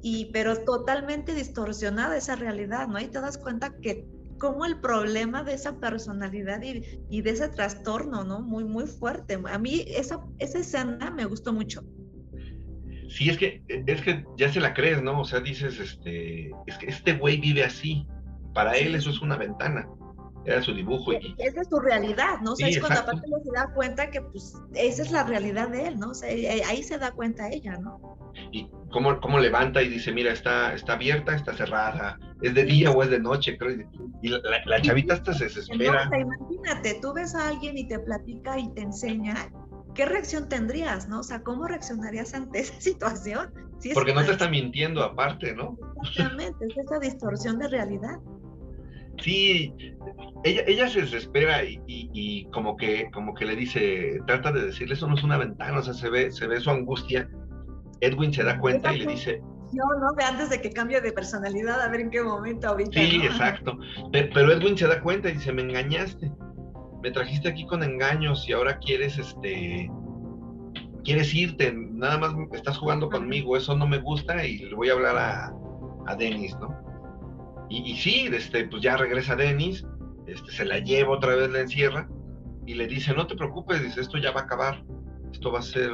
y 0.00 0.26
pero 0.26 0.56
totalmente 0.62 1.34
distorsionada 1.34 2.16
esa 2.16 2.36
realidad, 2.36 2.86
¿no? 2.86 2.98
Ahí 2.98 3.08
te 3.08 3.20
das 3.20 3.36
cuenta 3.36 3.74
que 3.82 4.06
como 4.38 4.64
el 4.64 4.78
problema 4.78 5.42
de 5.42 5.54
esa 5.54 5.80
personalidad 5.80 6.62
y, 6.62 6.84
y, 7.10 7.22
de 7.22 7.30
ese 7.30 7.48
trastorno, 7.48 8.22
¿no? 8.22 8.40
Muy, 8.40 8.62
muy 8.62 8.86
fuerte. 8.86 9.36
A 9.50 9.58
mí 9.58 9.84
esa, 9.88 10.20
esa 10.38 10.60
escena 10.60 11.10
me 11.10 11.24
gustó 11.24 11.52
mucho. 11.52 11.82
Sí, 13.08 13.28
es 13.28 13.38
que, 13.38 13.60
es 13.66 14.02
que 14.02 14.24
ya 14.38 14.52
se 14.52 14.60
la 14.60 14.72
crees, 14.72 15.02
¿no? 15.02 15.22
O 15.22 15.24
sea, 15.24 15.40
dices, 15.40 15.80
este, 15.80 16.52
es 16.68 16.78
que 16.78 16.86
este 16.86 17.14
güey 17.14 17.38
vive 17.38 17.64
así. 17.64 18.06
Para 18.52 18.76
él 18.76 18.94
eso 18.94 19.10
es 19.10 19.20
una 19.20 19.36
ventana 19.36 19.88
era 20.44 20.62
su 20.62 20.74
dibujo. 20.74 21.12
Y... 21.12 21.34
Esa 21.38 21.62
es 21.62 21.68
su 21.68 21.78
realidad, 21.78 22.40
¿no? 22.42 22.52
O 22.52 22.56
sea, 22.56 22.68
es 22.68 22.78
cuando 22.78 23.00
aparte 23.00 23.22
se 23.26 23.50
da 23.52 23.72
cuenta 23.74 24.10
que 24.10 24.20
pues 24.20 24.54
esa 24.74 25.02
es 25.02 25.10
la 25.10 25.24
realidad 25.24 25.68
de 25.68 25.88
él, 25.88 25.98
¿no? 25.98 26.10
O 26.10 26.14
sea, 26.14 26.30
eh, 26.30 26.62
ahí 26.66 26.82
se 26.82 26.98
da 26.98 27.12
cuenta 27.12 27.48
ella, 27.50 27.76
¿no? 27.78 28.18
Y 28.50 28.68
cómo, 28.90 29.20
cómo 29.20 29.38
levanta 29.38 29.82
y 29.82 29.88
dice, 29.88 30.12
mira, 30.12 30.32
está, 30.32 30.74
está 30.74 30.94
abierta, 30.94 31.34
está 31.34 31.54
cerrada, 31.54 32.18
es 32.42 32.54
de 32.54 32.64
día 32.64 32.90
o 32.90 33.02
es 33.02 33.10
de 33.10 33.20
noche, 33.20 33.56
creo. 33.56 33.88
Y 34.22 34.28
la, 34.28 34.80
chavita 34.82 35.14
hasta 35.14 35.34
se 35.34 35.44
desespera. 35.44 36.08
imagínate, 36.16 36.98
tú 37.00 37.12
ves 37.12 37.34
a 37.34 37.48
alguien 37.48 37.78
y 37.78 37.86
te 37.86 37.98
platica 37.98 38.58
y 38.58 38.72
te 38.74 38.82
enseña, 38.82 39.34
¿qué 39.94 40.06
reacción 40.06 40.48
tendrías, 40.48 41.08
no? 41.08 41.20
O 41.20 41.22
sea, 41.22 41.42
¿cómo 41.42 41.66
reaccionarías 41.66 42.34
ante 42.34 42.60
esa 42.60 42.74
situación? 42.80 43.52
Porque 43.92 44.14
no 44.14 44.24
te 44.24 44.32
está 44.32 44.48
mintiendo 44.48 45.02
aparte, 45.02 45.54
¿no? 45.54 45.76
Exactamente, 46.02 46.66
es 46.66 46.76
esa 46.76 46.98
distorsión 46.98 47.58
de 47.58 47.68
realidad. 47.68 48.18
Sí, 49.22 49.72
ella, 50.44 50.62
ella 50.66 50.88
se 50.88 51.02
desespera 51.02 51.62
y, 51.64 52.46
como 52.52 52.76
que 52.76 53.10
como 53.12 53.34
que 53.34 53.44
le 53.44 53.56
dice, 53.56 54.18
trata 54.26 54.52
de 54.52 54.66
decirle, 54.66 54.94
eso 54.94 55.06
no 55.06 55.14
es 55.14 55.22
una 55.22 55.38
ventana, 55.38 55.78
o 55.78 55.82
sea, 55.82 55.94
se 55.94 56.08
ve, 56.10 56.30
se 56.30 56.46
ve 56.46 56.60
su 56.60 56.70
angustia. 56.70 57.28
Edwin 58.00 58.32
se 58.32 58.44
da 58.44 58.58
cuenta 58.58 58.92
y 58.92 59.00
le 59.00 59.12
dice... 59.12 59.40
No, 59.72 59.84
no, 59.98 60.14
ve 60.16 60.24
antes 60.24 60.50
de 60.50 60.60
que 60.60 60.70
cambie 60.70 61.00
de 61.00 61.10
personalidad, 61.12 61.80
a 61.80 61.88
ver 61.88 62.00
en 62.00 62.10
qué 62.10 62.22
momento 62.22 62.68
ahorita. 62.68 62.92
Sí, 62.92 63.22
exacto. 63.24 63.76
Pero 64.12 64.52
Edwin 64.52 64.76
se 64.76 64.86
da 64.86 65.00
cuenta 65.00 65.30
y 65.30 65.32
dice, 65.32 65.52
me 65.52 65.62
engañaste. 65.62 66.30
Me 67.02 67.10
trajiste 67.10 67.48
aquí 67.48 67.66
con 67.66 67.82
engaños 67.82 68.48
y 68.48 68.52
ahora 68.52 68.78
quieres, 68.78 69.18
este, 69.18 69.90
quieres 71.04 71.34
irte, 71.34 71.72
nada 71.72 72.18
más 72.18 72.34
estás 72.52 72.78
jugando 72.78 73.08
conmigo, 73.08 73.56
eso 73.56 73.76
no 73.76 73.86
me 73.86 73.98
gusta 73.98 74.44
y 74.44 74.58
le 74.58 74.74
voy 74.74 74.88
a 74.88 74.94
hablar 74.94 75.16
a, 75.16 75.52
a 76.06 76.16
Dennis, 76.16 76.56
¿no? 76.58 76.83
Y, 77.68 77.96
sí, 77.96 78.28
este, 78.32 78.66
pues 78.66 78.82
ya 78.82 78.96
regresa 78.96 79.36
Denis, 79.36 79.86
este, 80.26 80.52
se 80.52 80.64
la 80.64 80.78
lleva 80.78 81.14
otra 81.14 81.34
vez, 81.34 81.50
la 81.50 81.60
encierra 81.60 82.08
y 82.66 82.74
le 82.74 82.86
dice, 82.86 83.14
no 83.14 83.26
te 83.26 83.36
preocupes, 83.36 83.82
dice, 83.82 84.00
esto 84.00 84.18
ya 84.18 84.32
va 84.32 84.42
a 84.42 84.44
acabar, 84.44 84.84
esto 85.32 85.50
va 85.50 85.58
a 85.58 85.62
ser, 85.62 85.90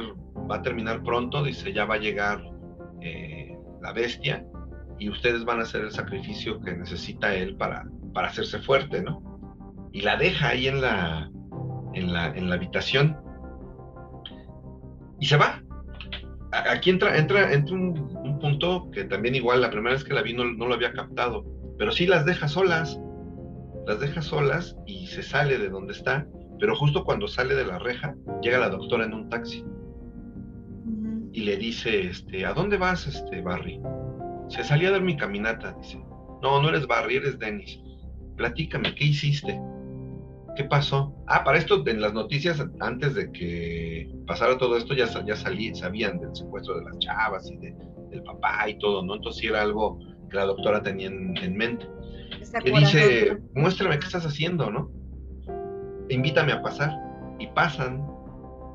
va 0.49 0.57
a 0.57 0.61
terminar 0.61 1.03
pronto, 1.03 1.43
dice, 1.43 1.73
ya 1.73 1.85
va 1.85 1.95
a 1.95 1.99
llegar 1.99 2.43
eh, 3.01 3.57
la 3.81 3.93
bestia 3.93 4.45
y 4.99 5.09
ustedes 5.09 5.43
van 5.43 5.59
a 5.59 5.63
hacer 5.63 5.81
el 5.81 5.91
sacrificio 5.91 6.59
que 6.61 6.73
necesita 6.73 7.33
él 7.33 7.55
para, 7.55 7.85
para 8.13 8.27
hacerse 8.27 8.59
fuerte, 8.59 9.01
¿no? 9.01 9.21
Y 9.91 10.01
la 10.01 10.15
deja 10.15 10.49
ahí 10.49 10.67
en 10.67 10.81
la, 10.81 11.29
en 11.93 12.13
la, 12.13 12.27
en 12.27 12.49
la 12.49 12.55
habitación 12.55 13.17
y 15.19 15.25
se 15.25 15.37
va. 15.37 15.61
Aquí 16.51 16.89
entra, 16.89 17.17
entra, 17.17 17.53
entra 17.53 17.75
un, 17.75 18.39
punto 18.41 18.89
que 18.91 19.03
también 19.03 19.35
igual 19.35 19.61
la 19.61 19.69
primera 19.69 19.93
vez 19.93 20.03
que 20.03 20.15
la 20.15 20.23
vi 20.23 20.33
no, 20.33 20.43
no 20.43 20.65
lo 20.65 20.73
había 20.73 20.91
captado 20.93 21.45
pero 21.81 21.91
sí 21.91 22.05
las 22.05 22.27
deja 22.27 22.47
solas, 22.47 23.01
las 23.87 23.99
deja 23.99 24.21
solas 24.21 24.77
y 24.85 25.07
se 25.07 25.23
sale 25.23 25.57
de 25.57 25.67
donde 25.67 25.93
está, 25.93 26.27
pero 26.59 26.75
justo 26.75 27.03
cuando 27.03 27.27
sale 27.27 27.55
de 27.55 27.65
la 27.65 27.79
reja, 27.79 28.13
llega 28.43 28.59
la 28.59 28.69
doctora 28.69 29.05
en 29.05 29.15
un 29.15 29.29
taxi 29.29 29.65
y 31.33 31.41
le 31.41 31.57
dice, 31.57 32.01
este, 32.05 32.45
¿a 32.45 32.53
dónde 32.53 32.77
vas, 32.77 33.07
este, 33.07 33.41
Barry? 33.41 33.81
Se 34.49 34.63
salía 34.63 34.89
a 34.89 34.91
dar 34.91 35.01
mi 35.01 35.17
caminata, 35.17 35.75
dice. 35.81 35.97
No, 36.43 36.61
no 36.61 36.69
eres 36.69 36.85
Barry, 36.85 37.15
eres 37.15 37.39
Dennis. 37.39 37.79
Platícame, 38.37 38.93
¿qué 38.93 39.05
hiciste? 39.05 39.59
¿Qué 40.55 40.65
pasó? 40.65 41.15
Ah, 41.25 41.43
para 41.43 41.57
esto, 41.57 41.83
en 41.87 41.99
las 41.99 42.13
noticias, 42.13 42.63
antes 42.79 43.15
de 43.15 43.31
que 43.31 44.07
pasara 44.27 44.55
todo 44.59 44.77
esto, 44.77 44.93
ya, 44.93 45.07
ya 45.25 45.35
salí, 45.35 45.73
sabían 45.73 46.19
del 46.19 46.35
secuestro 46.35 46.77
de 46.77 46.85
las 46.85 46.99
chavas 46.99 47.49
y 47.49 47.57
del 47.57 48.21
papá 48.23 48.69
y 48.69 48.77
todo, 48.77 49.03
¿no? 49.03 49.15
Entonces 49.15 49.43
era 49.45 49.63
algo 49.63 49.97
que 50.31 50.37
la 50.37 50.45
doctora 50.45 50.81
tenía 50.81 51.07
en, 51.07 51.55
mente. 51.55 51.85
Y 52.63 52.71
dice, 52.71 53.37
muéstrame 53.53 53.99
qué 53.99 54.05
estás 54.05 54.25
haciendo, 54.25 54.71
¿no? 54.71 54.89
Invítame 56.09 56.53
a 56.53 56.61
pasar. 56.61 56.91
Y 57.39 57.47
pasan, 57.47 58.05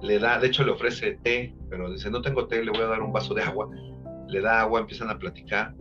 le 0.02 0.18
da, 0.18 0.38
de 0.38 0.48
hecho 0.48 0.64
le 0.64 0.72
ofrece 0.72 1.18
té, 1.22 1.54
pero 1.70 1.90
dice, 1.90 2.10
no 2.10 2.20
tengo 2.20 2.46
té, 2.46 2.64
le 2.64 2.70
voy 2.70 2.82
a 2.82 2.86
dar 2.86 3.02
un 3.02 3.12
vaso 3.12 3.34
de 3.34 3.42
agua. 3.42 3.68
Le 4.28 4.40
da 4.40 4.60
agua, 4.60 4.80
empiezan 4.80 5.10
a 5.10 5.18
platicar 5.18 5.74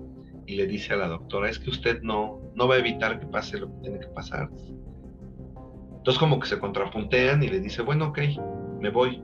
y 0.47 0.55
le 0.55 0.67
dice 0.67 0.93
a 0.93 0.97
la 0.97 1.07
doctora, 1.07 1.49
es 1.49 1.59
que 1.59 1.69
usted 1.69 2.01
no, 2.01 2.39
no 2.55 2.67
va 2.67 2.75
a 2.75 2.79
evitar 2.79 3.19
que 3.19 3.25
pase 3.25 3.59
lo 3.59 3.67
que 3.67 3.81
tiene 3.81 3.99
que 3.99 4.07
pasar. 4.07 4.49
Entonces 5.97 6.19
como 6.19 6.39
que 6.39 6.47
se 6.47 6.59
contrapuntean 6.59 7.43
y 7.43 7.49
le 7.49 7.59
dice, 7.59 7.81
bueno, 7.81 8.07
ok, 8.07 8.19
me 8.79 8.89
voy. 8.89 9.21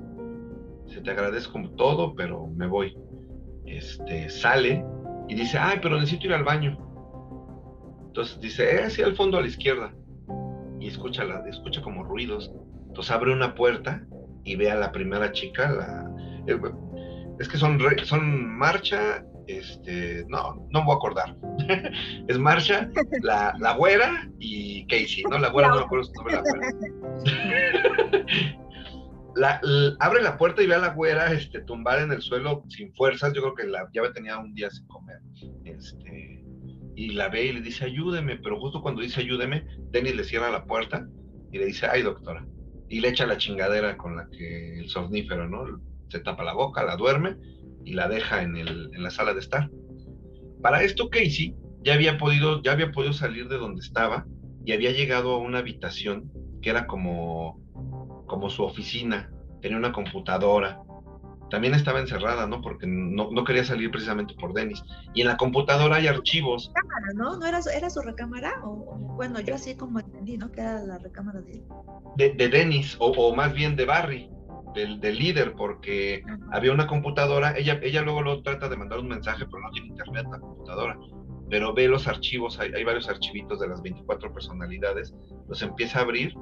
Se 0.87 1.01
te 1.01 1.11
agradezco 1.11 1.61
todo, 1.77 2.15
pero 2.15 2.47
me 2.47 2.67
voy. 2.67 2.97
Este, 3.65 4.29
sale 4.29 4.83
y 5.27 5.35
dice, 5.35 5.57
ay, 5.57 5.79
pero 5.81 5.95
necesito 5.95 6.27
ir 6.27 6.33
al 6.33 6.43
baño. 6.43 6.77
Entonces 8.07 8.39
dice, 8.41 8.75
eh, 8.75 8.83
hacia 8.83 9.05
al 9.05 9.15
fondo 9.15 9.37
a 9.37 9.41
la 9.41 9.47
izquierda. 9.47 9.93
Y 10.79 10.87
escucha, 10.87 11.23
la, 11.23 11.47
escucha 11.47 11.81
como 11.81 12.03
ruidos. 12.03 12.51
Entonces 12.87 13.11
abre 13.11 13.33
una 13.33 13.55
puerta 13.55 14.03
y 14.43 14.55
ve 14.55 14.69
a 14.69 14.75
la 14.75 14.91
primera 14.91 15.31
chica. 15.31 15.71
La, 15.71 16.11
eh, 16.47 16.59
es 17.39 17.47
que 17.47 17.57
son, 17.57 17.79
son 18.03 18.57
Marcha, 18.57 19.23
este, 19.47 20.25
no, 20.27 20.67
no 20.69 20.79
me 20.79 20.85
voy 20.85 20.93
a 20.93 20.97
acordar. 20.97 21.35
es 22.27 22.37
Marcha, 22.37 22.89
la, 23.21 23.55
la 23.59 23.73
güera 23.75 24.29
y 24.39 24.85
Casey, 24.87 25.23
¿no? 25.29 25.37
La 25.37 25.49
güera 25.49 25.69
no 25.69 25.75
me 25.75 25.81
acuerdo 25.81 26.05
su 26.05 26.13
nombre, 26.13 26.35
la 26.35 26.41
güera. 26.41 26.67
Abre 29.99 30.21
la 30.21 30.37
puerta 30.37 30.61
y 30.61 30.67
ve 30.67 30.75
a 30.75 30.79
la 30.79 30.93
güera 30.93 31.31
este, 31.31 31.61
tumbar 31.61 31.99
en 31.99 32.11
el 32.11 32.21
suelo 32.21 32.63
sin 32.69 32.93
fuerzas. 32.93 33.33
Yo 33.33 33.41
creo 33.41 33.55
que 33.55 33.63
la 33.65 33.89
llave 33.93 34.11
tenía 34.13 34.37
un 34.37 34.53
día 34.53 34.69
sin 34.69 34.87
comer. 34.87 35.19
Este, 35.65 36.43
y 36.95 37.13
la 37.13 37.29
ve 37.29 37.45
y 37.45 37.53
le 37.53 37.61
dice, 37.61 37.85
ayúdeme. 37.85 38.37
Pero 38.37 38.59
justo 38.59 38.81
cuando 38.81 39.01
dice 39.01 39.21
ayúdeme, 39.21 39.65
Denis 39.91 40.15
le 40.15 40.23
cierra 40.23 40.51
la 40.51 40.65
puerta 40.65 41.07
y 41.51 41.57
le 41.57 41.65
dice, 41.65 41.87
ay, 41.87 42.01
doctora. 42.01 42.45
Y 42.89 42.99
le 42.99 43.09
echa 43.09 43.25
la 43.25 43.37
chingadera 43.37 43.97
con 43.97 44.15
la 44.15 44.27
que 44.29 44.79
el 44.79 44.89
somnífero, 44.89 45.47
¿no? 45.47 45.81
Se 46.09 46.19
tapa 46.19 46.43
la 46.43 46.53
boca, 46.53 46.83
la 46.83 46.97
duerme 46.97 47.37
y 47.85 47.93
la 47.93 48.07
deja 48.09 48.43
en, 48.43 48.57
en 48.57 49.03
la 49.03 49.09
sala 49.09 49.33
de 49.33 49.39
estar. 49.39 49.69
Para 50.61 50.83
esto, 50.83 51.09
Casey 51.09 51.55
ya 51.83 51.93
había, 51.95 52.17
podido, 52.17 52.61
ya 52.61 52.73
había 52.73 52.91
podido 52.91 53.13
salir 53.13 53.47
de 53.47 53.57
donde 53.57 53.81
estaba 53.81 54.25
y 54.65 54.73
había 54.73 54.91
llegado 54.91 55.33
a 55.33 55.39
una 55.39 55.59
habitación 55.59 56.31
que 56.61 56.69
era 56.69 56.85
como 56.85 57.59
como 58.31 58.49
su 58.49 58.63
oficina, 58.63 59.29
tenía 59.61 59.77
una 59.77 59.91
computadora. 59.91 60.79
También 61.49 61.73
estaba 61.73 61.99
encerrada, 61.99 62.47
¿no? 62.47 62.61
Porque 62.61 62.87
no, 62.87 63.43
quería 63.43 63.65
salir 63.65 63.91
precisamente 63.91 64.33
por 64.35 64.53
Denis. 64.53 64.81
Y 65.13 65.19
en 65.19 65.27
la 65.27 65.35
computadora 65.35 65.97
hay 65.97 66.07
archivos. 66.07 66.71
¿no? 67.13 67.35
¿No 67.35 67.45
era, 67.45 67.59
era 67.75 67.89
su 67.89 67.99
recámara? 67.99 68.53
O, 68.63 68.95
bueno, 69.17 69.41
yo 69.41 69.55
así 69.55 69.75
como 69.75 69.99
entendí, 69.99 70.37
¿no? 70.37 70.49
Que 70.49 70.61
era 70.61 70.81
la 70.81 70.97
recámara 70.97 71.41
de 71.41 71.55
él. 71.55 71.63
De, 72.15 72.47
Denis, 72.47 72.95
o, 72.99 73.35
más 73.35 73.53
bien 73.53 73.75
de 73.75 73.83
Barry, 73.83 74.29
del, 74.75 75.01
líder, 75.01 75.55
porque 75.55 76.23
había 76.53 76.71
una 76.71 76.87
computadora. 76.87 77.57
Ella, 77.57 77.81
ella 77.83 78.01
luego 78.01 78.21
lo 78.21 78.41
trata 78.43 78.69
de 78.69 78.77
mandar 78.77 78.99
un 78.99 79.09
mensaje, 79.09 79.45
pero 79.45 79.61
no 79.61 79.71
tiene 79.71 79.89
internet 79.89 80.25
la 80.31 80.39
computadora. 80.39 80.97
Pero 81.49 81.73
ve 81.73 81.89
los 81.89 82.07
archivos, 82.07 82.57
hay, 82.61 82.71
hay 82.73 82.85
varios 82.85 83.09
archivitos 83.09 83.59
de 83.59 83.67
las 83.67 83.81
24 83.81 84.31
personalidades, 84.31 85.13
los 85.49 85.61
empieza 85.61 85.99
a 85.99 86.03
abrir 86.03 86.33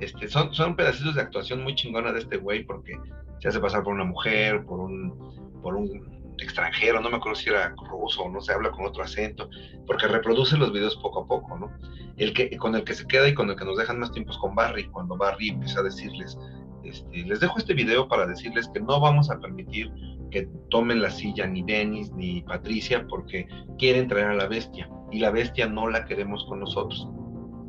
este, 0.00 0.28
son, 0.28 0.54
son 0.54 0.76
pedacitos 0.76 1.14
de 1.14 1.22
actuación 1.22 1.62
muy 1.62 1.74
chingona 1.74 2.12
de 2.12 2.20
este 2.20 2.36
güey 2.38 2.64
porque 2.64 2.98
se 3.40 3.48
hace 3.48 3.60
pasar 3.60 3.82
por 3.82 3.94
una 3.94 4.04
mujer, 4.04 4.64
por 4.64 4.80
un, 4.80 5.60
por 5.62 5.76
un 5.76 6.34
extranjero, 6.38 7.00
no 7.00 7.10
me 7.10 7.16
acuerdo 7.16 7.36
si 7.36 7.50
era 7.50 7.74
ruso 7.90 8.22
o 8.22 8.30
no 8.30 8.40
se 8.40 8.52
habla 8.52 8.70
con 8.70 8.86
otro 8.86 9.02
acento, 9.02 9.48
porque 9.86 10.06
reproduce 10.06 10.56
los 10.56 10.72
videos 10.72 10.96
poco 10.96 11.22
a 11.22 11.26
poco, 11.26 11.58
¿no? 11.58 11.70
El 12.16 12.32
que, 12.32 12.56
con 12.56 12.74
el 12.74 12.84
que 12.84 12.94
se 12.94 13.06
queda 13.06 13.28
y 13.28 13.34
con 13.34 13.50
el 13.50 13.56
que 13.56 13.64
nos 13.64 13.76
dejan 13.76 13.98
más 13.98 14.12
tiempos 14.12 14.38
con 14.38 14.54
Barry, 14.54 14.86
cuando 14.86 15.16
Barry 15.16 15.50
empieza 15.50 15.80
a 15.80 15.84
decirles, 15.84 16.38
este, 16.84 17.24
les 17.24 17.40
dejo 17.40 17.58
este 17.58 17.74
video 17.74 18.08
para 18.08 18.26
decirles 18.26 18.68
que 18.72 18.80
no 18.80 19.00
vamos 19.00 19.30
a 19.30 19.38
permitir 19.38 19.92
que 20.30 20.48
tomen 20.70 21.02
la 21.02 21.10
silla 21.10 21.46
ni 21.46 21.62
Dennis 21.62 22.10
ni 22.12 22.42
Patricia 22.42 23.06
porque 23.08 23.46
quieren 23.78 24.08
traer 24.08 24.28
a 24.28 24.34
la 24.34 24.46
bestia 24.46 24.88
y 25.10 25.18
la 25.18 25.30
bestia 25.30 25.66
no 25.66 25.88
la 25.88 26.04
queremos 26.04 26.44
con 26.46 26.60
nosotros. 26.60 27.06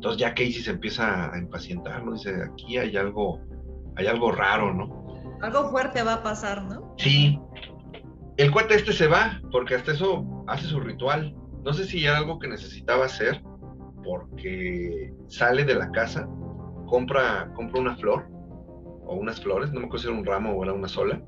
Entonces 0.02 0.20
ya 0.20 0.34
Casey 0.34 0.54
se 0.54 0.72
empieza 0.72 1.32
a 1.32 1.38
impacientar, 1.38 2.04
¿no? 2.04 2.14
Dice, 2.14 2.34
aquí 2.42 2.76
hay 2.76 2.96
algo, 2.96 3.40
hay 3.94 4.08
algo 4.08 4.32
raro, 4.32 4.74
¿no? 4.74 5.14
Algo 5.40 5.70
fuerte 5.70 6.02
va 6.02 6.14
a 6.14 6.22
pasar, 6.24 6.64
¿no? 6.64 6.92
Sí. 6.98 7.38
El 8.36 8.50
cuate 8.50 8.74
este 8.74 8.92
se 8.92 9.06
va 9.06 9.40
porque 9.52 9.76
hasta 9.76 9.92
eso 9.92 10.26
hace 10.48 10.64
su 10.64 10.80
ritual. 10.80 11.36
No 11.62 11.72
sé 11.72 11.84
si 11.84 12.04
era 12.04 12.18
algo 12.18 12.40
que 12.40 12.48
necesitaba 12.48 13.04
hacer 13.04 13.44
porque 14.02 15.14
sale 15.28 15.64
de 15.64 15.76
la 15.76 15.88
casa, 15.92 16.28
compra, 16.88 17.52
compra 17.54 17.80
una 17.80 17.94
flor 17.94 18.26
o 19.06 19.14
unas 19.14 19.40
flores, 19.40 19.70
no 19.70 19.78
me 19.78 19.86
acuerdo 19.86 20.02
si 20.02 20.08
era 20.08 20.18
un 20.18 20.26
ramo 20.26 20.50
o 20.50 20.64
era 20.64 20.72
una 20.72 20.88
sola, 20.88 21.22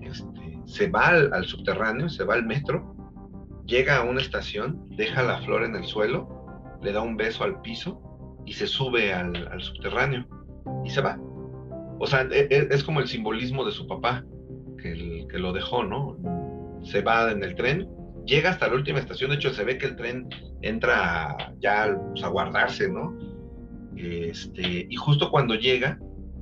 este, 0.00 0.60
se 0.64 0.88
va 0.88 1.08
al, 1.08 1.44
subterráneo, 1.44 2.08
se 2.08 2.22
va 2.22 2.34
al 2.34 2.46
metro, 2.46 2.94
llega 3.66 3.96
a 3.96 4.04
una 4.04 4.20
estación, 4.20 4.86
deja 4.90 5.24
la 5.24 5.38
flor 5.38 5.64
en 5.64 5.74
el 5.74 5.82
suelo, 5.82 6.46
le 6.82 6.92
da 6.92 7.00
un 7.00 7.16
beso 7.16 7.42
al 7.42 7.60
piso 7.62 8.11
y 8.46 8.52
se 8.52 8.66
sube 8.66 9.12
al, 9.12 9.60
subterráneo 9.60 10.26
y 10.84 10.90
se 10.90 11.00
va. 11.00 11.18
O 11.98 12.06
sea, 12.06 12.22
e, 12.22 12.48
e, 12.50 12.68
es, 12.70 12.82
como 12.82 13.00
el 13.00 13.08
simbolismo 13.08 13.64
de 13.64 13.72
su 13.72 13.86
papá, 13.86 14.24
que, 14.78 15.26
que 15.30 15.38
lo 15.38 15.52
dejó, 15.52 15.84
¿no? 15.84 16.16
Se 16.82 17.02
va 17.02 17.30
en 17.30 17.44
el 17.44 17.54
tren, 17.54 17.88
llega 18.26 18.50
hasta 18.50 18.68
la 18.68 18.74
última 18.74 18.98
estación, 18.98 19.30
de 19.30 19.36
hecho 19.36 19.52
se 19.52 19.64
ve 19.64 19.78
que 19.78 19.86
el 19.86 19.96
tren 19.96 20.28
entra 20.62 21.36
ya 21.60 21.96
pues, 22.10 22.24
a 22.24 22.28
guardarse, 22.28 22.88
¿no? 22.88 23.16
Este, 23.96 24.86
y 24.88 24.96
justo 24.96 25.30
cuando 25.30 25.54
llega, 25.54 25.98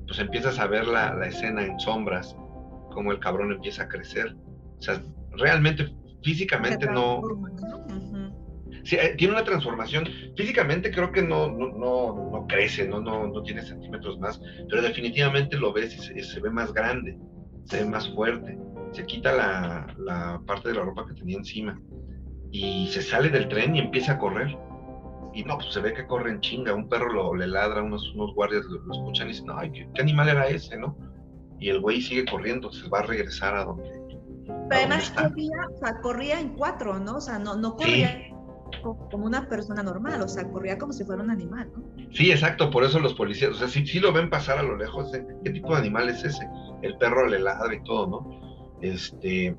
pues 0.06 0.18
empiezas 0.18 0.58
a 0.58 0.66
ver 0.66 0.86
la, 0.86 1.14
la 1.14 1.26
escena 1.26 1.64
en 1.64 1.78
sombras, 1.78 2.36
como 2.92 3.12
el 3.12 3.18
cabrón 3.18 3.52
empieza 3.52 3.84
a 3.84 3.88
crecer. 3.88 4.34
O 4.78 4.82
sea, 4.82 5.02
realmente, 5.32 5.92
físicamente 6.22 6.86
no... 6.86 7.22
Sí, 8.84 8.96
eh, 8.96 9.14
tiene 9.16 9.34
una 9.34 9.44
transformación. 9.44 10.08
Físicamente 10.36 10.90
creo 10.90 11.12
que 11.12 11.22
no, 11.22 11.48
no, 11.50 12.30
no, 12.30 12.46
crece, 12.48 12.88
no, 12.88 13.00
no, 13.00 13.26
no 13.26 13.42
tiene 13.42 13.62
centímetros 13.62 14.18
más, 14.18 14.40
pero 14.68 14.82
definitivamente 14.82 15.56
lo 15.56 15.72
ves 15.72 15.96
y 16.14 16.22
se, 16.22 16.40
ve 16.40 16.50
más 16.50 16.72
grande, 16.72 17.18
se 17.64 17.78
ve 17.78 17.90
más 17.90 18.08
fuerte. 18.14 18.58
Se 18.92 19.04
quita 19.06 19.32
la, 19.32 19.94
la, 19.98 20.40
parte 20.46 20.70
de 20.70 20.74
la 20.74 20.82
ropa 20.82 21.06
que 21.06 21.14
tenía 21.14 21.36
encima 21.36 21.80
y 22.50 22.88
se 22.88 23.02
sale 23.02 23.28
del 23.28 23.48
tren 23.48 23.76
y 23.76 23.80
empieza 23.80 24.12
a 24.12 24.18
correr 24.18 24.56
y 25.32 25.44
no, 25.44 25.56
pues 25.56 25.72
se 25.72 25.80
ve 25.80 25.94
que 25.94 26.06
corre 26.06 26.30
en 26.30 26.40
chinga, 26.40 26.74
un 26.74 26.88
perro 26.88 27.12
lo, 27.12 27.34
le 27.34 27.46
ladra, 27.46 27.82
unos, 27.82 28.12
unos 28.14 28.34
guardias 28.34 28.64
lo, 28.64 28.92
escuchan 28.92 29.28
y 29.28 29.30
dicen, 29.30 29.46
no, 29.46 29.60
¿qué, 29.60 29.88
animal 30.00 30.28
era 30.28 30.48
ese, 30.48 30.76
no? 30.76 30.96
Y 31.60 31.68
el 31.68 31.80
güey 31.80 32.00
sigue 32.00 32.24
corriendo, 32.24 32.72
se 32.72 32.88
va 32.88 33.00
a 33.00 33.02
regresar 33.02 33.54
a 33.54 33.64
donde... 33.64 34.00
Pero 34.68 34.80
además 34.80 35.10
corría, 35.10 35.56
o 35.72 35.78
sea, 35.78 36.00
corría 36.00 36.40
en 36.40 36.48
cuatro, 36.50 36.98
¿no? 36.98 37.16
O 37.16 37.20
sea, 37.20 37.38
no, 37.38 37.54
no 37.54 37.76
corría 37.76 38.29
como 38.82 39.26
una 39.26 39.48
persona 39.48 39.82
normal, 39.82 40.22
o 40.22 40.28
sea, 40.28 40.48
corría 40.48 40.78
como 40.78 40.92
si 40.92 41.04
fuera 41.04 41.22
un 41.22 41.30
animal, 41.30 41.70
¿no? 41.76 41.84
Sí, 42.12 42.30
exacto, 42.30 42.70
por 42.70 42.84
eso 42.84 42.98
los 42.98 43.14
policías, 43.14 43.50
o 43.50 43.54
sea, 43.54 43.68
si, 43.68 44.00
lo 44.00 44.12
ven 44.12 44.30
pasar 44.30 44.58
a 44.58 44.62
lo 44.62 44.76
lejos, 44.76 45.12
¿qué 45.44 45.50
tipo 45.50 45.72
de 45.72 45.80
animal 45.80 46.08
es 46.08 46.24
ese? 46.24 46.48
El 46.82 46.96
perro 46.98 47.28
le 47.28 47.38
ladra 47.38 47.74
y 47.74 47.82
todo, 47.84 48.06
¿no? 48.06 48.76
Este... 48.80 49.56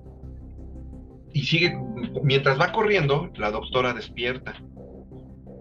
Y 1.33 1.43
sigue, 1.43 1.79
mientras 2.23 2.59
va 2.59 2.73
corriendo, 2.73 3.31
la 3.35 3.51
doctora 3.51 3.93
despierta 3.93 4.53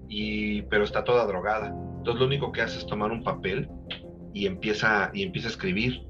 y, 0.09 0.62
pero 0.62 0.82
está 0.82 1.05
toda 1.05 1.26
drogada. 1.26 1.68
Entonces 1.98 2.20
lo 2.20 2.26
único 2.26 2.51
que 2.51 2.62
hace 2.62 2.78
es 2.78 2.86
tomar 2.86 3.12
un 3.12 3.22
papel 3.22 3.68
y 4.34 4.46
empieza, 4.46 5.11
y 5.14 5.22
empieza 5.22 5.46
a 5.46 5.53
escribir. 5.53 6.03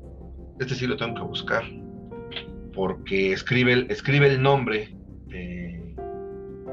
Este 0.59 0.75
sí 0.75 0.87
lo 0.87 0.97
tengo 0.97 1.15
que 1.15 1.23
buscar, 1.23 1.65
porque 2.75 3.33
escribe 3.33 3.75
el, 3.75 3.91
escribe 3.91 4.29
el 4.29 4.41
nombre 4.41 4.97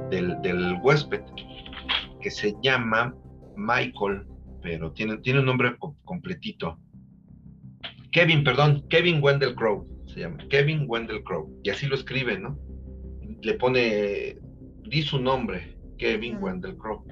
del, 0.10 0.42
del, 0.42 0.80
huésped, 0.82 1.22
que 2.22 2.32
se 2.32 2.56
llama 2.62 3.16
Michael, 3.56 4.26
pero 4.62 4.92
tiene, 4.92 5.18
tiene 5.18 5.40
un 5.40 5.46
nombre 5.46 5.76
completito. 6.04 6.80
Kevin, 8.12 8.44
perdón, 8.44 8.86
Kevin 8.90 9.22
Wendell 9.22 9.56
Crow, 9.56 9.88
se 10.08 10.22
llama, 10.22 10.38
Kevin 10.50 10.86
Wendell 10.88 11.24
Crow, 11.24 11.60
y 11.64 11.70
así 11.70 11.88
lo 11.88 11.96
escribe, 11.96 12.40
¿no? 12.40 12.58
Le 13.42 13.54
pone, 13.56 14.38
di 14.84 15.02
su 15.02 15.20
nombre, 15.20 15.78
Kevin 15.98 16.38
Wendell 16.42 16.78
Crow. 16.78 17.06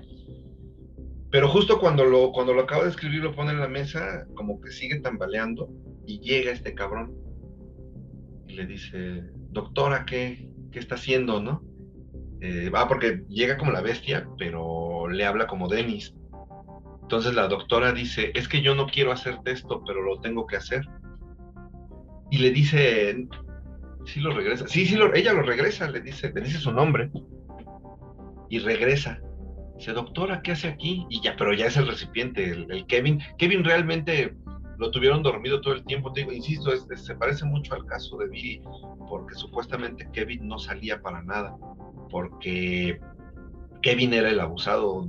Pero 1.32 1.50
justo 1.50 1.80
cuando 1.80 2.06
lo, 2.06 2.32
cuando 2.32 2.54
lo 2.54 2.62
acaba 2.62 2.84
de 2.84 2.90
escribir, 2.90 3.22
lo 3.22 3.36
pone 3.36 3.52
en 3.52 3.60
la 3.60 3.68
mesa, 3.68 4.26
como 4.36 4.62
que 4.62 4.72
sigue 4.72 5.00
tambaleando, 5.02 5.70
y 6.06 6.20
llega 6.20 6.52
este 6.52 6.74
cabrón. 6.74 7.14
Y 8.48 8.54
le 8.54 8.66
dice, 8.66 9.24
doctora, 9.52 10.06
¿qué, 10.06 10.50
qué 10.72 10.80
está 10.80 10.96
haciendo, 10.96 11.42
no? 11.42 11.62
Eh, 12.42 12.72
porque 12.88 13.24
llega 13.30 13.58
como 13.58 13.72
la 13.72 13.82
bestia, 13.82 14.28
pero 14.38 15.08
le 15.08 15.26
habla 15.26 15.48
como 15.48 15.68
Denis. 15.68 16.14
Entonces 17.02 17.34
la 17.36 17.48
doctora 17.48 17.92
dice, 17.92 18.32
es 18.34 18.48
que 18.48 18.62
yo 18.62 18.76
no 18.76 18.88
quiero 18.88 19.12
hacerte 19.12 19.52
esto, 19.52 19.84
pero 19.86 20.02
lo 20.02 20.20
tengo 20.22 20.48
que 20.48 20.58
hacer. 20.58 20.86
Y 22.32 22.40
le 22.40 22.52
dice, 22.52 23.28
sí 24.06 24.20
lo 24.20 24.32
regresa. 24.32 24.68
Sí, 24.68 24.86
sí, 24.86 24.96
lo, 24.96 25.14
ella 25.14 25.34
lo 25.34 25.44
regresa, 25.44 25.90
le 25.90 26.02
dice, 26.02 26.32
le 26.34 26.42
dice 26.42 26.58
su 26.58 26.72
nombre 26.72 27.12
y 28.50 28.60
regresa. 28.60 29.20
Dice, 29.78 29.92
doctora, 29.92 30.42
¿qué 30.42 30.54
hace 30.54 30.68
aquí? 30.68 31.06
Y 31.10 31.22
ya, 31.22 31.36
pero 31.38 31.54
ya 31.54 31.68
es 31.68 31.78
el 31.78 31.88
recipiente, 31.88 32.50
el, 32.50 32.86
Kevin. 32.88 33.22
Kevin 33.38 33.64
realmente 33.64 34.34
lo 34.78 34.92
tuvieron 34.92 35.24
dormido 35.24 35.62
todo 35.62 35.74
el 35.74 35.84
tiempo. 35.86 36.12
Te 36.12 36.22
digo, 36.22 36.32
insisto, 36.32 36.72
se 36.76 37.16
parece 37.16 37.46
mucho 37.46 37.74
al 37.76 37.86
caso 37.86 38.18
de 38.18 38.28
Billy, 38.28 38.62
porque 39.10 39.36
supuestamente 39.36 40.10
Kevin 40.12 40.48
no 40.48 40.60
salía 40.60 41.02
para 41.02 41.22
nada, 41.24 41.56
porque 42.10 43.00
Kevin 43.82 44.14
era 44.14 44.30
el 44.30 44.40
abusado 44.40 45.08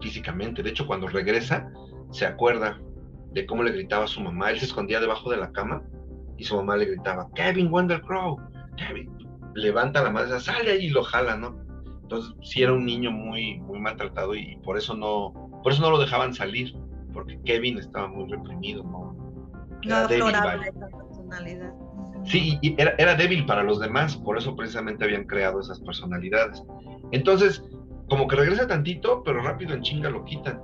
físicamente. 0.00 0.62
De 0.62 0.70
hecho, 0.70 0.86
cuando 0.86 1.08
regresa, 1.08 1.70
se 2.10 2.26
acuerda 2.26 2.80
de 3.32 3.46
cómo 3.46 3.62
le 3.62 3.72
gritaba 3.72 4.04
a 4.04 4.08
su 4.08 4.20
mamá. 4.20 4.50
Él 4.50 4.58
se 4.58 4.66
escondía 4.66 5.00
debajo 5.00 5.30
de 5.30 5.38
la 5.38 5.52
cama 5.52 5.82
y 6.36 6.44
su 6.44 6.56
mamá 6.56 6.76
le 6.76 6.86
gritaba, 6.86 7.28
Kevin 7.34 7.70
Wonder 7.70 8.00
Crow, 8.02 8.38
Kevin. 8.76 9.10
Levanta 9.54 10.02
la 10.02 10.10
madre, 10.10 10.40
sale 10.40 10.78
y 10.78 10.88
lo 10.90 11.02
jala, 11.02 11.36
¿no? 11.36 11.56
Entonces, 12.02 12.34
sí 12.42 12.62
era 12.62 12.72
un 12.72 12.84
niño 12.84 13.10
muy, 13.10 13.60
muy 13.60 13.78
maltratado 13.80 14.34
y 14.34 14.56
por 14.64 14.76
eso 14.76 14.94
no, 14.94 15.32
por 15.62 15.72
eso 15.72 15.82
no 15.82 15.90
lo 15.90 15.98
dejaban 15.98 16.34
salir, 16.34 16.74
porque 17.12 17.40
Kevin 17.44 17.78
estaba 17.78 18.08
muy 18.08 18.30
reprimido, 18.30 18.82
¿no? 18.84 19.16
Era 19.82 20.06
débil, 20.06 20.32
personalidad. 21.08 21.72
Sí, 22.24 22.58
y 22.62 22.80
era, 22.80 22.94
era 22.98 23.14
débil 23.14 23.44
para 23.46 23.62
los 23.62 23.80
demás, 23.80 24.16
por 24.16 24.38
eso 24.38 24.54
precisamente 24.54 25.04
habían 25.04 25.24
creado 25.24 25.60
esas 25.60 25.80
personalidades. 25.80 26.62
Entonces, 27.10 27.62
como 28.08 28.28
que 28.28 28.36
regresa 28.36 28.66
tantito, 28.66 29.22
pero 29.24 29.42
rápido 29.42 29.74
en 29.74 29.82
chinga 29.82 30.10
lo 30.10 30.24
quitan. 30.24 30.60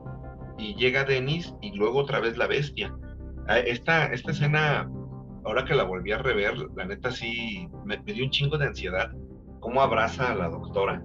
Y 0.57 0.75
llega 0.75 1.05
Denis 1.05 1.55
y 1.61 1.73
luego 1.73 2.01
otra 2.01 2.21
vez 2.21 2.37
la 2.37 2.47
bestia. 2.47 2.95
Ah, 3.49 3.59
esta, 3.59 4.07
esta 4.07 4.31
escena, 4.31 4.89
ahora 5.45 5.65
que 5.65 5.75
la 5.75 5.85
volví 5.85 6.13
a 6.13 6.19
rever, 6.19 6.57
la 6.77 6.85
neta 6.85 7.11
sí 7.11 7.69
me, 7.85 7.99
me 8.03 8.13
dio 8.13 8.25
un 8.25 8.31
chingo 8.31 8.59
de 8.59 8.67
ansiedad. 8.67 9.13
Cómo 9.61 9.81
abraza 9.81 10.33
a 10.33 10.35
la 10.35 10.49
doctora 10.49 11.03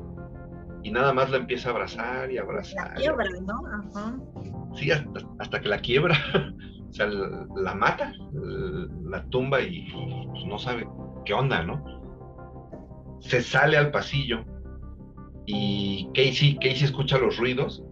y 0.84 0.92
nada 0.92 1.14
más 1.14 1.30
la 1.30 1.38
empieza 1.38 1.70
a 1.70 1.72
abrazar 1.72 2.32
y 2.32 2.38
abrazar. 2.38 2.90
La 2.90 2.96
quiebra, 2.96 3.26
¿no? 3.42 3.62
Ajá. 3.68 4.18
Sí, 4.76 4.92
hasta, 4.92 5.62
que 5.62 5.70
la 5.70 5.80
quiebra. 5.80 6.16
o 6.90 6.94
sea, 6.94 7.08
la, 7.08 7.74
mata, 7.74 8.14
la 9.06 9.24
tumba 9.30 9.62
y, 9.62 9.90
pues, 10.32 10.46
no 10.46 10.60
sabe 10.60 10.88
qué 11.26 11.34
onda, 11.34 11.64
¿no? 11.64 11.84
Se 13.22 13.42
sale 13.42 13.78
al 13.78 13.92
pasillo 13.92 14.44
y 15.46 16.10
Casey, 16.14 16.56
Casey 16.56 16.84
escucha 16.84 17.18
los 17.18 17.38
ruidos 17.38 17.84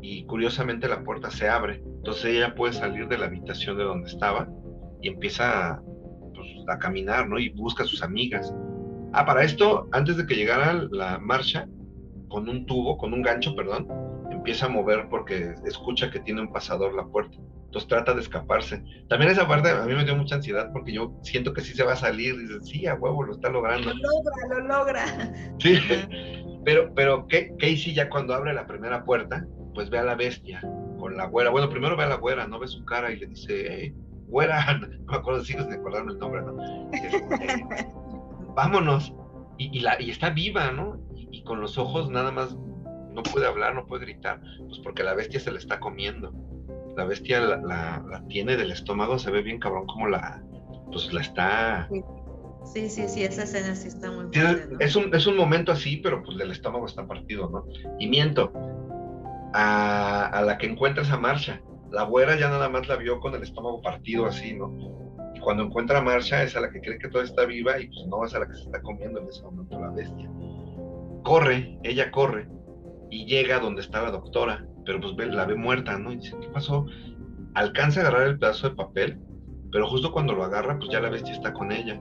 y 0.00 0.24
curiosamente 0.26 0.88
la 0.88 1.02
puerta 1.02 1.30
se 1.30 1.48
abre. 1.48 1.82
Entonces 1.84 2.26
ella 2.26 2.54
puede 2.54 2.72
salir 2.72 3.08
de 3.08 3.18
la 3.18 3.26
habitación 3.26 3.76
de 3.76 3.84
donde 3.84 4.08
estaba 4.08 4.48
y 5.02 5.08
empieza 5.08 5.82
pues, 6.34 6.48
a 6.68 6.78
caminar, 6.78 7.28
¿no? 7.28 7.38
Y 7.38 7.48
busca 7.50 7.82
a 7.82 7.86
sus 7.86 8.02
amigas. 8.02 8.54
Ah, 9.12 9.24
para 9.24 9.42
esto, 9.42 9.88
antes 9.92 10.16
de 10.16 10.26
que 10.26 10.34
llegara 10.34 10.74
la 10.90 11.18
marcha, 11.18 11.66
con 12.28 12.48
un 12.48 12.66
tubo, 12.66 12.96
con 12.96 13.12
un 13.12 13.22
gancho, 13.22 13.54
perdón, 13.54 13.88
empieza 14.30 14.66
a 14.66 14.68
mover 14.68 15.08
porque 15.08 15.54
escucha 15.64 16.10
que 16.10 16.20
tiene 16.20 16.40
un 16.40 16.52
pasador 16.52 16.94
la 16.94 17.04
puerta. 17.06 17.36
Entonces 17.66 17.88
trata 17.88 18.14
de 18.14 18.20
escaparse. 18.20 18.82
También 19.08 19.32
esa 19.32 19.46
parte 19.46 19.70
a 19.70 19.84
mí 19.84 19.94
me 19.94 20.04
dio 20.04 20.16
mucha 20.16 20.36
ansiedad 20.36 20.70
porque 20.72 20.92
yo 20.92 21.12
siento 21.22 21.52
que 21.52 21.60
sí 21.60 21.74
se 21.74 21.84
va 21.84 21.92
a 21.92 21.96
salir. 21.96 22.38
Dice, 22.38 22.60
sí, 22.62 22.86
a 22.86 22.94
huevo, 22.94 23.24
lo 23.24 23.32
está 23.32 23.50
logrando. 23.50 23.92
Lo 23.92 23.94
logra, 23.94 24.60
lo 24.60 24.68
logra. 24.68 25.04
Sí, 25.58 25.78
pero, 26.64 26.92
pero 26.94 27.26
Casey 27.28 27.94
ya 27.94 28.08
cuando 28.08 28.34
abre 28.34 28.54
la 28.54 28.66
primera 28.66 29.04
puerta, 29.04 29.46
pues 29.74 29.90
ve 29.90 29.98
a 29.98 30.04
la 30.04 30.14
bestia 30.14 30.60
con 30.98 31.16
la 31.16 31.26
güera. 31.26 31.50
Bueno, 31.50 31.68
primero 31.68 31.96
ve 31.96 32.04
a 32.04 32.08
la 32.08 32.16
güera, 32.16 32.46
no 32.46 32.58
ve 32.58 32.66
su 32.66 32.84
cara 32.84 33.10
y 33.10 33.18
le 33.18 33.26
dice, 33.26 33.66
hey, 33.68 33.94
güera, 34.28 34.64
no 34.78 34.88
me 34.88 35.16
acuerdo 35.16 35.44
si 35.44 35.54
es 35.54 35.68
de 35.68 35.74
acordarme 35.74 36.12
el 36.12 36.18
nombre, 36.18 36.42
¿no? 36.42 36.90
Este, 36.92 37.86
vámonos 38.54 39.12
y, 39.58 39.80
la, 39.80 40.00
y 40.00 40.10
está 40.10 40.30
viva, 40.30 40.70
¿no? 40.72 41.00
Y, 41.30 41.42
con 41.44 41.60
los 41.60 41.78
ojos 41.78 42.10
nada 42.10 42.30
más 42.30 42.56
no 43.12 43.22
puede 43.22 43.46
hablar, 43.46 43.74
no 43.74 43.86
puede 43.86 44.04
gritar, 44.04 44.40
pues 44.66 44.78
porque 44.80 45.02
la 45.02 45.14
bestia 45.14 45.40
se 45.40 45.52
la 45.52 45.58
está 45.58 45.80
comiendo. 45.80 46.32
La 46.96 47.04
bestia 47.04 47.40
la, 47.40 48.24
tiene 48.28 48.56
del 48.56 48.70
estómago, 48.70 49.18
se 49.18 49.30
ve 49.30 49.42
bien 49.42 49.58
cabrón 49.58 49.86
como 49.86 50.08
la, 50.08 50.42
pues 50.90 51.12
la 51.12 51.20
está... 51.20 51.88
Sí, 52.64 52.88
sí, 52.88 53.08
sí, 53.08 53.22
esa 53.22 53.44
escena 53.44 53.76
sí 53.76 53.88
está 53.88 54.10
muy 54.10 54.26
es, 54.80 54.96
un, 54.96 55.14
es 55.14 55.26
un 55.26 55.36
momento 55.36 55.70
así, 55.70 55.98
pero 55.98 56.22
pues 56.24 56.36
del 56.36 56.50
estómago 56.50 56.86
está 56.86 57.06
partido, 57.06 57.48
¿no? 57.48 57.64
Y 58.00 58.08
miento, 58.08 58.52
a, 59.54 60.26
a 60.26 60.42
la 60.42 60.58
que 60.58 60.66
encuentra 60.66 61.04
esa 61.04 61.16
marcha, 61.16 61.60
la 61.90 62.02
güera 62.02 62.36
ya 62.38 62.48
nada 62.48 62.68
más 62.68 62.88
la 62.88 62.96
vio 62.96 63.20
con 63.20 63.34
el 63.34 63.42
estómago 63.42 63.80
partido 63.80 64.26
así, 64.26 64.54
¿no? 64.54 64.74
Y 65.34 65.40
cuando 65.40 65.64
encuentra 65.64 65.98
a 65.98 66.02
Marcha 66.02 66.42
es 66.42 66.56
a 66.56 66.60
la 66.60 66.70
que 66.70 66.80
cree 66.80 66.98
que 66.98 67.08
todo 67.08 67.22
está 67.22 67.44
viva 67.44 67.78
y 67.78 67.88
pues 67.88 68.06
no 68.06 68.24
es 68.24 68.34
a 68.34 68.40
la 68.40 68.48
que 68.48 68.54
se 68.54 68.62
está 68.62 68.80
comiendo 68.82 69.20
en 69.20 69.28
ese 69.28 69.42
momento 69.42 69.80
la 69.80 69.90
bestia. 69.90 70.30
Corre, 71.26 71.76
ella 71.82 72.12
corre 72.12 72.48
y 73.10 73.26
llega 73.26 73.58
donde 73.58 73.82
está 73.82 74.00
la 74.00 74.12
doctora, 74.12 74.64
pero 74.84 75.00
pues 75.00 75.16
la 75.28 75.44
ve 75.44 75.56
muerta, 75.56 75.98
¿no? 75.98 76.12
Y 76.12 76.18
dice, 76.18 76.36
¿qué 76.40 76.46
pasó? 76.50 76.86
Alcanza 77.54 77.98
a 77.98 78.02
agarrar 78.02 78.28
el 78.28 78.38
pedazo 78.38 78.68
de 78.68 78.76
papel, 78.76 79.18
pero 79.72 79.88
justo 79.88 80.12
cuando 80.12 80.34
lo 80.34 80.44
agarra, 80.44 80.78
pues 80.78 80.88
ya 80.88 81.00
la 81.00 81.10
bestia 81.10 81.34
está 81.34 81.52
con 81.52 81.72
ella. 81.72 82.00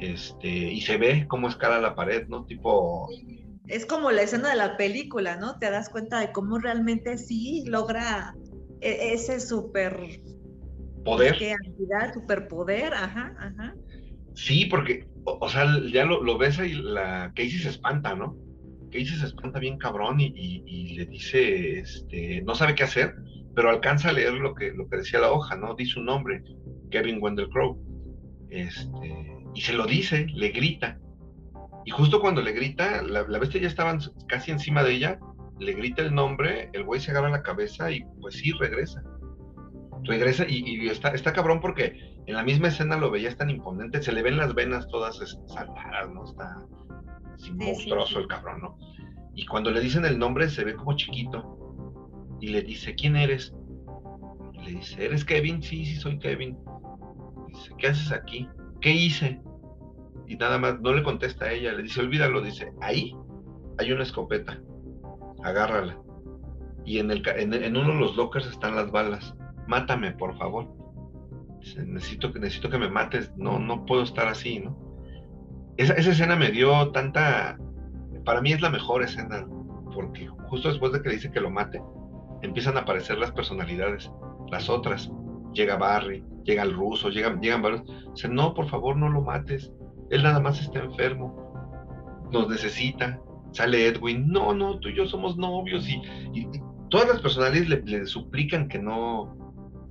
Este, 0.00 0.48
y 0.48 0.80
se 0.80 0.96
ve 0.96 1.26
cómo 1.28 1.46
escala 1.46 1.80
la 1.80 1.94
pared, 1.94 2.26
¿no? 2.26 2.44
Tipo... 2.44 3.08
Es 3.68 3.86
como 3.86 4.10
la 4.10 4.22
escena 4.22 4.50
de 4.50 4.56
la 4.56 4.76
película, 4.76 5.36
¿no? 5.36 5.60
Te 5.60 5.70
das 5.70 5.88
cuenta 5.88 6.18
de 6.18 6.32
cómo 6.32 6.58
realmente 6.58 7.18
sí 7.18 7.62
logra 7.68 8.34
e, 8.80 9.12
ese 9.12 9.38
super 9.38 10.20
poder. 11.04 11.38
¿Qué 11.38 11.52
actividad, 11.52 12.12
superpoder? 12.12 12.92
Ajá, 12.92 13.36
ajá. 13.38 13.76
Sí, 14.34 14.66
porque, 14.66 15.06
o, 15.24 15.48
sea, 15.48 15.66
ya 15.92 16.04
lo, 16.04 16.38
ves 16.38 16.58
ahí, 16.58 16.72
la 16.74 17.32
Casey 17.34 17.58
se 17.58 17.68
espanta, 17.68 18.14
¿no? 18.14 18.36
Casey 18.90 19.06
se 19.06 19.26
espanta 19.26 19.58
bien 19.58 19.78
cabrón 19.78 20.20
y, 20.20 20.94
le 20.96 21.06
dice, 21.06 21.80
este, 21.80 22.42
no 22.42 22.54
sabe 22.54 22.74
qué 22.74 22.84
hacer, 22.84 23.14
pero 23.54 23.70
alcanza 23.70 24.10
a 24.10 24.12
leer 24.12 24.34
lo 24.34 24.54
que, 24.54 24.72
lo 24.72 24.88
que 24.88 24.98
decía 24.98 25.20
la 25.20 25.32
hoja, 25.32 25.56
¿no? 25.56 25.74
Dice 25.74 25.98
un 25.98 26.06
nombre, 26.06 26.42
Kevin 26.90 27.18
Wendell 27.20 27.48
Crow. 27.48 27.78
Este, 28.50 29.38
y 29.54 29.60
se 29.60 29.72
lo 29.72 29.86
dice, 29.86 30.26
le 30.34 30.50
grita. 30.50 30.98
Y 31.84 31.90
justo 31.90 32.20
cuando 32.20 32.42
le 32.42 32.52
grita, 32.52 33.02
la, 33.02 33.22
la 33.26 33.38
bestia 33.38 33.60
ya 33.60 33.68
estaba 33.68 33.96
casi 34.28 34.50
encima 34.50 34.84
de 34.84 34.92
ella, 34.94 35.18
le 35.62 35.72
grita 35.74 36.02
el 36.02 36.14
nombre, 36.14 36.70
el 36.72 36.84
güey 36.84 37.00
se 37.00 37.10
agarra 37.10 37.30
la 37.30 37.42
cabeza 37.42 37.90
y 37.90 38.04
pues 38.20 38.34
sí, 38.34 38.52
regresa. 38.52 39.02
Regresa 40.04 40.44
y, 40.48 40.88
está, 40.88 41.10
está 41.10 41.32
cabrón 41.32 41.60
porque 41.60 42.11
en 42.26 42.34
la 42.34 42.42
misma 42.42 42.68
escena 42.68 42.96
lo 42.96 43.10
veías 43.10 43.36
tan 43.36 43.50
imponente, 43.50 44.02
se 44.02 44.12
le 44.12 44.22
ven 44.22 44.36
las 44.36 44.54
venas 44.54 44.86
todas 44.88 45.18
saltadas, 45.46 46.10
¿no? 46.12 46.24
Está 46.24 46.64
monstruoso 47.54 48.20
el 48.20 48.28
cabrón, 48.28 48.60
¿no? 48.62 48.78
Y 49.34 49.46
cuando 49.46 49.70
le 49.70 49.80
dicen 49.80 50.04
el 50.04 50.18
nombre 50.18 50.48
se 50.48 50.64
ve 50.64 50.74
como 50.74 50.94
chiquito 50.94 51.58
y 52.40 52.48
le 52.48 52.62
dice, 52.62 52.94
¿quién 52.94 53.16
eres? 53.16 53.54
Y 54.52 54.64
le 54.64 54.70
dice, 54.72 55.04
¿eres 55.04 55.24
Kevin? 55.24 55.62
Sí, 55.62 55.84
sí, 55.84 55.96
soy 55.96 56.18
Kevin. 56.18 56.56
dice, 57.48 57.70
¿qué 57.78 57.88
haces 57.88 58.12
aquí? 58.12 58.48
¿Qué 58.80 58.92
hice? 58.92 59.40
Y 60.26 60.36
nada 60.36 60.58
más, 60.58 60.80
no 60.80 60.92
le 60.92 61.02
contesta 61.02 61.46
a 61.46 61.52
ella, 61.52 61.72
le 61.72 61.82
dice, 61.82 62.00
olvídalo, 62.00 62.40
dice, 62.40 62.72
ahí 62.80 63.14
hay 63.78 63.92
una 63.92 64.02
escopeta 64.02 64.60
agárrala. 65.42 65.98
Y 66.84 66.98
en, 66.98 67.10
el, 67.10 67.22
en, 67.26 67.76
uno 67.76 67.88
de 67.88 68.00
los 68.00 68.16
lockers 68.16 68.46
están 68.46 68.74
las 68.74 68.90
balas. 68.90 69.34
Mátame, 69.66 70.12
por 70.12 70.36
favor. 70.36 70.68
Necesito, 71.86 72.30
necesito 72.30 72.70
que 72.70 72.78
me 72.78 72.88
mates. 72.88 73.32
No, 73.36 73.58
no 73.58 73.84
puedo 73.86 74.02
estar 74.02 74.28
así, 74.28 74.60
¿no? 74.60 74.76
Esa, 75.76 75.94
esa 75.94 76.10
escena 76.10 76.36
me 76.36 76.50
dio 76.50 76.90
tanta... 76.90 77.58
Para 78.24 78.40
mí 78.40 78.52
es 78.52 78.60
la 78.60 78.70
mejor 78.70 79.02
escena, 79.02 79.46
porque 79.94 80.28
justo 80.48 80.68
después 80.68 80.92
de 80.92 81.02
que 81.02 81.08
le 81.08 81.14
dice 81.16 81.32
que 81.32 81.40
lo 81.40 81.50
mate, 81.50 81.82
empiezan 82.42 82.76
a 82.76 82.80
aparecer 82.80 83.18
las 83.18 83.32
personalidades, 83.32 84.10
las 84.50 84.68
otras. 84.68 85.10
Llega 85.54 85.76
Barry, 85.76 86.24
llega 86.44 86.62
el 86.62 86.72
ruso, 86.72 87.08
llegan, 87.08 87.40
llegan 87.40 87.62
varios. 87.62 87.82
Dice, 88.14 88.28
no, 88.28 88.54
por 88.54 88.68
favor, 88.68 88.96
no 88.96 89.08
lo 89.08 89.22
mates. 89.22 89.72
Él 90.10 90.22
nada 90.22 90.40
más 90.40 90.60
está 90.60 90.80
enfermo. 90.80 92.28
Nos 92.30 92.48
necesita 92.48 93.20
sale 93.52 93.86
Edwin, 93.86 94.28
no, 94.28 94.52
no, 94.54 94.78
tú 94.78 94.88
y 94.88 94.96
yo 94.96 95.06
somos 95.06 95.36
novios 95.36 95.88
y, 95.88 96.00
todas 96.90 97.08
las 97.08 97.20
personalidades 97.20 97.68
le, 97.68 98.06
suplican 98.06 98.68
que 98.68 98.78
no, 98.78 99.34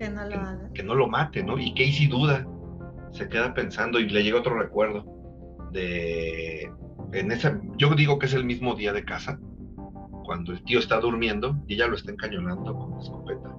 que 0.01 0.09
no 0.09 0.25
lo 0.25 0.35
haga. 0.35 0.69
Que 0.73 0.83
no 0.83 0.95
lo 0.95 1.07
mate, 1.07 1.43
¿no? 1.43 1.59
Y 1.59 1.73
Casey 1.75 2.07
duda, 2.07 2.47
se 3.11 3.29
queda 3.29 3.53
pensando 3.53 3.99
y 3.99 4.09
le 4.09 4.23
llega 4.23 4.39
otro 4.39 4.57
recuerdo 4.57 5.05
de, 5.71 6.71
en 7.13 7.31
esa, 7.31 7.61
yo 7.77 7.93
digo 7.93 8.17
que 8.17 8.25
es 8.25 8.33
el 8.33 8.43
mismo 8.43 8.73
día 8.73 8.93
de 8.93 9.05
casa, 9.05 9.39
cuando 10.25 10.53
el 10.53 10.63
tío 10.63 10.79
está 10.79 10.99
durmiendo 10.99 11.55
y 11.67 11.75
ella 11.75 11.87
lo 11.87 11.95
está 11.95 12.11
encañonando 12.11 12.75
con 12.75 12.91
la 12.91 12.99
escopeta. 12.99 13.55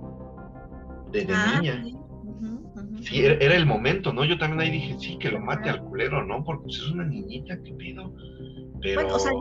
De, 1.12 1.26
ah, 1.32 1.60
niña. 1.60 1.84
Sí, 3.02 3.24
era, 3.24 3.54
el 3.54 3.66
momento, 3.66 4.12
¿no? 4.12 4.24
Yo 4.24 4.36
también 4.38 4.60
ahí 4.60 4.70
dije, 4.70 4.96
sí, 4.98 5.18
que 5.18 5.30
lo 5.30 5.40
mate 5.40 5.70
al 5.70 5.82
culero, 5.82 6.24
¿no? 6.24 6.42
Porque 6.42 6.64
pues, 6.64 6.76
es 6.76 6.88
una 6.88 7.04
niñita, 7.04 7.56
¿qué 7.62 7.72
pido? 7.74 8.12
Pero... 8.80 9.14
o 9.14 9.18
sea, 9.18 9.32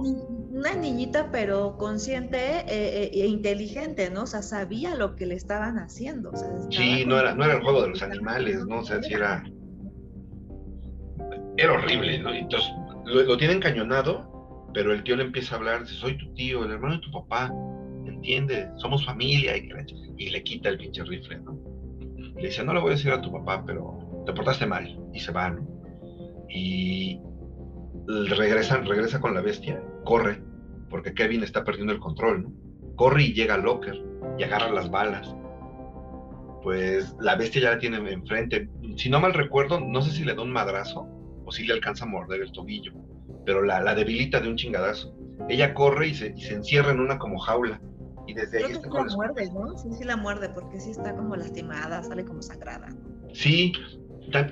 una 0.54 0.76
niñita, 0.76 1.30
pero 1.32 1.78
consciente 1.78 2.38
eh, 2.38 3.04
eh, 3.04 3.12
e, 3.14 3.28
inteligente, 3.28 4.10
¿no? 4.10 4.24
O 4.24 4.28
sea, 4.28 4.42
sabía 4.42 4.96
lo 4.96 5.16
que 5.16 5.26
le 5.26 5.36
estaban 5.36 5.78
haciendo. 5.78 6.32
sí, 6.70 7.06
no 7.06 7.20
era, 7.20 7.34
no 7.34 7.46
era 7.46 7.56
el 7.56 7.62
juego 7.62 7.84
de 7.84 7.90
los 7.90 8.02
animales, 8.02 8.66
¿no? 8.68 8.80
O 8.80 8.84
sea, 8.84 9.02
sí 9.02 9.14
era. 9.14 9.44
Era 11.58 11.74
horrible, 11.74 12.20
¿no? 12.20 12.34
Entonces, 12.34 12.70
lo, 13.06 13.38
tiene 13.38 13.54
encañonado, 13.54 14.70
pero 14.74 14.94
el 14.94 15.04
tío 15.04 15.16
le 15.16 15.24
empieza 15.24 15.56
a 15.56 15.58
hablar, 15.60 15.88
soy 15.88 16.18
tu 16.18 16.34
tío, 16.34 16.66
el 16.66 16.72
hermano 16.72 16.96
de 16.96 17.02
tu 17.02 17.12
papá, 17.12 17.52
entiende, 18.06 18.70
somos 18.78 19.06
familia, 19.06 19.56
y, 19.58 20.30
le 20.30 20.44
quita 20.44 20.70
el 20.70 20.78
pinche 20.78 21.04
rifle, 21.04 21.40
¿no? 21.40 21.58
Le 22.36 22.48
dice, 22.48 22.64
no 22.64 22.74
le 22.74 22.80
voy 22.80 22.92
a 22.92 22.96
decir 22.96 23.12
a 23.12 23.22
tu 23.22 23.32
papá, 23.32 23.64
pero 23.66 24.24
te 24.26 24.34
portaste 24.34 24.66
mal, 24.66 25.00
y 25.14 25.20
se 25.20 25.32
va, 25.32 25.50
¿no? 25.50 25.68
Y, 26.50 27.20
regresa, 28.08 28.78
regresa 28.78 29.20
con 29.20 29.34
la 29.34 29.42
bestia, 29.42 29.82
corre, 30.04 30.42
porque 30.90 31.14
Kevin 31.14 31.44
está 31.44 31.64
perdiendo 31.64 31.94
el 31.94 32.00
control, 32.00 32.44
¿no? 32.44 32.54
Corre 32.96 33.24
y 33.24 33.34
llega 33.34 33.56
al 33.56 33.64
locker 33.64 33.96
y 34.38 34.44
agarra 34.44 34.72
las 34.72 34.90
balas. 34.90 35.36
Pues 36.64 37.16
la 37.20 37.36
bestia 37.36 37.62
ya 37.62 37.72
la 37.72 37.80
tiene 37.80 37.98
enfrente. 38.12 38.70
Si 38.98 39.10
no 39.10 39.20
mal 39.20 39.34
recuerdo, 39.34 39.80
no 39.80 40.02
sé 40.02 40.12
si 40.12 40.24
le 40.24 40.36
da 40.36 40.44
un 40.44 40.52
madrazo 40.52 41.08
o 41.46 41.52
si 41.52 41.66
le 41.66 41.74
alcanza 41.74 42.06
a 42.06 42.08
morder 42.08 42.42
el 42.42 42.52
tobillo, 42.52 42.94
pero 43.46 43.64
la, 43.64 43.82
la 43.82 43.96
debilita 43.96 44.40
de 44.40 44.50
un 44.50 44.58
chingadazo. 44.58 45.16
Ella 45.50 45.74
corre 45.74 46.10
y 46.10 46.14
se, 46.14 46.34
y 46.36 46.42
se 46.42 46.54
encierra 46.54 46.92
en 46.92 47.00
una 47.00 47.18
como 47.18 47.40
jaula. 47.40 47.82
Y 48.28 48.34
desde 48.34 48.60
ahí 48.60 48.72
está 48.72 48.90
la 48.90 49.16
muerde, 49.16 49.52
¿no? 49.52 49.78
Sí, 49.78 49.90
sí 49.98 50.04
la 50.04 50.16
muerde, 50.16 50.50
porque 50.50 50.80
sí 50.80 50.92
está 50.92 51.16
como 51.16 51.36
lastimada, 51.36 52.04
sale 52.04 52.24
como 52.24 52.42
sangrada. 52.42 52.90
Sí, 53.34 53.74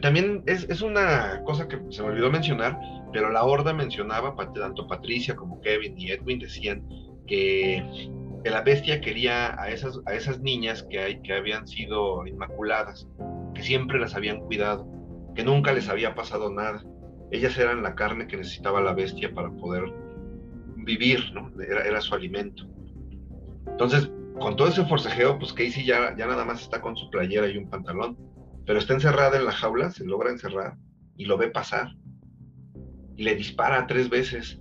también 0.02 0.44
es, 0.48 0.68
es, 0.70 0.82
una 0.82 1.42
cosa 1.44 1.68
que 1.68 1.80
se 1.90 2.02
me 2.02 2.10
olvidó 2.10 2.32
mencionar, 2.32 2.78
pero 3.12 3.32
la 3.32 3.44
horda 3.44 3.74
mencionaba, 3.74 4.36
tanto 4.54 4.88
Patricia 4.88 5.36
como 5.36 5.62
Kevin 5.62 5.98
y 5.98 6.12
Edwin 6.12 6.40
decían 6.40 6.88
que, 7.28 8.10
la 8.46 8.62
bestia 8.62 9.02
quería 9.02 9.62
a 9.62 9.70
esas, 9.70 10.00
a 10.06 10.14
esas 10.14 10.40
niñas 10.40 10.84
que, 10.84 11.00
hay, 11.00 11.22
que 11.22 11.34
habían 11.34 11.68
sido 11.68 12.26
inmaculadas, 12.26 13.08
que 13.54 13.62
siempre 13.62 14.00
las 14.00 14.16
habían 14.16 14.40
cuidado, 14.42 14.88
que 15.36 15.44
nunca 15.44 15.74
les 15.74 15.90
había 15.90 16.16
pasado 16.16 16.50
nada. 16.50 16.84
Ellas 17.32 17.58
eran 17.58 17.84
la 17.84 17.96
carne 17.96 18.28
que 18.28 18.38
necesitaba 18.38 18.82
la 18.82 18.94
bestia 18.94 19.34
para 19.34 19.50
poder 19.52 19.94
vivir, 20.78 21.32
¿no? 21.34 21.52
Era, 21.62 21.84
era 21.84 22.00
su 22.00 22.16
alimento. 22.16 22.66
Entonces, 23.68 24.10
con 24.40 24.56
todo 24.56 24.70
ese 24.70 24.86
forcejeo, 24.86 25.38
pues 25.38 25.52
Casey 25.52 25.86
ya, 25.86 26.16
ya 26.18 26.26
nada 26.26 26.46
más 26.46 26.62
está 26.62 26.82
con 26.82 26.96
su 26.96 27.10
playera 27.10 27.48
y 27.50 27.58
un 27.58 27.70
pantalón, 27.70 28.18
pero 28.66 28.80
está 28.80 28.94
encerrada 28.94 29.38
en 29.38 29.46
la 29.46 29.52
jaula, 29.52 29.92
se 29.92 30.06
logra 30.06 30.32
encerrar 30.32 30.78
y 31.18 31.26
lo 31.26 31.38
ve 31.38 31.50
pasar 31.50 31.92
le 33.24 33.36
dispara 33.36 33.88
tres 33.88 34.10
veces. 34.10 34.60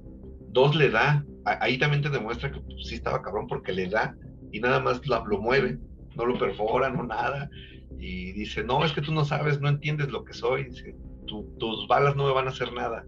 Dos 0.50 0.74
le 0.76 0.90
da. 0.90 1.24
Ahí 1.44 1.78
también 1.78 2.02
te 2.02 2.10
demuestra 2.10 2.52
que 2.52 2.60
pues, 2.60 2.88
sí 2.88 2.96
estaba 2.96 3.22
cabrón 3.22 3.46
porque 3.46 3.72
le 3.72 3.88
da 3.88 4.14
y 4.52 4.60
nada 4.60 4.80
más 4.80 5.00
lo 5.06 5.40
mueve, 5.40 5.78
no 6.16 6.26
lo 6.26 6.38
perfora, 6.38 6.90
no 6.90 7.04
nada. 7.04 7.50
Y 7.98 8.32
dice, 8.32 8.62
no, 8.62 8.84
es 8.84 8.92
que 8.92 9.00
tú 9.00 9.12
no 9.12 9.24
sabes, 9.24 9.60
no 9.60 9.68
entiendes 9.68 10.10
lo 10.10 10.24
que 10.24 10.32
soy. 10.32 10.64
Dice, 10.64 10.94
tus 11.26 11.88
balas 11.88 12.16
no 12.16 12.26
me 12.26 12.32
van 12.32 12.46
a 12.46 12.50
hacer 12.50 12.72
nada. 12.72 13.04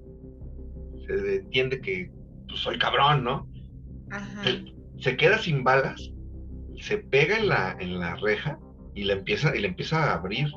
Se 1.07 1.36
entiende 1.36 1.80
que 1.80 2.11
pues, 2.48 2.61
soy 2.61 2.78
cabrón, 2.78 3.24
¿no? 3.24 3.48
Se, 4.98 5.16
queda 5.16 5.38
sin 5.38 5.64
balas, 5.64 6.12
se 6.78 6.98
pega 6.98 7.38
en 7.38 7.48
la, 7.48 7.76
en 7.78 7.98
la 7.98 8.16
reja 8.16 8.59
y 8.94 9.05
le 9.05 9.14
empieza, 9.14 9.57
y 9.57 9.61
le 9.61 9.68
empieza 9.68 10.11
a 10.11 10.14
abrir. 10.14 10.48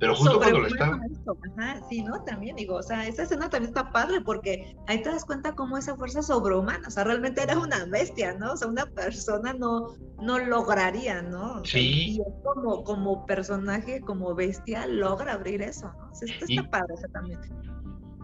Pero 0.00 0.14
justo 0.16 0.38
cuando 0.38 0.60
le 0.60 0.68
está... 0.68 0.86
Ajá, 0.86 1.80
sí, 1.88 2.02
¿no? 2.02 2.22
También 2.24 2.56
digo, 2.56 2.76
o 2.76 2.82
sea, 2.82 3.06
esa 3.06 3.22
escena 3.22 3.48
también 3.48 3.70
está 3.70 3.90
padre 3.90 4.20
porque 4.20 4.76
ahí 4.88 5.02
te 5.02 5.08
das 5.08 5.24
cuenta 5.24 5.54
cómo 5.54 5.78
esa 5.78 5.96
fuerza 5.96 6.22
sobrehumana, 6.22 6.88
o 6.88 6.90
sea, 6.90 7.04
realmente 7.04 7.42
era 7.42 7.58
una 7.58 7.84
bestia, 7.86 8.34
¿no? 8.34 8.52
O 8.52 8.56
sea, 8.56 8.68
una 8.68 8.86
persona 8.86 9.52
no, 9.52 9.94
no 10.20 10.38
lograría, 10.38 11.22
¿no? 11.22 11.64
sí. 11.64 12.16
Y 12.16 12.22
como, 12.42 12.82
como 12.84 13.24
personaje, 13.26 14.00
como 14.00 14.34
bestia, 14.34 14.86
logra 14.86 15.34
abrir 15.34 15.62
eso, 15.62 15.92
¿no? 15.98 16.10
O 16.10 16.14
sea, 16.14 16.32
esto 16.32 16.44
está 16.48 16.70
padre, 16.70 16.94
también. 17.12 17.38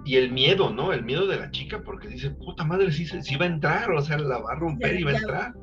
y 0.04 0.16
el 0.16 0.32
miedo, 0.32 0.70
¿no? 0.70 0.92
El 0.92 1.04
miedo 1.04 1.26
de 1.26 1.38
la 1.38 1.50
chica, 1.50 1.82
porque 1.84 2.08
dice, 2.08 2.30
puta 2.30 2.64
madre, 2.64 2.90
sí, 2.90 3.06
sí 3.06 3.36
va 3.36 3.44
a 3.44 3.48
entrar, 3.48 3.90
o 3.92 4.02
sea, 4.02 4.18
la 4.18 4.38
va 4.38 4.52
a 4.52 4.56
romper 4.56 4.98
y 4.98 5.04
va 5.04 5.12
a 5.12 5.16
entrar. 5.16 5.54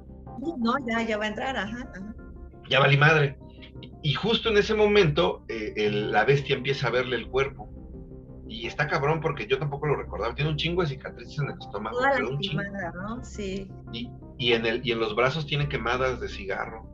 No, 0.59 0.73
ya, 0.87 1.01
ya 1.01 1.17
va 1.17 1.25
a 1.25 1.27
entrar, 1.27 1.57
ajá. 1.57 1.91
Ya 2.69 2.79
valí 2.79 2.97
madre. 2.97 3.37
Y, 4.03 4.13
justo 4.13 4.49
en 4.49 4.57
ese 4.57 4.75
momento, 4.75 5.43
eh, 5.47 5.89
la 5.91 6.23
bestia 6.23 6.55
empieza 6.55 6.87
a 6.87 6.91
verle 6.91 7.15
el 7.15 7.27
cuerpo. 7.27 7.69
Y 8.47 8.65
está 8.65 8.87
cabrón 8.87 9.19
porque 9.19 9.45
yo 9.47 9.59
tampoco 9.59 9.87
lo 9.87 9.95
recordaba. 9.95 10.33
Tiene 10.33 10.51
un 10.51 10.57
chingo 10.57 10.81
de 10.81 10.89
cicatrices 10.89 11.39
en 11.39 11.49
el 11.49 11.57
estómago. 11.59 11.97
pero 12.13 12.29
un 12.29 12.39
chingo. 12.39 12.63
¿no? 12.93 13.23
Sí. 13.23 13.67
Y, 13.91 14.09
y, 14.37 14.53
en 14.53 14.65
el, 14.65 14.85
y 14.85 14.91
en 14.91 14.99
los 14.99 15.15
brazos 15.15 15.45
tiene 15.45 15.67
quemadas 15.67 16.21
de 16.21 16.29
cigarro. 16.29 16.87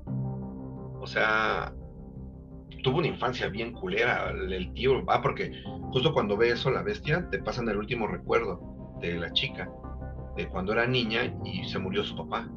O 0.99 1.05
sea, 1.05 1.73
tuvo 2.83 2.99
una 2.99 3.07
infancia 3.07 3.47
bien 3.47 3.73
culera 3.73 4.29
el 4.29 4.71
tío. 4.73 5.03
Ah, 5.07 5.21
porque 5.21 5.51
justo 5.91 6.13
cuando 6.13 6.37
ve 6.37 6.51
eso 6.51 6.69
la 6.69 6.83
bestia, 6.83 7.27
te 7.31 7.39
pasan 7.39 7.67
el 7.69 7.77
último 7.77 8.05
recuerdo 8.05 8.97
de 9.01 9.15
la 9.15 9.31
chica, 9.33 9.69
de 10.35 10.47
cuando 10.47 10.73
era 10.73 10.85
niña 10.85 11.33
y 11.43 11.63
se 11.63 11.79
murió 11.79 12.03
su 12.03 12.15
papá. 12.15 12.47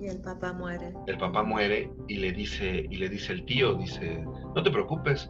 Y 0.00 0.06
el 0.06 0.20
papá 0.20 0.52
muere. 0.52 0.92
El 1.06 1.18
papá 1.18 1.42
muere 1.42 1.90
y 2.06 2.18
le 2.18 2.32
dice, 2.32 2.86
y 2.88 2.96
le 2.96 3.08
dice 3.08 3.32
el 3.32 3.44
tío, 3.44 3.74
dice, 3.74 4.24
no 4.54 4.62
te 4.62 4.70
preocupes, 4.70 5.28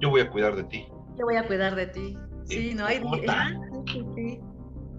yo 0.00 0.10
voy 0.10 0.20
a 0.20 0.30
cuidar 0.30 0.56
de 0.56 0.64
ti. 0.64 0.86
Yo 1.18 1.24
voy 1.24 1.36
a 1.36 1.46
cuidar 1.46 1.74
de 1.74 1.86
ti. 1.86 2.16
Sí, 2.44 2.74
no 2.74 2.86
hay. 2.86 3.02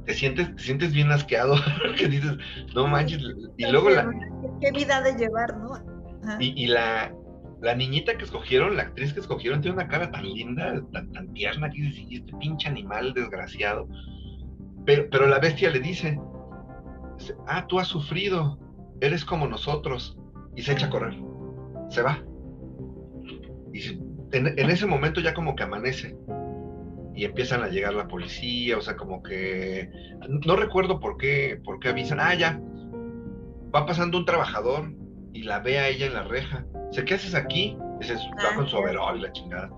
Te 0.06 0.14
sientes, 0.14 0.56
te 0.56 0.64
sientes 0.64 0.94
bien 0.94 1.12
asqueado, 1.12 1.56
que 1.98 2.08
dices, 2.08 2.38
no 2.74 2.88
manches, 2.88 3.22
y 3.58 3.66
luego 3.68 3.90
la. 3.90 4.10
Qué 4.60 4.72
vida 4.72 5.02
de 5.02 5.14
llevar, 5.14 5.56
¿no? 5.58 6.40
Y, 6.40 6.64
y, 6.64 6.68
la, 6.68 7.14
la 7.62 7.76
niñita 7.76 8.18
que 8.18 8.26
escogieron, 8.26 8.76
la 8.76 8.84
actriz 8.84 9.14
que 9.14 9.20
escogieron, 9.20 9.62
tiene 9.62 9.76
una 9.76 9.88
cara 9.88 10.12
tan 10.12 10.24
linda, 10.24 10.82
tan, 10.92 11.12
tan 11.12 11.34
tierna, 11.34 11.70
que 11.70 11.82
dice, 11.82 12.08
este 12.10 12.34
pinche 12.38 12.68
animal 12.68 13.14
desgraciado. 13.14 13.88
Pero, 14.86 15.08
pero 15.12 15.28
la 15.28 15.40
bestia 15.40 15.70
le 15.70 15.80
dice, 15.80 16.20
ah, 17.48 17.66
tú 17.68 17.80
has 17.80 17.88
sufrido, 17.88 18.58
eres 19.02 19.26
como 19.26 19.48
nosotros, 19.48 20.18
y 20.56 20.62
se 20.62 20.74
echa 20.74 20.88
a 20.88 20.90
correr, 20.90 21.16
se 21.90 22.02
va. 22.02 22.24
Y 23.74 24.00
en, 24.32 24.48
en, 24.58 24.70
ese 24.70 24.86
momento 24.86 25.22
ya 25.22 25.34
como 25.34 25.56
que 25.56 25.64
amanece 25.64 26.16
y 27.16 27.26
empiezan 27.26 27.64
a 27.64 27.68
llegar 27.68 27.94
la 27.94 28.08
policía, 28.08 28.78
o 28.78 28.82
sea, 28.82 28.96
como 28.96 29.22
que 29.24 29.90
no 30.46 30.56
recuerdo 30.56 31.00
por 31.00 31.18
qué, 31.18 31.60
por 31.64 31.80
qué 31.80 31.90
avisan, 31.90 32.20
ah, 32.20 32.34
ya, 32.36 32.62
va 33.74 33.86
pasando 33.86 34.18
un 34.18 34.26
trabajador 34.26 34.94
y 35.34 35.44
la 35.44 35.60
ve 35.60 35.80
a 35.80 35.90
ella 35.90 36.08
en 36.08 36.14
la 36.14 36.24
reja, 36.24 36.66
dice, 36.90 37.06
¿qué 37.06 37.14
haces 37.16 37.36
aquí? 37.36 37.78
Dice, 38.00 38.16
va 38.44 38.56
con 38.56 38.68
su 38.68 38.76
ah, 38.78 38.80
overol 38.80 39.18
y 39.18 39.22
la 39.22 39.32
chingada. 39.32 39.70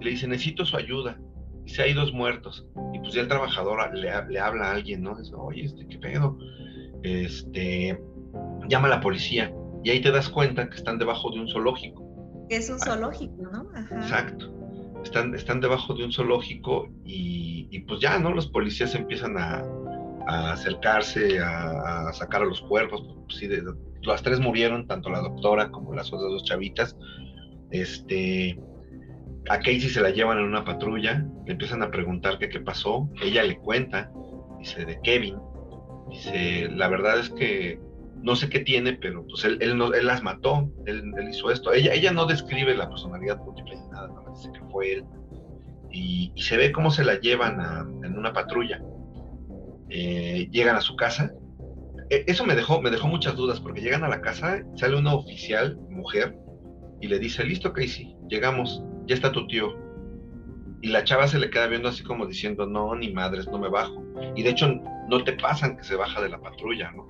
Y 0.00 0.04
le 0.04 0.10
dice, 0.12 0.28
necesito 0.28 0.64
su 0.64 0.76
ayuda. 0.76 1.18
Dice, 1.64 1.82
hay 1.82 1.92
dos 1.92 2.12
muertos. 2.12 2.66
Y 2.92 2.98
pues 3.00 3.14
ya 3.14 3.22
el 3.22 3.28
trabajador 3.28 3.94
le, 3.94 4.10
le 4.28 4.40
habla 4.40 4.66
a 4.66 4.72
alguien, 4.72 5.02
¿no? 5.02 5.16
Dice, 5.16 5.32
oye, 5.34 5.64
este, 5.64 5.86
¿qué 5.86 5.98
pedo? 5.98 6.38
Este, 7.02 7.98
llama 8.68 8.88
a 8.88 8.90
la 8.90 9.00
policía 9.00 9.52
y 9.84 9.90
ahí 9.90 10.00
te 10.00 10.10
das 10.10 10.28
cuenta 10.28 10.68
que 10.68 10.76
están 10.76 10.98
debajo 10.98 11.30
de 11.30 11.40
un 11.40 11.48
zoológico. 11.48 12.02
Es 12.48 12.70
un 12.70 12.78
zoológico, 12.78 13.36
¿no? 13.52 13.68
Exacto. 13.96 14.50
Están, 15.02 15.34
están 15.34 15.60
debajo 15.60 15.94
de 15.94 16.04
un 16.04 16.12
zoológico 16.12 16.88
y, 17.04 17.78
pues 17.80 18.00
ya, 18.00 18.18
¿no? 18.18 18.32
Los 18.32 18.46
policías 18.48 18.94
empiezan 18.94 19.36
a, 19.36 19.62
acercarse, 20.26 21.38
a, 21.38 22.10
sacar 22.14 22.42
a 22.42 22.46
los 22.46 22.62
cuerpos. 22.62 23.02
Pues, 23.26 23.38
sí, 23.38 23.48
las 24.02 24.22
tres 24.22 24.40
murieron, 24.40 24.86
tanto 24.86 25.10
la 25.10 25.20
doctora 25.20 25.70
como 25.70 25.94
las 25.94 26.10
otras 26.12 26.30
dos 26.30 26.44
chavitas. 26.44 26.96
Este, 27.70 28.58
a 29.50 29.58
Casey 29.58 29.80
se 29.80 30.00
la 30.00 30.10
llevan 30.10 30.38
en 30.38 30.44
una 30.44 30.64
patrulla, 30.64 31.26
le 31.44 31.52
empiezan 31.52 31.82
a 31.82 31.90
preguntar 31.90 32.38
qué 32.38 32.60
pasó, 32.60 33.10
ella 33.22 33.42
le 33.42 33.58
cuenta, 33.58 34.10
dice, 34.58 34.86
de 34.86 34.98
Kevin, 35.02 35.36
dice, 36.10 36.70
la 36.70 36.88
verdad 36.88 37.18
es 37.18 37.28
que 37.30 37.78
no 38.24 38.34
sé 38.36 38.48
qué 38.48 38.60
tiene, 38.60 38.94
pero 38.94 39.26
pues 39.26 39.44
él, 39.44 39.58
él, 39.60 39.78
él 39.94 40.06
las 40.06 40.22
mató, 40.22 40.72
él, 40.86 41.12
hizo 41.28 41.50
esto. 41.50 41.74
Ella, 41.74 41.92
ella 41.92 42.10
no 42.10 42.24
describe 42.24 42.74
la 42.74 42.88
personalidad 42.88 43.36
múltiple 43.36 43.76
ni 43.76 43.88
nada, 43.88 44.08
no 44.08 44.34
dice 44.34 44.50
que 44.50 44.64
fue 44.72 44.92
él. 44.94 45.04
Y, 45.92 46.32
se 46.36 46.56
ve 46.56 46.72
cómo 46.72 46.90
se 46.90 47.04
la 47.04 47.20
llevan 47.20 47.60
en 48.02 48.16
una 48.16 48.32
patrulla. 48.32 48.82
Eh, 49.90 50.48
llegan 50.50 50.74
a 50.74 50.80
su 50.80 50.96
casa. 50.96 51.32
E, 52.08 52.24
eso 52.26 52.46
me 52.46 52.54
dejó, 52.54 52.80
me 52.80 52.90
dejó 52.90 53.08
muchas 53.08 53.36
dudas, 53.36 53.60
porque 53.60 53.82
llegan 53.82 54.04
a 54.04 54.08
la 54.08 54.22
casa, 54.22 54.62
sale 54.76 54.96
una 54.96 55.14
oficial, 55.14 55.76
mujer, 55.90 56.34
y 57.02 57.08
le 57.08 57.18
dice, 57.18 57.44
listo 57.44 57.74
Casey, 57.74 58.16
llegamos, 58.30 58.82
ya 59.06 59.16
está 59.16 59.32
tu 59.32 59.46
tío. 59.48 59.76
Y 60.80 60.88
la 60.88 61.04
chava 61.04 61.28
se 61.28 61.38
le 61.38 61.50
queda 61.50 61.66
viendo 61.66 61.90
así 61.90 62.02
como 62.02 62.26
diciendo, 62.26 62.66
no, 62.66 62.94
ni 62.94 63.12
madres, 63.12 63.46
no 63.48 63.58
me 63.58 63.68
bajo. 63.68 64.02
Y 64.34 64.42
de 64.42 64.50
hecho 64.50 64.80
no 65.10 65.22
te 65.24 65.34
pasan 65.34 65.76
que 65.76 65.84
se 65.84 65.96
baja 65.96 66.22
de 66.22 66.30
la 66.30 66.40
patrulla, 66.40 66.90
¿no? 66.92 67.06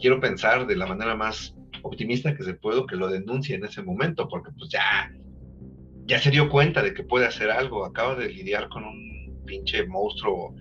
Quiero 0.00 0.20
pensar 0.20 0.66
de 0.66 0.76
la 0.76 0.86
manera 0.86 1.14
más 1.14 1.54
optimista 1.82 2.34
que 2.34 2.42
se 2.42 2.54
puede 2.54 2.84
que 2.86 2.96
lo 2.96 3.08
denuncie 3.08 3.54
en 3.54 3.64
ese 3.64 3.82
momento, 3.82 4.28
porque 4.28 4.50
pues 4.58 4.70
ya, 4.70 5.10
ya 6.06 6.18
se 6.18 6.30
dio 6.30 6.48
cuenta 6.48 6.82
de 6.82 6.94
que 6.94 7.04
puede 7.04 7.26
hacer 7.26 7.50
algo, 7.50 7.84
acaba 7.84 8.14
de 8.14 8.28
lidiar 8.28 8.68
con 8.68 8.84
un 8.84 9.42
pinche 9.46 9.86
monstruo 9.86 10.54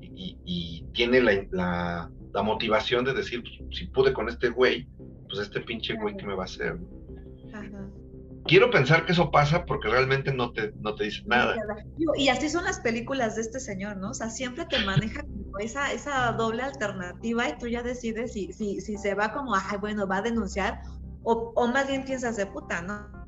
y, 0.00 0.84
tiene 0.92 1.20
la, 1.22 2.10
la, 2.32 2.42
motivación 2.42 3.04
de 3.04 3.14
decir, 3.14 3.42
pues, 3.42 3.78
si 3.78 3.86
pude 3.86 4.12
con 4.12 4.28
este 4.28 4.50
güey, 4.50 4.86
pues 5.26 5.40
este 5.40 5.60
pinche 5.60 5.94
güey, 5.94 6.14
¿qué 6.16 6.26
me 6.26 6.34
va 6.34 6.42
a 6.42 6.44
hacer? 6.44 6.78
Quiero 8.44 8.70
pensar 8.70 9.06
que 9.06 9.12
eso 9.12 9.30
pasa 9.30 9.64
porque 9.64 9.88
realmente 9.88 10.34
no 10.34 10.52
te, 10.52 10.72
no 10.80 10.94
te 10.94 11.04
dice 11.04 11.22
nada. 11.26 11.56
Y 12.16 12.28
así 12.28 12.50
son 12.50 12.64
las 12.64 12.80
películas 12.80 13.36
de 13.36 13.42
este 13.42 13.58
señor, 13.58 13.96
¿no? 13.96 14.10
O 14.10 14.14
sea, 14.14 14.28
siempre 14.28 14.66
te 14.66 14.84
maneja 14.84 15.24
esa, 15.58 15.92
esa 15.92 16.32
doble 16.32 16.62
alternativa 16.62 17.48
y 17.48 17.58
tú 17.58 17.68
ya 17.68 17.82
decides 17.82 18.32
si, 18.32 18.52
si, 18.52 18.80
si 18.80 18.96
se 18.96 19.14
va 19.14 19.32
como, 19.32 19.54
ay, 19.54 19.78
bueno, 19.80 20.06
va 20.06 20.18
a 20.18 20.22
denunciar 20.22 20.82
o, 21.22 21.52
o 21.54 21.68
más 21.68 21.86
bien 21.86 22.04
piensas 22.04 22.36
de 22.36 22.46
puta, 22.46 22.82
¿no? 22.82 23.22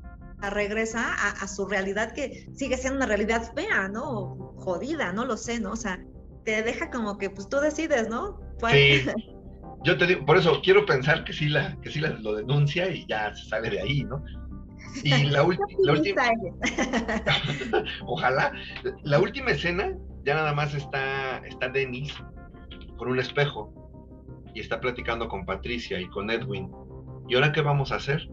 regresa 0.49 1.13
a, 1.13 1.31
a, 1.43 1.47
su 1.47 1.65
realidad 1.65 2.13
que 2.13 2.47
sigue 2.53 2.77
siendo 2.77 2.97
una 2.97 3.07
realidad 3.07 3.51
fea, 3.55 3.87
¿no? 3.87 4.53
Jodida, 4.57 5.11
no 5.11 5.25
lo 5.25 5.37
sé, 5.37 5.59
¿no? 5.59 5.71
O 5.71 5.75
sea, 5.75 5.99
te 6.43 6.61
deja 6.61 6.89
como 6.91 7.17
que 7.17 7.29
pues 7.29 7.49
tú 7.49 7.57
decides, 7.59 8.09
¿no? 8.09 8.39
Sí. 8.69 9.05
Yo 9.83 9.97
te 9.97 10.07
digo, 10.07 10.25
por 10.25 10.37
eso 10.37 10.61
quiero 10.63 10.83
pensar 10.85 11.23
que 11.25 11.33
sí, 11.33 11.47
la, 11.47 11.79
que 11.81 11.91
sí 11.91 11.99
la, 11.99 12.09
lo 12.09 12.35
denuncia 12.35 12.89
y 12.89 13.05
ya 13.07 13.33
se 13.35 13.47
sale 13.47 13.69
de 13.69 13.81
ahí, 13.81 14.03
¿no? 14.03 14.23
Y 15.03 15.09
la, 15.25 15.43
la 15.83 15.93
última. 15.93 16.23
Ojalá. 18.07 18.51
La 19.03 19.19
última 19.19 19.51
escena, 19.51 19.95
ya 20.25 20.33
nada 20.33 20.53
más 20.53 20.73
está, 20.73 21.37
está 21.45 21.69
Dennis 21.69 22.13
con 22.97 23.09
un 23.09 23.19
espejo 23.19 23.71
y 24.53 24.59
está 24.59 24.81
platicando 24.81 25.27
con 25.27 25.45
Patricia 25.45 25.99
y 25.99 26.07
con 26.07 26.31
Edwin. 26.31 26.71
¿Y 27.27 27.35
ahora 27.35 27.51
qué 27.51 27.61
vamos 27.61 27.91
a 27.91 27.95
hacer? 27.95 28.27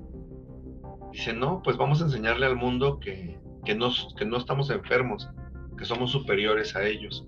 Dice, 1.13 1.35
no, 1.35 1.61
pues 1.63 1.77
vamos 1.77 2.01
a 2.01 2.05
enseñarle 2.05 2.47
al 2.47 2.57
mundo 2.57 2.99
que, 2.99 3.39
que, 3.65 3.79
que 4.17 4.25
no 4.25 4.37
estamos 4.37 4.71
enfermos, 4.71 5.29
que 5.77 5.85
somos 5.85 6.11
superiores 6.11 6.75
a 6.75 6.85
ellos. 6.87 7.27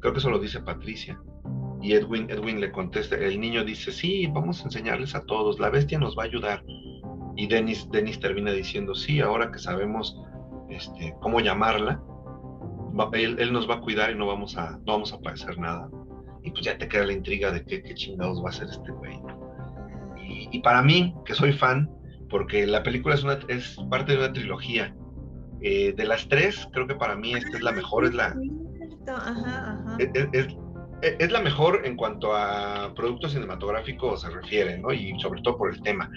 Creo 0.00 0.14
que 0.14 0.20
eso 0.20 0.30
lo 0.30 0.38
dice 0.38 0.60
Patricia. 0.60 1.20
Y 1.82 1.92
Edwin, 1.92 2.30
Edwin 2.30 2.60
le 2.60 2.72
contesta, 2.72 3.16
el 3.16 3.38
niño 3.38 3.64
dice, 3.64 3.92
sí, 3.92 4.26
vamos 4.28 4.62
a 4.62 4.64
enseñarles 4.64 5.14
a 5.14 5.24
todos, 5.26 5.60
la 5.60 5.68
bestia 5.68 5.98
nos 5.98 6.16
va 6.16 6.22
a 6.22 6.26
ayudar. 6.26 6.64
Y 7.36 7.46
Dennis, 7.48 7.90
Dennis 7.90 8.18
termina 8.18 8.50
diciendo, 8.52 8.94
sí, 8.94 9.20
ahora 9.20 9.52
que 9.52 9.58
sabemos 9.58 10.18
este, 10.70 11.14
cómo 11.20 11.40
llamarla, 11.40 12.02
él, 13.14 13.52
nos 13.52 13.68
va 13.68 13.76
a 13.76 13.80
cuidar 13.80 14.10
y 14.10 14.14
no 14.14 14.26
vamos 14.26 14.56
a, 14.56 14.72
no 14.78 14.92
vamos 14.92 15.12
a 15.12 15.20
padecer 15.20 15.58
nada. 15.58 15.88
Y 16.42 16.50
pues 16.50 16.64
ya 16.64 16.78
te 16.78 16.88
queda 16.88 17.06
la 17.06 17.12
intriga 17.12 17.50
de 17.50 17.64
qué, 17.64 17.82
qué 17.82 17.94
chingados 17.94 18.42
va 18.44 18.50
a 18.50 18.52
ser 18.52 18.68
este 18.68 18.90
güey. 18.92 19.18
Y, 20.52 20.60
para 20.60 20.82
mí, 20.82 21.14
que 21.24 21.34
soy 21.34 21.52
fan, 21.52 21.90
porque 22.30 22.66
la 22.66 22.82
película 22.82 23.14
es, 23.14 23.22
una, 23.22 23.38
es 23.48 23.76
parte 23.90 24.12
de 24.12 24.18
una 24.18 24.32
trilogía. 24.32 24.94
Eh, 25.60 25.94
de 25.96 26.04
las 26.04 26.28
tres, 26.28 26.68
creo 26.72 26.86
que 26.86 26.94
para 26.94 27.16
mí 27.16 27.34
esta 27.34 27.56
es 27.56 27.62
la 27.62 27.72
mejor, 27.72 28.04
es 28.04 28.14
la... 28.14 28.34
Es, 29.98 30.56
es, 31.02 31.30
la 31.30 31.40
mejor 31.40 31.82
en 31.84 31.96
cuanto 31.96 32.34
a 32.34 32.92
producto 32.94 33.28
cinematográfico 33.28 34.16
se 34.16 34.30
refiere, 34.30 34.78
¿no? 34.78 34.92
Y 34.92 35.18
sobre 35.20 35.42
todo 35.42 35.56
por 35.56 35.72
el 35.72 35.80
tema. 35.82 36.10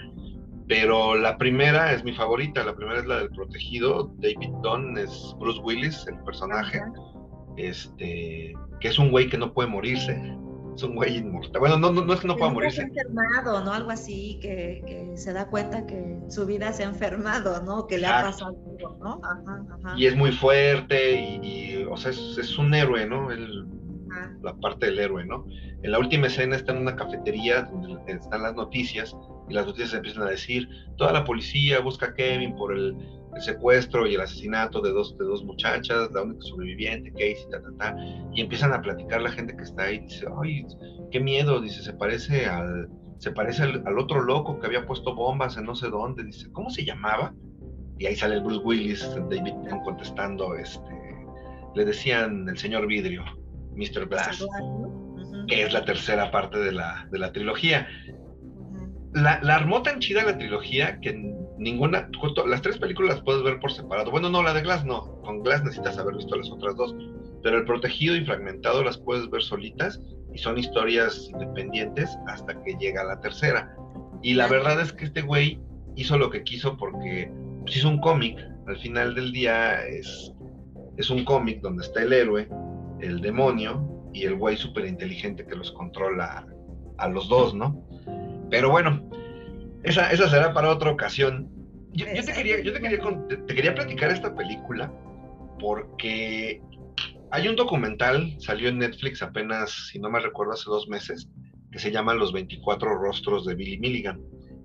Pero 0.70 1.16
la 1.16 1.36
primera 1.36 1.92
es 1.92 2.04
mi 2.04 2.12
favorita, 2.12 2.62
la 2.62 2.76
primera 2.76 3.00
es 3.00 3.06
la 3.06 3.18
del 3.18 3.30
protegido, 3.30 4.14
David 4.18 4.50
Dunn 4.62 4.96
es 4.96 5.34
Bruce 5.40 5.60
Willis, 5.62 6.06
el 6.06 6.16
personaje, 6.20 6.80
este, 7.56 8.54
que 8.78 8.88
es 8.88 8.96
un 8.96 9.10
güey 9.10 9.28
que 9.28 9.36
no 9.36 9.52
puede 9.52 9.68
morirse, 9.68 10.12
es 10.76 10.82
un 10.84 10.94
güey 10.94 11.16
inmortal. 11.16 11.58
Bueno, 11.58 11.76
no, 11.76 11.90
no, 11.90 12.12
es 12.12 12.20
que 12.20 12.28
no 12.28 12.36
pueda 12.36 12.52
morirse. 12.52 12.82
enfermado, 12.82 13.64
¿no? 13.64 13.72
Algo 13.72 13.90
así, 13.90 14.38
que, 14.40 15.10
se 15.16 15.32
da 15.32 15.48
cuenta 15.48 15.86
que 15.86 16.20
su 16.28 16.46
vida 16.46 16.72
se 16.72 16.84
ha 16.84 16.86
enfermado, 16.86 17.60
¿no? 17.64 17.88
Que 17.88 17.98
le 17.98 18.06
ha 18.06 18.22
pasado 18.22 18.50
algo, 18.50 18.96
¿no? 19.02 19.20
Ajá, 19.24 19.64
ajá. 19.72 19.94
Y 19.98 20.06
es 20.06 20.14
muy 20.14 20.30
fuerte 20.30 21.20
y, 21.20 21.84
o 21.90 21.96
sea, 21.96 22.12
es, 22.12 22.58
un 22.58 22.72
héroe, 22.74 23.06
¿no? 23.06 23.28
la 24.42 24.54
parte 24.54 24.86
del 24.86 25.00
héroe, 25.00 25.24
¿no? 25.24 25.44
En 25.82 25.90
la 25.90 25.98
última 25.98 26.28
escena 26.28 26.54
está 26.54 26.70
en 26.70 26.78
una 26.78 26.94
cafetería 26.94 27.62
donde 27.62 28.12
están 28.12 28.42
las 28.42 28.54
noticias 28.54 29.16
y 29.50 29.54
las 29.54 29.66
noticias 29.66 29.94
empiezan 29.94 30.22
a 30.22 30.30
decir, 30.30 30.68
toda 30.96 31.12
la 31.12 31.24
policía 31.24 31.80
busca 31.80 32.06
a 32.06 32.14
Kevin 32.14 32.54
por 32.54 32.72
el, 32.72 32.96
el 33.34 33.42
secuestro 33.42 34.06
y 34.06 34.14
el 34.14 34.20
asesinato 34.20 34.80
de 34.80 34.90
dos, 34.90 35.16
de 35.18 35.24
dos 35.24 35.44
muchachas, 35.44 36.10
la 36.12 36.22
única 36.22 36.42
sobreviviente, 36.42 37.10
Casey, 37.12 37.46
ta, 37.50 37.60
ta, 37.60 37.70
ta, 37.78 37.96
y 38.32 38.40
empiezan 38.40 38.72
a 38.72 38.80
platicar 38.80 39.20
la 39.22 39.30
gente 39.30 39.56
que 39.56 39.62
está 39.62 39.84
ahí, 39.84 39.98
dice, 39.98 40.26
ay, 40.42 40.64
qué 41.10 41.20
miedo, 41.20 41.60
dice, 41.60 41.82
se 41.82 41.92
parece 41.92 42.46
al, 42.46 42.88
se 43.18 43.32
parece 43.32 43.64
al, 43.64 43.82
al, 43.86 43.98
otro 43.98 44.22
loco 44.22 44.58
que 44.58 44.66
había 44.66 44.86
puesto 44.86 45.14
bombas 45.14 45.56
en 45.56 45.64
no 45.64 45.74
sé 45.74 45.88
dónde, 45.88 46.24
dice, 46.24 46.50
¿cómo 46.52 46.70
se 46.70 46.84
llamaba? 46.84 47.34
Y 47.98 48.06
ahí 48.06 48.16
sale 48.16 48.36
el 48.36 48.42
Bruce 48.42 48.64
Willis, 48.64 49.14
David 49.28 49.52
contestando, 49.84 50.54
este, 50.54 50.80
le 51.74 51.84
decían 51.84 52.48
el 52.48 52.56
señor 52.56 52.86
vidrio, 52.86 53.24
Mr. 53.74 54.06
Glass, 54.08 54.46
que 55.48 55.62
es 55.62 55.72
la 55.72 55.84
tercera 55.84 56.30
parte 56.30 56.58
de 56.58 56.72
la, 56.72 57.06
de 57.10 57.18
la 57.18 57.32
trilogía. 57.32 57.86
La, 59.12 59.40
la, 59.42 59.56
armó 59.56 59.82
tan 59.82 59.98
chida 59.98 60.24
la 60.24 60.38
trilogía 60.38 61.00
que 61.00 61.12
ninguna, 61.58 62.08
las 62.46 62.62
tres 62.62 62.78
películas 62.78 63.16
las 63.16 63.24
puedes 63.24 63.42
ver 63.42 63.60
por 63.60 63.72
separado. 63.72 64.10
Bueno, 64.10 64.30
no, 64.30 64.42
la 64.42 64.54
de 64.54 64.62
Glass 64.62 64.84
no, 64.84 65.20
con 65.22 65.42
Glass 65.42 65.62
necesitas 65.62 65.98
haber 65.98 66.16
visto 66.16 66.36
las 66.36 66.50
otras 66.50 66.76
dos, 66.76 66.94
pero 67.42 67.58
el 67.58 67.64
protegido 67.64 68.16
y 68.16 68.24
fragmentado 68.24 68.82
las 68.82 68.98
puedes 68.98 69.28
ver 69.30 69.42
solitas 69.42 70.00
y 70.32 70.38
son 70.38 70.58
historias 70.58 71.28
independientes 71.30 72.16
hasta 72.26 72.60
que 72.62 72.74
llega 72.78 73.04
la 73.04 73.20
tercera. 73.20 73.74
Y 74.22 74.34
la 74.34 74.48
verdad 74.48 74.80
es 74.80 74.92
que 74.92 75.06
este 75.06 75.22
güey 75.22 75.60
hizo 75.96 76.18
lo 76.18 76.30
que 76.30 76.42
quiso 76.44 76.76
porque 76.76 77.30
pues, 77.62 77.76
hizo 77.76 77.88
un 77.88 78.00
cómic. 78.00 78.38
Al 78.66 78.78
final 78.78 79.14
del 79.14 79.32
día 79.32 79.84
es, 79.86 80.32
es 80.96 81.10
un 81.10 81.24
cómic 81.24 81.60
donde 81.60 81.84
está 81.84 82.02
el 82.02 82.12
héroe, 82.12 82.48
el 83.00 83.20
demonio 83.20 84.08
y 84.12 84.24
el 84.24 84.36
güey 84.36 84.56
súper 84.56 84.86
inteligente 84.86 85.46
que 85.46 85.56
los 85.56 85.72
controla 85.72 86.46
a 86.98 87.08
los 87.08 87.28
dos, 87.28 87.54
¿no? 87.54 87.82
Pero 88.50 88.70
bueno, 88.70 89.08
esa, 89.82 90.10
esa 90.10 90.28
será 90.28 90.52
para 90.52 90.70
otra 90.70 90.90
ocasión. 90.90 91.48
Yo, 91.92 92.06
te, 92.06 92.32
quería, 92.32 92.60
yo 92.60 92.72
te, 92.72 92.80
quería, 92.80 93.00
te 93.46 93.54
quería 93.54 93.74
platicar 93.74 94.10
esta 94.10 94.34
película 94.34 94.92
porque 95.58 96.60
hay 97.30 97.48
un 97.48 97.56
documental, 97.56 98.36
salió 98.38 98.68
en 98.68 98.78
Netflix 98.78 99.22
apenas, 99.22 99.88
si 99.90 99.98
no 99.98 100.10
me 100.10 100.20
recuerdo, 100.20 100.52
hace 100.52 100.70
dos 100.70 100.88
meses, 100.88 101.28
que 101.70 101.78
se 101.78 101.92
llama 101.92 102.14
Los 102.14 102.32
24 102.32 102.96
rostros 102.96 103.46
de 103.46 103.54
Billy 103.54 103.78
Milligan 103.78 104.20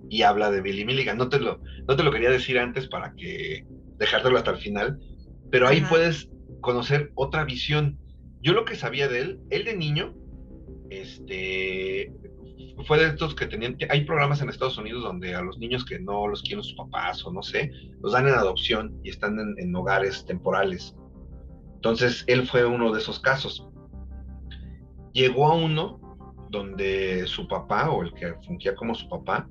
y 0.08 0.22
habla 0.22 0.50
de 0.50 0.60
Billy 0.60 0.84
Milligan. 0.84 1.18
No 1.18 1.28
te 1.28 1.38
lo, 1.38 1.60
no 1.86 1.96
te 1.96 2.02
lo 2.02 2.10
quería 2.10 2.30
decir 2.30 2.58
antes 2.58 2.88
para 2.88 3.12
que 3.14 3.64
dejártelo 3.98 4.36
hasta 4.36 4.52
el 4.52 4.58
final, 4.58 4.98
pero 5.50 5.68
ahí 5.68 5.80
puedes 5.82 6.28
conocer 6.60 7.12
otra 7.14 7.44
visión. 7.44 7.98
Yo 8.42 8.52
lo 8.52 8.64
que 8.64 8.76
sabía 8.76 9.08
de 9.08 9.20
él, 9.20 9.40
él 9.50 9.64
de 9.64 9.76
niño, 9.76 10.14
este, 10.90 12.12
fue 12.86 12.98
de 12.98 13.06
estos 13.06 13.34
que 13.34 13.46
tenían, 13.46 13.76
hay 13.90 14.04
programas 14.04 14.40
en 14.40 14.48
Estados 14.48 14.78
Unidos 14.78 15.02
donde 15.02 15.34
a 15.34 15.42
los 15.42 15.58
niños 15.58 15.84
que 15.84 15.98
no 15.98 16.26
los 16.28 16.42
quieren 16.42 16.62
sus 16.62 16.74
papás 16.74 17.24
o 17.24 17.32
no 17.32 17.42
sé, 17.42 17.70
los 18.00 18.12
dan 18.12 18.28
en 18.28 18.34
adopción 18.34 18.98
y 19.02 19.10
están 19.10 19.38
en, 19.58 19.76
hogares 19.76 20.24
temporales. 20.24 20.96
Entonces, 21.74 22.24
él 22.26 22.46
fue 22.46 22.64
uno 22.64 22.92
de 22.92 23.00
esos 23.00 23.20
casos. 23.20 23.68
Llegó 25.12 25.46
a 25.46 25.54
uno 25.54 26.00
donde 26.50 27.26
su 27.26 27.46
papá, 27.48 27.90
o 27.90 28.02
el 28.02 28.12
que 28.14 28.34
fungía 28.46 28.74
como 28.74 28.94
su 28.94 29.08
papá, 29.08 29.48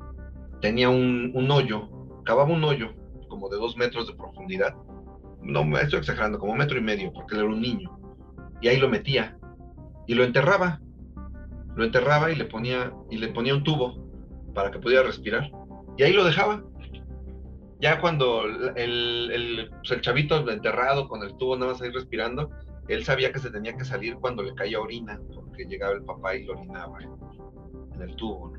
tenía 0.62 0.90
un, 0.90 1.32
un 1.34 1.52
hoyo, 1.52 1.90
cavaba 2.24 2.52
un 2.52 2.64
hoyo 2.64 2.94
como 3.28 3.50
de 3.50 3.58
dos 3.58 3.78
metros 3.78 4.08
de 4.08 4.14
profundidad. 4.14 4.74
No 5.42 5.64
me 5.64 5.82
estoy 5.82 6.00
exagerando, 6.00 6.40
como 6.40 6.54
un 6.54 6.58
metro 6.58 6.78
y 6.78 6.82
medio, 6.82 7.14
porque 7.14 7.36
él 7.36 7.42
era 7.42 7.50
un 7.50 7.62
niño. 7.62 8.00
Y 8.62 8.68
ahí 8.68 8.78
lo 8.78 8.90
metía 8.90 9.38
y 10.08 10.16
lo 10.16 10.24
enterraba 10.24 10.82
lo 11.76 11.84
enterraba 11.84 12.32
y 12.32 12.36
le 12.36 12.46
ponía, 12.46 12.94
y 13.10 13.18
le 13.18 13.30
ponía 13.30 13.54
un 13.54 13.64
tubo 13.64 13.96
para 14.54 14.72
que 14.72 14.80
pudiera 14.80 15.04
respirar. 15.04 15.52
Y 15.98 16.04
ahí 16.04 16.14
lo 16.14 16.24
dejaba. 16.24 16.64
Ya 17.80 18.00
cuando 18.00 18.46
el, 18.46 19.32
el, 19.32 19.70
pues, 19.70 19.92
el 19.92 20.02
chavito 20.02 20.50
enterrado 20.50 21.08
con 21.08 21.24
el 21.24 21.36
tubo 21.38 21.58
nada 21.58 21.74
más 21.74 21.82
ahí 21.82 21.92
respirando, 21.92 22.50
él 22.88 23.04
sabía 23.04 23.32
que 23.32 23.40
se 23.40 23.52
tenía 23.52 23.76
que 23.76 23.84
salir 23.84 24.16
cuando 24.16 24.44
le 24.44 24.54
caía 24.56 24.80
orina, 24.80 25.20
porque 25.34 25.66
llegaba 25.66 25.94
el 25.94 26.04
papá 26.04 26.36
y 26.36 26.46
lo 26.46 26.54
orinaba 26.54 27.00
en 27.02 28.02
el 28.02 28.16
tubo. 28.16 28.54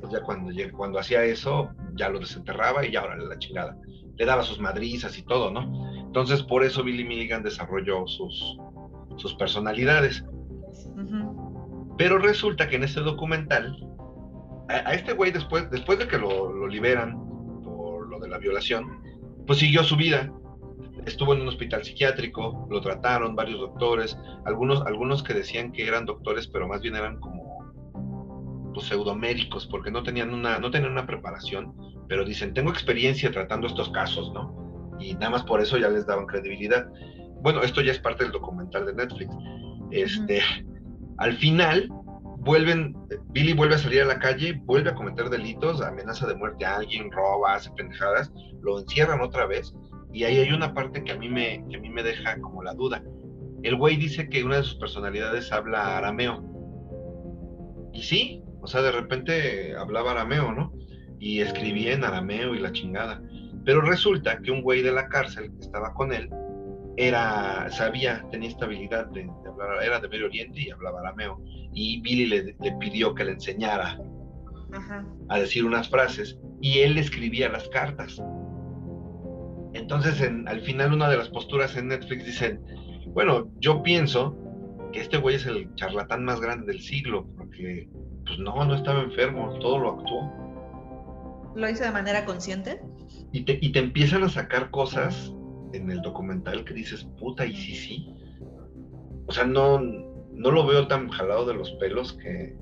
Pues 0.00 0.12
ya 0.12 0.22
cuando, 0.22 0.52
cuando 0.72 0.98
hacía 0.98 1.24
eso, 1.24 1.70
ya 1.94 2.08
lo 2.08 2.20
desenterraba 2.20 2.86
y 2.86 2.92
ya 2.92 3.00
ahora 3.00 3.16
la 3.16 3.38
chingada. 3.38 3.76
Le 4.16 4.24
daba 4.24 4.42
sus 4.42 4.58
madrizas 4.58 5.16
y 5.18 5.22
todo, 5.22 5.50
¿no? 5.50 5.92
Entonces, 6.00 6.42
por 6.42 6.64
eso 6.64 6.82
Billy 6.82 7.04
Milligan 7.04 7.42
desarrolló 7.42 8.06
sus, 8.06 8.58
sus 9.16 9.34
personalidades. 9.34 10.24
Pero 11.98 12.18
resulta 12.18 12.68
que 12.68 12.76
en 12.76 12.84
ese 12.84 13.00
documental, 13.00 13.76
a, 14.68 14.94
este 14.94 15.12
güey 15.12 15.32
después, 15.32 15.68
después 15.70 15.98
de 15.98 16.06
que 16.06 16.16
lo, 16.16 16.66
liberan 16.68 17.18
por 17.64 18.08
lo 18.08 18.20
de 18.20 18.28
la 18.28 18.38
violación, 18.38 19.02
pues 19.46 19.58
siguió 19.58 19.82
su 19.82 19.96
vida. 19.96 20.32
Estuvo 21.06 21.34
en 21.34 21.42
un 21.42 21.48
hospital 21.48 21.84
psiquiátrico, 21.84 22.66
lo 22.70 22.80
trataron 22.80 23.34
varios 23.34 23.60
doctores, 23.60 24.16
algunos, 24.46 24.84
algunos 24.86 25.22
que 25.22 25.34
decían 25.34 25.72
que 25.72 25.86
eran 25.86 26.06
doctores, 26.06 26.46
pero 26.46 26.68
más 26.68 26.82
bien 26.82 26.96
eran 26.96 27.18
como 27.18 27.58
pues, 28.74 28.86
pseudomédicos, 28.86 29.66
porque 29.66 29.90
no 29.90 30.02
tenían, 30.02 30.32
una, 30.32 30.58
no 30.58 30.70
tenían 30.70 30.92
una 30.92 31.06
preparación, 31.06 31.74
pero 32.08 32.24
dicen, 32.24 32.54
tengo 32.54 32.70
experiencia 32.70 33.30
tratando 33.32 33.66
estos 33.66 33.90
casos, 33.90 34.32
¿no? 34.32 34.96
Y 35.00 35.14
nada 35.14 35.30
más 35.30 35.44
por 35.44 35.60
eso 35.60 35.78
ya 35.78 35.88
les 35.88 36.06
daban 36.06 36.26
credibilidad. 36.26 36.86
Bueno, 37.42 37.62
esto 37.62 37.80
ya 37.80 37.92
es 37.92 37.98
parte 37.98 38.24
del 38.24 38.32
documental 38.32 38.86
de 38.86 38.94
Netflix. 38.94 39.34
Este, 39.90 40.42
al 41.18 41.36
final, 41.36 41.88
vuelven, 42.38 42.96
Billy 43.30 43.52
vuelve 43.52 43.74
a 43.74 43.78
salir 43.78 44.02
a 44.02 44.06
la 44.06 44.18
calle, 44.18 44.60
vuelve 44.64 44.90
a 44.90 44.94
cometer 44.94 45.28
delitos, 45.28 45.82
amenaza 45.82 46.26
de 46.26 46.36
muerte 46.36 46.64
a 46.64 46.76
alguien, 46.76 47.10
roba, 47.10 47.54
hace 47.54 47.70
pendejadas, 47.72 48.32
lo 48.62 48.80
encierran 48.80 49.20
otra 49.20 49.46
vez. 49.46 49.74
Y 50.12 50.24
ahí 50.24 50.38
hay 50.38 50.52
una 50.52 50.72
parte 50.74 51.02
que 51.02 51.12
a 51.12 51.16
mí 51.16 51.28
me, 51.28 51.64
que 51.68 51.76
a 51.76 51.80
mí 51.80 51.90
me 51.90 52.02
deja 52.02 52.40
como 52.40 52.62
la 52.62 52.72
duda. 52.72 53.02
El 53.62 53.76
güey 53.76 53.96
dice 53.96 54.28
que 54.28 54.44
una 54.44 54.56
de 54.58 54.62
sus 54.62 54.76
personalidades 54.76 55.52
habla 55.52 55.98
arameo. 55.98 56.44
Y 57.92 58.02
sí, 58.02 58.42
o 58.60 58.66
sea, 58.66 58.82
de 58.82 58.92
repente 58.92 59.76
hablaba 59.76 60.12
arameo, 60.12 60.52
¿no? 60.52 60.72
Y 61.18 61.40
escribía 61.40 61.94
en 61.94 62.04
arameo 62.04 62.54
y 62.54 62.60
la 62.60 62.70
chingada. 62.70 63.20
Pero 63.64 63.80
resulta 63.80 64.38
que 64.38 64.52
un 64.52 64.62
güey 64.62 64.82
de 64.82 64.92
la 64.92 65.08
cárcel 65.08 65.50
que 65.50 65.60
estaba 65.60 65.92
con 65.94 66.12
él 66.12 66.30
era, 66.98 67.70
sabía, 67.70 68.26
tenía 68.32 68.48
estabilidad 68.48 69.06
de, 69.06 69.30
hablar, 69.46 69.84
era 69.84 70.00
de 70.00 70.08
Medio 70.08 70.26
Oriente 70.26 70.60
y 70.60 70.70
hablaba 70.70 70.98
arameo. 70.98 71.40
Y 71.72 72.00
Billy 72.00 72.26
le, 72.26 72.72
pidió 72.80 73.14
que 73.14 73.24
le 73.24 73.32
enseñara 73.32 73.96
a 75.28 75.38
decir 75.38 75.64
unas 75.64 75.88
frases 75.88 76.38
y 76.60 76.80
él 76.80 76.98
escribía 76.98 77.48
las 77.50 77.68
cartas. 77.68 78.20
Entonces, 79.74 80.20
en, 80.20 80.48
al 80.48 80.60
final, 80.62 80.92
una 80.92 81.08
de 81.08 81.18
las 81.18 81.28
posturas 81.28 81.76
en 81.76 81.86
Netflix 81.86 82.26
dicen, 82.26 82.60
bueno, 83.06 83.48
yo 83.60 83.80
pienso 83.84 84.36
que 84.92 85.00
este 85.00 85.18
güey 85.18 85.36
es 85.36 85.46
el 85.46 85.72
charlatán 85.76 86.24
más 86.24 86.40
grande 86.40 86.66
del 86.66 86.80
siglo, 86.80 87.28
porque, 87.36 87.88
pues 88.26 88.40
no, 88.40 88.64
no 88.64 88.74
estaba 88.74 89.02
enfermo, 89.02 89.56
todo 89.60 89.78
lo 89.78 90.00
actuó. 90.00 91.54
¿Lo 91.54 91.70
hizo 91.70 91.84
de 91.84 91.92
manera 91.92 92.24
consciente? 92.24 92.82
Y 93.32 93.42
te, 93.42 93.56
y 93.60 93.70
te 93.70 93.78
empiezan 93.78 94.24
a 94.24 94.28
sacar 94.28 94.70
cosas 94.70 95.32
en 95.72 95.90
el 95.90 96.00
documental 96.02 96.64
que 96.64 96.74
dices, 96.74 97.04
puta, 97.18 97.44
y 97.46 97.54
sí, 97.54 97.74
sí. 97.74 98.14
O 99.26 99.32
sea, 99.32 99.44
no, 99.44 99.80
no 99.80 100.50
lo 100.50 100.66
veo 100.66 100.86
tan 100.86 101.08
jalado 101.08 101.46
de 101.46 101.54
los 101.54 101.72
pelos 101.72 102.14
que, 102.14 102.56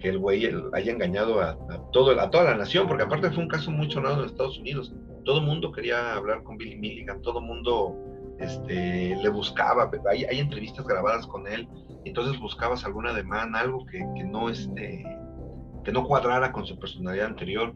que 0.00 0.08
el 0.08 0.18
güey 0.18 0.50
haya 0.72 0.92
engañado 0.92 1.40
a, 1.40 1.56
todo, 1.92 2.18
a 2.20 2.30
toda 2.30 2.44
la 2.44 2.56
nación, 2.56 2.88
porque 2.88 3.04
aparte 3.04 3.30
fue 3.30 3.44
un 3.44 3.48
caso 3.48 3.70
muy 3.70 3.90
sonado 3.90 4.20
en 4.20 4.30
Estados 4.30 4.58
Unidos. 4.58 4.92
Todo 5.24 5.38
el 5.38 5.46
mundo 5.46 5.70
quería 5.70 6.14
hablar 6.14 6.42
con 6.42 6.56
Billy 6.56 6.76
Milligan, 6.76 7.22
todo 7.22 7.38
el 7.38 7.46
mundo 7.46 7.96
este, 8.40 9.16
le 9.16 9.28
buscaba, 9.28 9.90
hay, 10.10 10.24
hay, 10.24 10.40
entrevistas 10.40 10.84
grabadas 10.84 11.26
con 11.28 11.46
él, 11.46 11.68
entonces 12.04 12.40
buscabas 12.40 12.84
alguna 12.84 13.12
demanda, 13.12 13.60
algo 13.60 13.86
que, 13.86 14.04
que 14.16 14.24
no 14.24 14.50
este, 14.50 15.04
que 15.84 15.92
no 15.92 16.04
cuadrara 16.04 16.52
con 16.52 16.66
su 16.66 16.78
personalidad 16.78 17.26
anterior. 17.26 17.72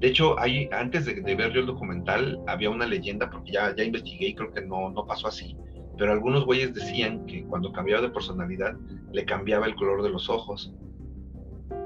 De 0.00 0.08
hecho, 0.08 0.36
antes 0.38 1.06
de, 1.06 1.34
ver 1.34 1.52
yo 1.52 1.60
el 1.60 1.66
documental, 1.66 2.40
había 2.46 2.70
una 2.70 2.86
leyenda, 2.86 3.28
porque 3.30 3.52
ya, 3.52 3.74
ya 3.74 3.82
investigué 3.82 4.28
y 4.28 4.34
creo 4.34 4.52
que 4.52 4.60
no, 4.60 4.90
no 4.90 5.04
pasó 5.06 5.26
así, 5.26 5.56
pero 5.98 6.12
algunos 6.12 6.44
güeyes 6.44 6.72
decían 6.72 7.26
que 7.26 7.44
cuando 7.44 7.72
cambiaba 7.72 8.02
de 8.02 8.10
personalidad, 8.10 8.76
le 9.12 9.24
cambiaba 9.24 9.66
el 9.66 9.74
color 9.74 10.02
de 10.04 10.10
los 10.10 10.30
ojos. 10.30 10.72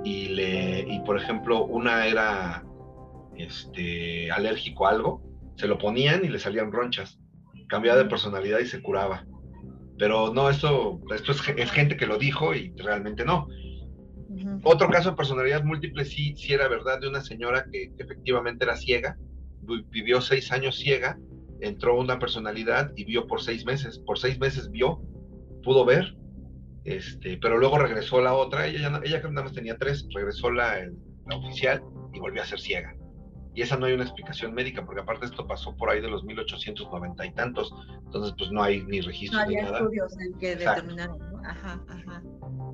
Y, 0.05 0.29
le, 0.29 0.81
y 0.81 1.01
por 1.01 1.17
ejemplo, 1.17 1.65
una 1.65 2.07
era 2.07 2.65
este, 3.37 4.31
alérgico 4.31 4.87
a 4.87 4.91
algo, 4.91 5.23
se 5.57 5.67
lo 5.67 5.79
ponían 5.79 6.25
y 6.25 6.29
le 6.29 6.39
salían 6.39 6.71
ronchas. 6.71 7.19
Cambiaba 7.69 7.99
de 7.99 8.11
personalidad 8.11 8.59
y 8.59 8.67
se 8.67 8.83
curaba. 8.83 9.25
Pero 9.99 10.35
no, 10.35 10.51
esto, 10.51 11.01
esto 11.15 11.33
es, 11.33 11.49
es 11.57 11.71
gente 11.71 11.97
que 11.97 12.07
lo 12.07 12.19
dijo 12.19 12.55
y 12.55 12.75
realmente 12.77 13.25
no. 13.25 13.49
Otro 14.65 14.89
caso 14.89 15.11
de 15.11 15.17
personalidad 15.17 15.65
múltiple 15.65 16.05
sí, 16.05 16.35
sí 16.37 16.53
era 16.53 16.69
verdad 16.69 17.01
de 17.01 17.09
una 17.09 17.21
señora 17.21 17.67
que, 17.71 17.91
efectivamente 17.99 18.65
era 18.65 18.77
ciega, 18.77 19.17
vivió 19.91 20.21
seis 20.21 20.51
años 20.53 20.77
ciega, 20.77 21.19
entró 21.61 21.99
una 21.99 22.19
personalidad 22.19 22.93
y 22.97 23.05
vio 23.05 23.27
por 23.27 23.43
seis 23.43 23.65
meses, 23.65 23.99
por 23.99 24.19
seis 24.19 24.39
meses 24.39 24.71
vio, 24.71 25.01
pudo 25.63 25.85
ver, 25.85 26.17
este, 26.85 27.37
pero 27.39 27.59
luego 27.59 27.79
regresó 27.79 28.21
la 28.21 28.35
otra, 28.35 28.67
ella, 28.67 29.01
ella 29.05 29.21
nada 29.23 29.45
más 29.45 29.53
tenía 29.53 29.77
tres, 29.77 30.07
regresó 30.15 30.51
la, 30.51 30.79
la 31.29 31.37
oficial 31.37 31.83
y 32.13 32.19
volvió 32.19 32.43
a 32.43 32.47
ser 32.47 32.61
ciega. 32.61 32.97
Y 33.55 33.63
esa 33.63 33.77
no 33.77 33.87
hay 33.87 33.93
una 33.93 34.05
explicación 34.05 34.55
médica, 34.55 34.85
porque 34.85 35.03
aparte 35.03 35.27
esto 35.27 35.47
pasó 35.47 35.77
por 35.77 35.91
ahí 35.91 36.01
de 36.01 36.09
los 36.09 36.25
1890 36.25 37.27
y 37.27 37.33
tantos, 37.35 37.75
entonces 38.05 38.35
pues 38.39 38.51
no 38.51 38.63
hay 38.63 38.83
ni 38.85 39.01
registro 39.01 39.41
no 39.41 39.47
ni 39.47 39.57
nada. 39.57 39.79
estudios 39.79 40.19
en 40.19 40.39
que 40.39 40.57
determinaron. 40.57 41.21
Ajá, 41.45 41.81
ajá. 41.89 42.23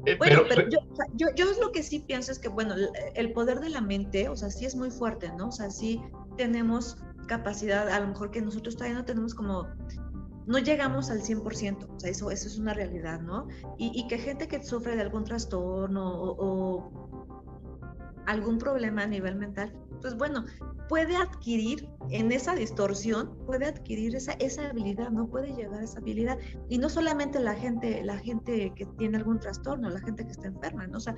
Eh, 0.07 0.16
bueno, 0.16 0.43
pero, 0.49 0.68
yo, 0.68 0.79
yo, 1.14 1.26
yo, 1.35 1.47
lo 1.61 1.72
que 1.72 1.83
sí 1.83 2.01
pienso 2.01 2.31
es 2.31 2.39
que, 2.39 2.49
bueno, 2.49 2.74
el 3.14 3.33
poder 3.33 3.61
de 3.61 3.70
la 3.70 3.81
mente, 3.81 4.29
o 4.29 4.37
sea, 4.37 4.51
sí 4.51 4.66
es 4.66 4.76
muy 4.76 4.91
fuerte, 4.91 5.31
¿no? 5.37 5.49
O 5.49 5.53
sea, 5.53 5.70
sí 5.70 6.01
tenemos 6.37 6.97
capacidad, 7.26 7.89
a 7.89 8.01
lo 8.01 8.09
mejor 8.09 8.31
que 8.31 8.41
nosotros 8.41 8.76
todavía 8.76 8.99
no 8.99 9.05
tenemos 9.05 9.35
como 9.35 9.66
no 10.47 10.59
llegamos 10.59 11.11
al 11.11 11.20
100%, 11.20 11.89
o 11.95 12.01
sea, 12.01 12.11
eso, 12.11 12.31
eso 12.31 12.49
es 12.49 12.59
una 12.59 12.72
realidad, 12.72 13.20
¿no? 13.20 13.49
Y, 13.76 13.93
y 13.95 14.09
que 14.09 14.16
gente 14.16 14.49
que 14.49 14.64
sufre 14.64 14.97
de 14.97 15.03
algún 15.03 15.24
trastorno 15.24 16.11
o, 16.11 16.37
o, 16.39 17.09
algún 18.24 18.57
problema 18.57 19.03
a 19.03 19.07
nivel 19.07 19.37
mental, 19.37 19.74
pues 20.01 20.16
bueno, 20.16 20.44
puede 20.88 21.16
adquirir 21.16 21.88
en 22.11 22.32
esa 22.32 22.55
distorsión, 22.55 23.36
puede 23.46 23.66
adquirir 23.66 24.14
esa, 24.16 24.32
esa 24.32 24.68
habilidad, 24.68 25.11
no 25.11 25.28
puede 25.28 25.55
llegar 25.55 25.80
a 25.80 25.84
esa 25.84 25.99
habilidad. 25.99 26.38
Y 26.68 26.78
no 26.78 26.88
solamente 26.88 27.38
la 27.40 27.55
gente, 27.55 28.03
la 28.05 28.18
gente 28.18 28.72
que 28.74 28.86
tiene 28.99 29.18
algún 29.18 29.38
trastorno, 29.38 29.90
la 29.90 30.01
gente 30.01 30.24
que 30.24 30.32
está 30.32 30.49
enferma, 30.49 30.86
¿no? 30.86 30.99
O 30.99 31.01
sea, 31.01 31.16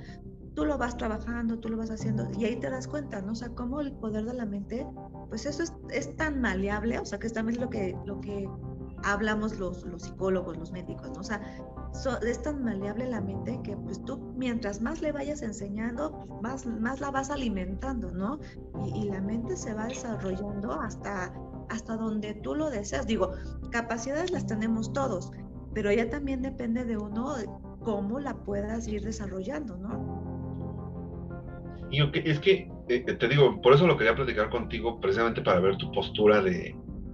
tú 0.53 0.65
lo 0.65 0.77
vas 0.77 0.97
trabajando, 0.97 1.59
tú 1.59 1.69
lo 1.69 1.77
vas 1.77 1.91
haciendo 1.91 2.27
y 2.37 2.45
ahí 2.45 2.57
te 2.57 2.69
das 2.69 2.87
cuenta, 2.87 3.21
¿no? 3.21 3.31
O 3.31 3.35
sea, 3.35 3.49
cómo 3.49 3.79
el 3.81 3.93
poder 3.93 4.25
de 4.25 4.33
la 4.33 4.45
mente, 4.45 4.85
pues 5.29 5.45
eso 5.45 5.63
es, 5.63 5.73
es 5.89 6.15
tan 6.17 6.41
maleable, 6.41 6.99
o 6.99 7.05
sea, 7.05 7.19
que 7.19 7.27
es 7.27 7.33
también 7.33 7.61
lo 7.61 7.69
que, 7.69 7.97
lo 8.05 8.19
que 8.19 8.49
hablamos 9.03 9.57
los, 9.59 9.85
los 9.85 10.03
psicólogos, 10.03 10.57
los 10.57 10.71
médicos, 10.71 11.11
¿no? 11.11 11.19
O 11.19 11.23
sea, 11.23 11.41
es 12.25 12.41
tan 12.41 12.63
maleable 12.63 13.09
la 13.09 13.21
mente 13.21 13.59
que 13.63 13.75
pues 13.75 14.03
tú 14.05 14.17
mientras 14.35 14.81
más 14.81 15.01
le 15.01 15.11
vayas 15.11 15.41
enseñando, 15.41 16.25
más, 16.41 16.65
más 16.65 17.01
la 17.01 17.11
vas 17.11 17.29
alimentando, 17.29 18.11
¿no? 18.11 18.39
Y, 18.85 19.01
y, 19.01 19.09
la 19.09 19.21
mente 19.21 19.55
se 19.55 19.73
va 19.73 19.85
desarrollando 19.85 20.73
hasta, 20.73 21.33
hasta 21.69 21.97
donde 21.97 22.33
tú 22.35 22.55
lo 22.55 22.69
deseas. 22.69 23.07
Digo, 23.07 23.31
capacidades 23.71 24.31
las 24.31 24.45
tenemos 24.45 24.93
todos, 24.93 25.31
pero 25.73 25.91
ya 25.91 26.09
también 26.09 26.41
depende 26.41 26.85
de 26.85 26.97
uno 26.97 27.35
cómo 27.83 28.19
la 28.19 28.35
puedas 28.35 28.87
ir 28.87 29.03
desarrollando, 29.03 29.77
¿no? 29.77 30.31
Y 31.91 32.01
es 32.29 32.39
que, 32.39 32.71
eh, 32.87 33.01
te 33.01 33.27
digo, 33.27 33.61
por 33.61 33.73
eso 33.73 33.85
lo 33.85 33.97
quería 33.97 34.15
platicar 34.15 34.49
contigo, 34.49 34.99
precisamente 35.01 35.41
para 35.41 35.59
ver 35.59 35.75
tu 35.75 35.91
postura 35.91 36.41
de, 36.41 36.73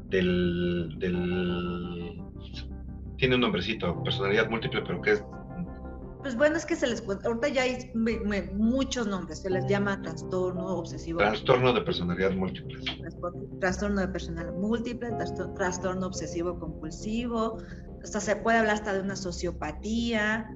del, 0.10 0.96
del 1.00 2.22
tiene 3.18 3.36
un 3.36 3.42
nombrecito, 3.42 4.04
personalidad 4.04 4.50
múltiple, 4.50 4.82
pero 4.86 5.02
que 5.02 5.12
es 5.12 5.24
pues 6.28 6.36
bueno, 6.36 6.58
es 6.58 6.66
que 6.66 6.76
se 6.76 6.88
les 6.88 7.02
ahorita 7.08 7.48
ya 7.48 7.62
hay 7.62 7.90
muchos 8.54 9.08
nombres, 9.08 9.40
se 9.40 9.50
les 9.50 9.66
llama 9.68 10.02
trastorno 10.02 10.66
obsesivo. 10.66 11.20
Trastorno 11.20 11.72
de 11.72 11.82
personalidad 11.82 12.32
múltiple. 12.32 12.80
Trastorno 13.62 14.02
de 14.02 14.08
personalidad 14.10 14.54
múltiple, 14.56 15.10
trastorno 15.56 16.08
obsesivo 16.08 16.60
compulsivo, 16.60 17.60
hasta 18.04 18.20
se 18.20 18.36
puede 18.36 18.58
hablar 18.58 18.76
hasta 18.76 18.94
de 18.94 19.02
una 19.04 19.16
sociopatía. 19.16 20.54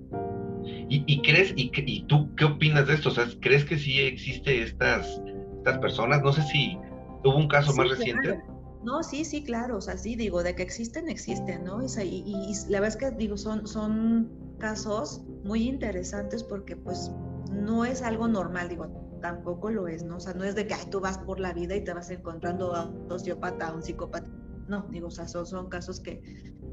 ¿Y, 0.89 1.22
crees, 1.22 1.54
y, 1.56 1.72
y, 1.74 2.04
tú 2.04 2.36
qué 2.36 2.45
opinas 2.45 2.88
de 2.88 2.95
esto? 2.95 3.08
O 3.08 3.14
sea, 3.14 3.26
¿crees 3.39 3.64
que 3.64 3.78
sí 3.78 4.02
existe 4.02 4.62
estas, 4.62 5.22
estas 5.60 5.78
personas? 5.78 6.22
No 6.22 6.34
sé 6.34 6.41
si 6.41 6.78
hubo 7.24 7.38
un 7.38 7.47
caso 7.47 7.74
más 7.76 7.89
reciente. 7.89 8.41
No, 8.84 9.04
sí, 9.04 9.26
sí, 9.26 9.44
claro, 9.44 9.78
o 9.78 9.82
sea, 9.82 9.98
sí, 9.98 10.16
digo, 10.16 10.42
de 10.42 10.56
que 10.56 10.64
existen, 10.64 11.08
existen, 11.08 11.64
¿no? 11.64 11.84
y, 11.84 12.02
y, 12.02 12.54
la 12.70 12.80
verdad 12.80 12.98
es 12.98 12.98
que, 12.98 13.12
digo, 13.18 13.38
son, 13.38 13.68
son 13.68 14.32
casos 14.58 15.22
muy 15.44 15.68
interesantes 15.68 16.44
porque, 16.44 16.76
pues, 16.76 17.12
no 17.52 17.86
es 17.86 18.02
algo 18.02 18.28
normal, 18.28 18.70
digo, 18.70 18.88
tampoco 19.22 19.70
lo 19.70 19.88
es, 19.88 20.04
¿no? 20.04 20.18
O 20.18 20.20
sea, 20.20 20.34
no 20.34 20.44
es 20.44 20.56
de 20.56 20.68
que 20.68 20.76
tú 20.90 21.00
vas 21.00 21.18
por 21.20 21.40
la 21.40 21.54
vida 21.54 21.76
y 21.76 21.84
te 21.84 21.94
vas 21.94 22.10
encontrando 22.10 22.74
a 22.74 22.88
un 22.88 23.08
sociópata, 23.08 23.68
a 23.68 23.74
un 23.74 23.84
psicópata. 23.84 24.28
No, 24.68 24.88
digo, 24.90 25.08
o 25.08 25.12
sea, 25.12 25.28
son, 25.28 25.46
son 25.46 25.70
casos 25.70 26.00
que, 26.00 26.22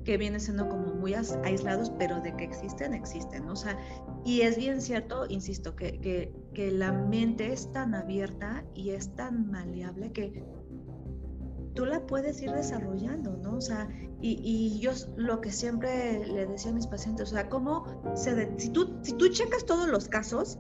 que 0.05 0.17
vienen 0.17 0.41
siendo 0.41 0.69
como 0.69 0.95
muy 0.95 1.15
aislados, 1.15 1.93
pero 1.99 2.21
de 2.21 2.35
que 2.37 2.45
existen, 2.45 2.95
existen, 2.95 3.47
¿no? 3.47 3.53
O 3.53 3.57
sea, 3.57 3.79
y 4.25 4.43
es 4.43 4.57
bien 4.57 4.81
cierto, 4.81 5.27
insisto, 5.29 5.75
que, 5.75 6.01
que, 6.01 6.33
que 6.55 6.71
la 6.71 6.93
mente 6.93 7.53
es 7.53 7.71
tan 7.73 7.95
abierta 7.95 8.65
y 8.75 8.91
es 8.91 9.15
tan 9.15 9.51
maleable 9.51 10.13
que 10.13 10.45
tú 11.79 11.87
la 11.87 12.05
puedes 12.05 12.43
ir 12.43 12.51
desarrollando, 12.51 13.37
¿no? 13.37 13.55
O 13.55 13.61
sea, 13.61 13.89
y, 14.21 14.41
y, 14.43 14.81
yo 14.81 14.91
lo 15.15 15.41
que 15.41 15.53
siempre 15.53 16.27
le 16.27 16.45
decía 16.45 16.73
a 16.73 16.75
mis 16.75 16.89
pacientes, 16.89 17.29
o 17.29 17.35
sea, 17.35 17.49
cómo 17.49 17.85
se, 18.17 18.53
si, 18.59 18.71
tú, 18.71 18.99
si 19.03 19.13
tú 19.13 19.29
checas 19.29 19.65
todos 19.65 19.87
los 19.87 20.09
casos, 20.09 20.59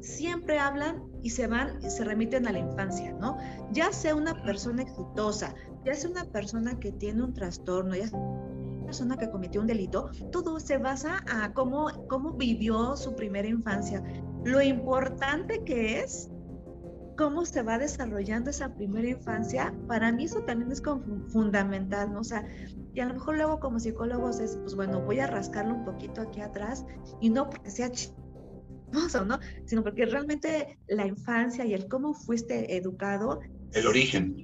siempre 0.00 0.60
hablan 0.60 1.02
y 1.24 1.30
se 1.30 1.48
van, 1.48 1.80
y 1.82 1.90
se 1.90 2.04
remiten 2.04 2.46
a 2.46 2.52
la 2.52 2.60
infancia, 2.60 3.12
¿no? 3.14 3.36
Ya 3.72 3.92
sea 3.92 4.14
una 4.14 4.40
persona 4.44 4.82
exitosa, 4.82 5.56
ya 5.84 5.92
sea 5.92 6.08
una 6.08 6.24
persona 6.26 6.78
que 6.78 6.92
tiene 6.92 7.24
un 7.24 7.34
trastorno, 7.34 7.96
ya 7.96 8.06
sea 8.06 8.20
una 8.20 8.84
persona 8.84 9.16
que 9.16 9.28
cometió 9.28 9.62
un 9.62 9.66
delito, 9.66 10.08
todo 10.30 10.60
se 10.60 10.78
basa 10.78 11.24
a 11.32 11.52
cómo, 11.52 11.88
cómo 12.08 12.34
vivió 12.34 12.96
su 12.96 13.16
primera 13.16 13.48
infancia. 13.48 14.04
Lo 14.44 14.62
importante 14.62 15.64
que 15.64 15.98
es 15.98 16.30
cómo 17.20 17.44
se 17.44 17.60
va 17.60 17.76
desarrollando 17.76 18.48
esa 18.48 18.74
primera 18.74 19.06
infancia, 19.06 19.74
para 19.86 20.10
mí 20.10 20.24
eso 20.24 20.40
también 20.44 20.72
es 20.72 20.80
como 20.80 21.02
fundamental, 21.28 22.10
¿no? 22.14 22.20
O 22.20 22.24
sea, 22.24 22.48
y 22.94 23.00
a 23.00 23.04
lo 23.04 23.12
mejor 23.12 23.36
luego 23.36 23.60
como 23.60 23.78
psicólogos 23.78 24.40
es, 24.40 24.56
pues 24.56 24.74
bueno, 24.74 25.02
voy 25.02 25.20
a 25.20 25.26
rascarlo 25.26 25.74
un 25.74 25.84
poquito 25.84 26.22
aquí 26.22 26.40
atrás 26.40 26.86
y 27.20 27.28
no 27.28 27.50
porque 27.50 27.70
sea 27.70 27.92
chismoso, 27.92 29.26
¿no? 29.26 29.38
Sino 29.66 29.82
porque 29.82 30.06
realmente 30.06 30.78
la 30.88 31.06
infancia 31.06 31.66
y 31.66 31.74
el 31.74 31.88
cómo 31.88 32.14
fuiste 32.14 32.74
educado. 32.74 33.40
El 33.74 33.86
origen. 33.86 34.34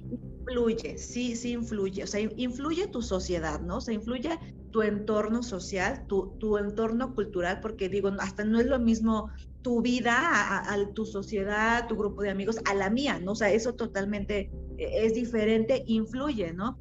influye, 0.47 0.99
sí, 0.99 1.35
sí 1.35 1.53
influye. 1.53 2.03
O 2.03 2.07
sea, 2.07 2.21
influye 2.21 2.85
tu 2.89 3.01
sociedad, 3.01 3.59
¿no? 3.59 3.77
O 3.77 3.81
sea, 3.81 3.95
influye 3.95 4.37
tu 4.71 4.81
entorno 4.81 5.43
social, 5.43 6.05
tu, 6.07 6.35
tu 6.39 6.57
entorno 6.57 7.13
cultural, 7.15 7.59
porque 7.61 7.89
digo, 7.89 8.11
hasta 8.19 8.43
no 8.43 8.59
es 8.59 8.65
lo 8.65 8.79
mismo 8.79 9.29
tu 9.61 9.81
vida, 9.81 10.13
a, 10.15 10.93
tu 10.93 11.05
sociedad, 11.05 11.87
tu 11.87 11.95
grupo 11.95 12.21
de 12.21 12.29
amigos, 12.29 12.57
a 12.65 12.73
la 12.73 12.89
mía, 12.89 13.19
¿no? 13.19 13.33
O 13.33 13.35
sea, 13.35 13.51
eso 13.51 13.73
totalmente 13.73 14.51
eh, 14.77 15.05
es 15.05 15.13
diferente, 15.13 15.83
influye, 15.87 16.53
¿no? 16.53 16.79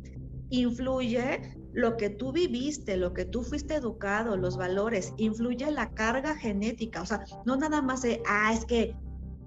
Influye 0.51 1.41
lo 1.73 1.97
que 1.97 2.11
tú 2.11 2.33
viviste, 2.33 2.97
lo 2.97 3.13
que 3.13 3.25
tú 3.25 3.43
fuiste 3.43 3.75
educado, 3.75 4.37
los 4.37 4.57
valores, 4.57 5.13
influye 5.17 5.71
la 5.71 5.91
carga 5.95 6.37
genética, 6.37 7.03
o 7.03 7.07
sea, 7.07 7.25
no 7.45 7.57
nada 7.57 7.83
más 7.83 8.03
de, 8.03 8.23
ah, 8.27 8.53
es 8.53 8.65
que, 8.65 8.95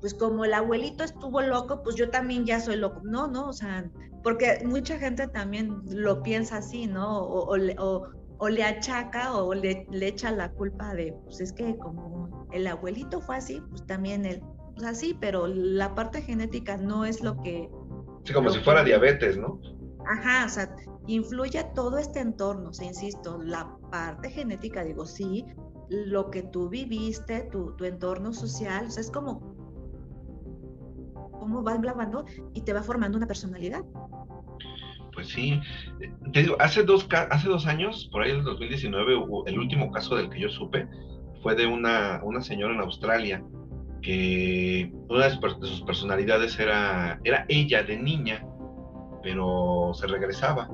pues 0.02 0.14
como 0.14 0.46
el 0.46 0.54
abuelito 0.54 1.04
estuvo 1.04 1.42
loco, 1.42 1.82
pues 1.84 1.96
yo 1.96 2.10
también 2.10 2.46
ya 2.46 2.60
soy 2.60 2.78
loco. 2.78 3.02
No, 3.04 3.28
no, 3.28 3.48
o 3.50 3.54
sea, 3.54 3.90
porque 4.24 4.62
mucha 4.66 4.98
gente 4.98 5.28
también 5.28 5.82
lo 5.86 6.22
piensa 6.24 6.58
así, 6.58 6.88
¿no? 6.88 7.20
O, 7.22 7.56
o, 7.56 8.08
le 8.48 8.64
achaca 8.64 9.36
o 9.36 9.54
le, 9.54 9.86
le 9.92 10.08
echa 10.08 10.32
la 10.32 10.52
culpa 10.52 10.94
de, 10.94 11.14
pues 11.26 11.42
es 11.42 11.52
que 11.52 11.78
como 11.78 12.48
el 12.54 12.68
abuelito 12.68 13.20
fue 13.22 13.38
así, 13.38 13.62
pues 13.70 13.86
también 13.86 14.26
él, 14.26 14.42
pues 14.76 14.86
así, 14.86 15.18
pero 15.20 15.48
la 15.48 15.94
parte 15.94 16.22
genética 16.22 16.78
no 16.78 17.06
es 17.06 17.22
lo 17.22 17.42
que... 17.42 17.70
Sí, 18.24 18.34
como 18.34 18.50
si 18.50 18.60
fuera 18.60 18.84
diabetes, 18.84 19.38
¿no? 19.38 19.60
Ajá, 20.08 20.46
o 20.46 20.50
sea, 20.50 20.76
influye 21.08 21.64
todo 21.76 21.98
este 21.98 22.20
entorno, 22.20 22.70
o 22.70 22.74
sea, 22.74 22.88
insisto, 22.88 23.38
la 23.38 23.78
parte 23.92 24.30
genética, 24.30 24.84
digo, 24.84 25.06
sí, 25.06 25.46
lo 25.90 26.30
que 26.30 26.44
tú 26.44 26.70
viviste, 26.70 27.50
tu, 27.52 27.76
tu 27.76 27.86
entorno 27.86 28.32
social, 28.32 28.88
o 28.88 28.92
sea, 28.92 29.02
es 29.02 29.12
como, 29.12 29.56
cómo 31.40 31.64
va 31.64 31.78
grabando 31.78 32.26
y 32.54 32.62
te 32.62 32.74
va 32.74 32.84
formando 32.84 33.18
una 33.18 33.28
personalidad. 33.28 33.84
Pues 35.20 35.32
sí, 35.34 35.60
te 36.32 36.44
digo, 36.44 36.56
hace 36.60 36.84
dos, 36.84 37.06
hace 37.12 37.50
dos 37.50 37.68
años, 37.68 38.08
por 38.10 38.24
ahí 38.24 38.32
en 38.32 38.38
el 38.38 38.46
2019, 38.46 39.18
hubo 39.18 39.46
el 39.48 39.60
último 39.60 39.92
caso 39.92 40.16
del 40.16 40.30
que 40.30 40.40
yo 40.40 40.48
supe, 40.48 40.88
fue 41.44 41.56
de 41.56 41.68
una, 41.68 42.22
una 42.24 42.40
señora 42.40 42.74
en 42.74 42.80
Australia 42.80 43.44
que 44.02 44.90
una 45.10 45.28
de 45.28 45.38
sus 45.68 45.82
personalidades 45.82 46.58
era, 46.58 47.20
era 47.26 47.44
ella 47.50 47.84
de 47.84 47.98
niña, 47.98 48.46
pero 49.22 49.92
se 49.94 50.08
regresaba. 50.08 50.70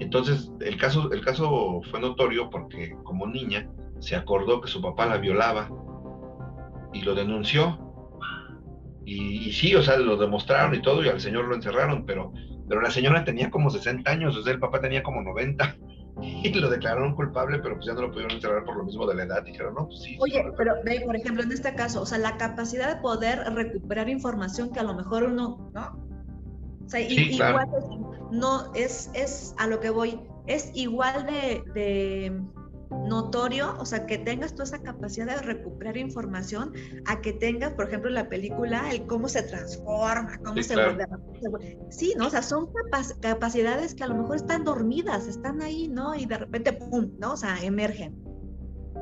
Entonces 0.00 0.50
el 0.60 0.78
caso, 0.78 1.12
el 1.12 1.22
caso 1.22 1.82
fue 1.90 2.00
notorio 2.00 2.48
porque 2.48 2.96
como 3.04 3.26
niña 3.26 3.68
se 4.00 4.16
acordó 4.16 4.62
que 4.62 4.70
su 4.70 4.80
papá 4.80 5.04
la 5.04 5.18
violaba 5.18 5.68
y 6.94 7.02
lo 7.02 7.14
denunció. 7.14 7.78
Y, 9.04 9.48
y, 9.48 9.52
sí, 9.52 9.74
o 9.74 9.82
sea, 9.82 9.98
lo 9.98 10.16
demostraron 10.16 10.74
y 10.74 10.80
todo, 10.80 11.04
y 11.04 11.10
al 11.10 11.20
señor 11.20 11.44
lo 11.44 11.56
encerraron, 11.56 12.06
pero, 12.06 12.32
pero 12.72 12.80
la 12.80 12.90
señora 12.90 13.22
tenía 13.22 13.50
como 13.50 13.68
60 13.68 14.10
años, 14.10 14.34
o 14.34 14.42
sea, 14.42 14.54
el 14.54 14.58
papá 14.58 14.80
tenía 14.80 15.02
como 15.02 15.20
90 15.20 15.76
y 16.22 16.54
lo 16.54 16.70
declararon 16.70 17.14
culpable, 17.14 17.58
pero 17.58 17.74
pues 17.74 17.84
ya 17.84 17.92
no 17.92 18.00
lo 18.00 18.10
pudieron 18.10 18.32
encerrar 18.32 18.64
por 18.64 18.78
lo 18.78 18.84
mismo 18.84 19.06
de 19.06 19.14
la 19.14 19.24
edad. 19.24 19.42
Dijeron, 19.42 19.74
no, 19.74 19.88
pues 19.88 20.00
sí. 20.00 20.16
Oye, 20.18 20.42
pero 20.56 20.76
ve, 20.82 21.02
por 21.04 21.14
ejemplo, 21.14 21.42
en 21.42 21.52
este 21.52 21.74
caso, 21.74 22.00
o 22.00 22.06
sea, 22.06 22.16
la 22.16 22.38
capacidad 22.38 22.94
de 22.94 23.02
poder 23.02 23.40
recuperar 23.52 24.08
información 24.08 24.72
que 24.72 24.80
a 24.80 24.84
lo 24.84 24.94
mejor 24.94 25.24
uno, 25.24 25.70
¿no? 25.74 26.02
O 26.82 26.88
sea, 26.88 27.00
igual 27.00 27.68
no, 28.30 28.72
es, 28.74 29.10
es 29.12 29.54
a 29.58 29.66
lo 29.66 29.78
que 29.78 29.90
voy, 29.90 30.18
es 30.46 30.70
igual 30.72 31.26
de, 31.26 31.62
de, 31.74 32.40
notorio, 33.06 33.74
o 33.78 33.86
sea, 33.86 34.06
que 34.06 34.18
tengas 34.18 34.52
toda 34.52 34.64
esa 34.64 34.82
capacidad 34.82 35.26
de 35.26 35.42
recuperar 35.42 35.96
información, 35.96 36.72
a 37.06 37.20
que 37.20 37.32
tengas, 37.32 37.72
por 37.72 37.88
ejemplo, 37.88 38.10
la 38.10 38.28
película, 38.28 38.90
el 38.90 39.06
cómo 39.06 39.28
se 39.28 39.42
transforma, 39.42 40.38
cómo 40.44 40.62
se, 40.62 40.74
vuelve, 40.74 41.06
Sí, 41.90 42.14
¿no? 42.16 42.26
O 42.26 42.30
sea, 42.30 42.42
son 42.42 42.70
capacidades 43.20 43.94
que 43.94 44.04
a 44.04 44.08
lo 44.08 44.14
mejor 44.14 44.36
están 44.36 44.64
dormidas, 44.64 45.26
están 45.26 45.62
ahí, 45.62 45.88
¿no? 45.88 46.14
Y 46.14 46.26
de 46.26 46.38
repente, 46.38 46.72
¡pum!, 46.72 47.10
¿no? 47.18 47.32
O 47.32 47.36
sea, 47.36 47.62
emergen. 47.62 48.22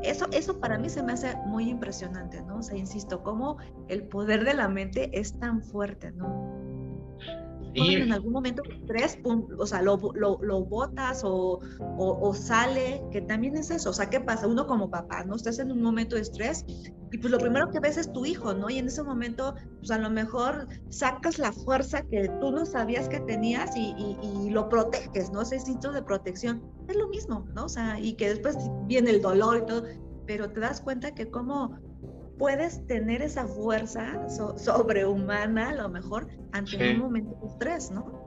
Eso, 0.03 0.27
eso 0.33 0.59
para 0.61 0.79
mí 0.79 0.89
se 0.89 1.03
me 1.03 1.13
hace 1.13 1.37
muy 1.47 1.69
impresionante, 1.69 2.43
¿no? 2.43 2.59
O 2.59 2.63
sea, 2.63 2.77
insisto, 2.77 3.23
cómo 3.23 3.59
el 3.89 4.09
poder 4.09 4.45
de 4.45 4.55
la 4.55 4.69
mente 4.69 5.11
es 5.19 5.39
tan 5.39 5.63
fuerte, 5.63 6.11
¿no? 6.13 6.70
En 7.75 8.13
algún 8.13 8.33
momento 8.33 8.63
tres, 8.87 9.19
o 9.25 9.67
sea, 9.67 9.83
lo, 9.83 9.99
lo, 10.15 10.65
botas 10.65 11.23
o, 11.25 11.61
o, 11.79 12.35
sale, 12.35 13.03
que 13.13 13.21
también 13.21 13.57
es 13.57 13.71
eso. 13.71 13.91
O 13.91 13.93
sea, 13.93 14.11
¿qué 14.11 14.21
pasa? 14.21 14.47
Uno 14.47 14.67
como 14.67 14.91
papá, 14.91 15.25
¿no? 15.25 15.37
Estás 15.37 15.59
en 15.59 15.71
un 15.71 15.83
momento 15.83 16.17
de 16.17 16.23
estrés 16.23 16.65
y 17.13 17.19
pues 17.19 17.31
lo 17.31 17.39
primero 17.39 17.71
que 17.71 17.81
ves 17.81 17.97
es 17.97 18.13
tu 18.13 18.25
hijo, 18.25 18.55
¿no? 18.55 18.71
Y 18.71 18.79
en 18.79 18.87
ese 18.87 19.03
momento, 19.03 19.55
pues 19.79 19.91
a 19.91 19.99
lo 19.99 20.11
mejor 20.11 20.69
sacas 20.89 21.39
la 21.39 21.53
fuerza 21.53 22.03
que 22.03 22.29
tú 22.41 22.53
no 22.53 22.65
sabías 22.65 23.09
que 23.09 23.21
tenías 23.21 23.77
y, 23.77 23.95
y, 24.23 24.51
lo 24.51 24.69
proteges, 24.69 25.31
¿no? 25.33 25.43
Ese 25.43 25.57
instinto 25.57 25.93
de 25.93 26.03
protección. 26.03 26.63
Es 26.89 26.97
lo 26.97 27.09
mismo, 27.09 27.47
¿no? 27.55 27.65
O 27.65 27.69
sea, 27.69 27.99
y 27.99 28.15
que 28.15 28.29
después 28.29 28.57
viene 28.87 29.11
el 29.11 29.23
dolor 29.23 29.59
y 29.59 29.67
todo, 29.67 29.85
pero 30.27 30.51
te 30.51 30.61
das 30.61 30.81
cuenta 30.81 31.13
que 31.13 31.31
como 31.31 31.79
puedes 32.41 32.85
tener 32.87 33.21
esa 33.21 33.47
fuerza 33.47 34.27
sobrehumana, 34.57 35.69
a 35.69 35.75
lo 35.75 35.91
mejor, 35.91 36.27
ante 36.53 36.95
un 36.95 36.99
momento 36.99 37.37
de 37.43 37.47
estrés, 37.47 37.91
¿no? 37.91 38.19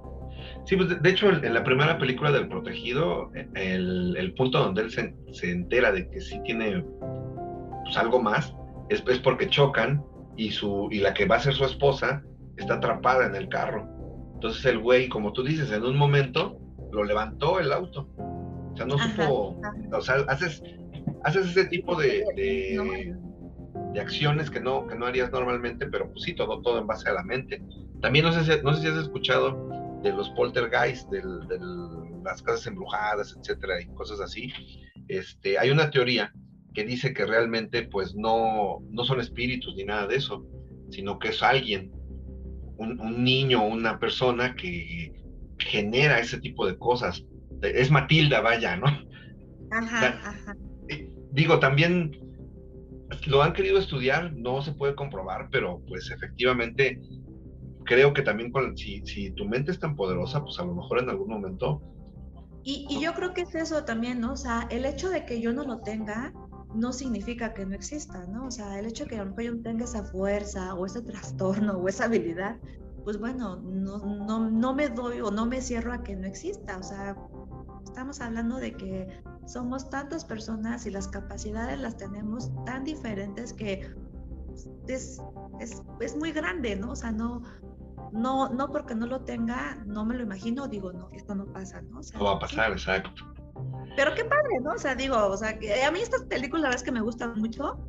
Sí, 0.66 0.76
pues 0.76 1.02
de, 1.02 1.10
hecho, 1.10 1.30
en 1.30 1.52
la 1.52 1.64
primera 1.64 1.98
película 1.98 2.32
del 2.32 2.48
Protegido, 2.48 3.32
el, 3.56 4.16
el 4.16 4.34
punto 4.36 4.60
donde 4.60 4.84
él 4.84 4.92
se, 4.92 5.16
se, 5.32 5.50
entera 5.50 5.92
de 5.92 6.08
que 6.12 6.22
sí 6.22 6.40
tiene 6.44 6.86
pues, 7.84 7.98
algo 7.98 8.22
más, 8.22 8.54
es, 8.90 9.04
es, 9.08 9.18
porque 9.18 9.50
chocan 9.50 10.06
y, 10.38 10.52
su, 10.52 10.90
y 10.92 11.00
la 11.00 11.16
que 11.16 11.26
va 11.26 11.38
a 11.38 11.40
ser 11.40 11.56
su 11.56 11.66
esposa 11.66 12.22
está 12.58 12.76
atrapada 12.76 13.26
en 13.26 13.36
el 13.36 13.50
carro. 13.50 13.90
Entonces 14.36 14.64
el 14.66 14.78
güey, 14.78 15.10
como 15.10 15.34
tú 15.34 15.44
dices, 15.44 15.72
en 15.72 15.84
un 15.84 15.98
momento 15.98 16.60
lo 16.92 17.04
levantó 17.04 17.60
el 17.60 17.74
auto. 17.74 18.08
O 18.18 18.78
sea, 18.78 18.86
no 18.86 18.96
supo, 19.00 19.60
o 19.92 20.02
sea, 20.02 20.18
haces, 20.28 20.62
haces 21.24 21.48
ese 21.48 21.66
tipo 21.66 21.96
de, 21.96 22.24
de 22.36 23.16
de 23.94 24.00
acciones 24.00 24.50
que 24.50 24.60
no, 24.60 24.88
que 24.88 24.96
no 24.96 25.06
harías 25.06 25.32
normalmente, 25.32 25.88
pero 25.88 26.12
pues 26.12 26.24
sí, 26.24 26.34
todo, 26.34 26.62
todo 26.62 26.80
en 26.80 26.88
base 26.88 27.10
a 27.10 27.14
la 27.14 27.24
mente. 27.24 27.62
También 28.02 28.26
no 28.26 28.32
sé 28.32 28.44
si, 28.44 28.64
no 28.64 28.74
sé 28.74 28.82
si 28.82 28.88
has 28.88 28.98
escuchado 28.98 29.70
de 30.02 30.12
los 30.12 30.30
poltergeist, 30.32 31.10
de 31.10 31.22
las 32.24 32.42
casas 32.42 32.68
embrujadas, 32.68 33.36
etcétera, 33.40 33.82
y 33.82 33.86
cosas 33.94 34.20
así. 34.20 34.52
Este, 35.08 35.58
hay 35.58 35.70
una 35.70 35.90
teoría 35.90 36.34
que 36.74 36.84
dice 36.84 37.14
que 37.14 37.26
realmente 37.26 37.84
pues 37.84 38.16
no, 38.16 38.80
no 38.90 39.04
son 39.06 39.20
espíritus 39.20 39.76
ni 39.76 39.84
nada 39.84 40.08
de 40.08 40.16
eso, 40.16 40.44
sino 40.90 41.20
que 41.20 41.30
es 41.30 41.44
alguien, 41.44 41.92
un, 42.78 43.00
un 43.00 43.24
niño, 43.24 43.64
una 43.64 44.00
persona 44.00 44.56
que 44.56 45.14
genera 45.60 46.20
ese 46.20 46.40
tipo 46.40 46.66
de 46.66 46.78
cosas. 46.78 47.24
Es 47.62 47.92
Matilda, 47.92 48.42
vaya, 48.42 48.76
¿no? 48.76 48.88
Ajá, 49.72 50.08
ajá. 50.08 50.58
Digo, 51.32 51.60
también 51.60 52.23
lo 53.28 53.42
han 53.42 53.54
querido 53.54 53.80
estudiar, 53.80 54.34
no 54.34 54.62
se 54.62 54.74
puede 54.74 54.96
comprobar, 54.96 55.50
pero 55.52 55.82
pues 55.88 56.10
efectivamente 56.12 57.00
creo 57.86 58.14
que 58.14 58.22
también 58.22 58.52
con, 58.52 58.78
si, 58.78 59.06
si 59.06 59.32
tu 59.32 59.46
mente 59.46 59.72
es 59.72 59.80
tan 59.80 59.96
poderosa, 59.96 60.44
pues 60.44 60.60
a 60.60 60.66
lo 60.66 60.76
mejor 60.76 61.00
en 61.00 61.10
algún 61.10 61.30
momento... 61.30 61.82
Y, 62.66 62.88
y, 62.90 63.02
yo 63.02 63.14
creo 63.14 63.34
que 63.34 63.42
es 63.42 63.54
eso 63.56 63.84
también, 63.84 64.22
¿no? 64.22 64.34
O 64.34 64.38
sea, 64.38 64.68
el 64.72 64.86
hecho 64.86 65.10
de 65.10 65.26
que 65.26 65.42
yo 65.42 65.52
no 65.52 65.66
lo 65.66 65.80
tenga 65.80 66.32
no 66.74 66.94
significa 66.94 67.54
que 67.54 67.66
no 67.66 67.76
exista, 67.76 68.26
¿no? 68.28 68.48
O 68.48 68.52
sea, 68.52 68.80
el 68.80 68.86
hecho 68.86 69.04
de 69.04 69.10
que 69.10 69.16
a 69.18 69.24
lo 69.24 69.32
mejor 69.32 69.44
yo 69.44 69.62
tenga 69.62 69.84
esa 69.84 70.04
fuerza 70.06 70.74
o 70.74 70.86
ese 70.86 71.02
trastorno 71.02 71.74
o 71.74 71.88
esa 71.90 72.06
habilidad, 72.06 72.58
pues 73.04 73.20
bueno, 73.20 73.58
no, 73.58 73.98
no, 73.98 74.50
no 74.50 74.74
me 74.74 74.88
doy 74.88 75.20
o 75.20 75.30
no 75.30 75.46
me 75.46 75.62
cierro 75.62 75.94
a 75.94 76.04
que 76.04 76.16
no 76.16 76.26
exista. 76.26 76.78
O 76.78 76.84
sea, 76.84 77.18
estamos 77.84 78.22
hablando 78.22 78.58
de 78.58 78.72
que 78.74 79.08
somos 79.46 79.90
tantas 79.90 80.26
personas 80.26 80.86
y 80.86 80.92
las 80.92 81.08
capacidades 81.08 81.80
las 81.80 81.98
tenemos 81.98 82.52
tan 82.66 82.84
diferentes 82.84 83.54
que 83.54 83.94
es, 84.88 85.22
es, 85.60 85.82
es 86.00 86.16
muy 86.16 86.32
grande, 86.32 86.76
¿no? 86.76 86.92
O 86.92 86.96
sea, 86.96 87.12
no, 87.12 87.42
no, 88.12 88.50
no 88.50 88.72
porque 88.72 88.96
no 88.96 89.08
lo 89.08 89.22
tenga, 89.22 89.76
no 89.86 90.06
me 90.06 90.16
lo 90.16 90.24
imagino, 90.24 90.68
digo, 90.68 90.94
no, 90.94 91.10
esto 91.14 91.36
no 91.36 91.46
pasa, 91.46 91.82
¿no? 91.82 92.02
no 92.14 92.24
va 92.24 92.34
a 92.34 92.40
pasar, 92.40 92.72
exacto. 92.72 93.12
Pero 93.96 94.14
qué 94.16 94.26
padre, 94.26 94.60
¿no? 94.62 94.72
O 94.72 94.78
sea, 94.78 94.96
digo, 94.96 95.18
o 95.18 95.38
sea, 95.38 95.58
que 95.60 95.84
a 95.84 95.92
mí 95.92 96.00
estas 96.00 96.24
películas 96.24 96.64
la 96.64 96.70
verdad 96.70 96.82
es 96.82 96.84
que 96.84 96.92
me 96.92 97.02
gustan 97.02 97.40
mucho. 97.40 97.80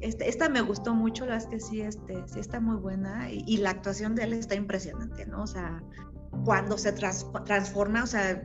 Este, 0.00 0.28
esta 0.28 0.48
me 0.48 0.60
gustó 0.60 0.94
mucho, 0.94 1.24
la 1.24 1.34
verdad 1.34 1.48
es 1.48 1.50
que 1.50 1.60
sí, 1.60 1.80
este, 1.80 2.22
sí 2.26 2.40
está 2.40 2.60
muy 2.60 2.76
buena 2.76 3.30
y, 3.30 3.44
y 3.46 3.58
la 3.58 3.70
actuación 3.70 4.14
de 4.14 4.24
él 4.24 4.32
está 4.32 4.54
impresionante, 4.54 5.26
¿no? 5.26 5.42
O 5.42 5.46
sea, 5.46 5.82
cuando 6.44 6.76
se 6.76 6.92
transforma, 6.92 8.02
o 8.02 8.06
sea, 8.06 8.44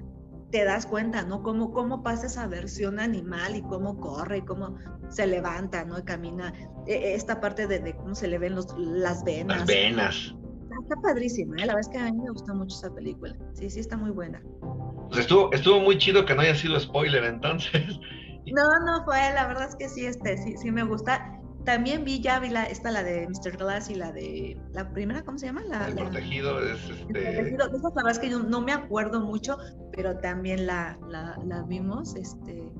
te 0.51 0.63
das 0.63 0.85
cuenta, 0.85 1.23
¿no? 1.23 1.43
Cómo, 1.43 1.71
cómo 1.71 2.03
pasa 2.03 2.27
esa 2.27 2.47
versión 2.47 2.99
animal 2.99 3.55
y 3.55 3.61
cómo 3.61 3.99
corre 3.99 4.37
y 4.37 4.41
cómo 4.41 4.77
se 5.09 5.27
levanta, 5.27 5.85
¿no? 5.85 5.99
Y 5.99 6.03
camina. 6.03 6.53
E, 6.87 7.13
esta 7.13 7.39
parte 7.39 7.67
de, 7.67 7.95
cómo 7.95 8.15
se 8.15 8.27
le 8.27 8.37
ven 8.37 8.55
los, 8.55 8.67
las 8.77 9.23
venas. 9.23 9.59
Las 9.59 9.67
venas. 9.67 10.35
Está, 10.81 10.95
padrísima, 11.01 11.55
¿eh? 11.57 11.65
La 11.65 11.75
verdad 11.75 11.81
es 11.81 11.89
que 11.89 11.97
a 11.99 12.11
mí 12.11 12.19
me 12.19 12.31
gustó 12.31 12.55
mucho 12.55 12.75
esa 12.75 12.93
película. 12.93 13.35
Sí, 13.53 13.69
sí, 13.69 13.79
está 13.79 13.97
muy 13.97 14.11
buena. 14.11 14.41
Pues 15.09 15.21
estuvo, 15.21 15.51
estuvo 15.53 15.79
muy 15.79 15.97
chido 15.97 16.25
que 16.25 16.33
no 16.33 16.41
haya 16.41 16.55
sido 16.55 16.79
spoiler 16.79 17.23
entonces. 17.23 17.99
No, 18.51 18.63
no 18.85 19.05
fue, 19.05 19.17
la 19.33 19.47
verdad 19.47 19.67
es 19.69 19.75
que 19.75 19.89
sí, 19.89 20.05
este, 20.05 20.37
sí, 20.37 20.55
sí 20.57 20.71
me 20.71 20.83
gusta. 20.83 21.38
También 21.69 22.03
vi, 22.03 22.19
ya 22.19 22.39
vi 22.39 22.49
la, 22.49 22.63
esta, 22.63 22.89
la 22.89 23.03
de 23.03 23.27
Mr. 23.27 23.55
Glass 23.55 23.91
y 23.91 23.93
la 23.93 24.11
de, 24.11 24.57
la 24.73 24.91
primera, 24.91 25.21
¿cómo 25.21 25.37
se 25.37 25.45
llama? 25.45 25.61
La, 25.65 25.85
el 25.87 25.93
protegido 25.93 26.59
es 26.65 26.81
este... 26.89 27.03
El 27.03 27.57
protegido. 27.57 27.67
la 27.67 27.89
verdad 27.93 28.11
es 28.11 28.17
que 28.17 28.29
yo 28.31 28.39
no 28.39 28.59
me 28.59 28.71
acuerdo 28.71 29.19
mucho, 29.19 29.55
pero 29.95 30.17
también 30.17 30.65
la, 30.65 30.97
la, 31.09 31.37
la 31.45 31.61
vimos, 31.61 32.15
este, 32.15 32.71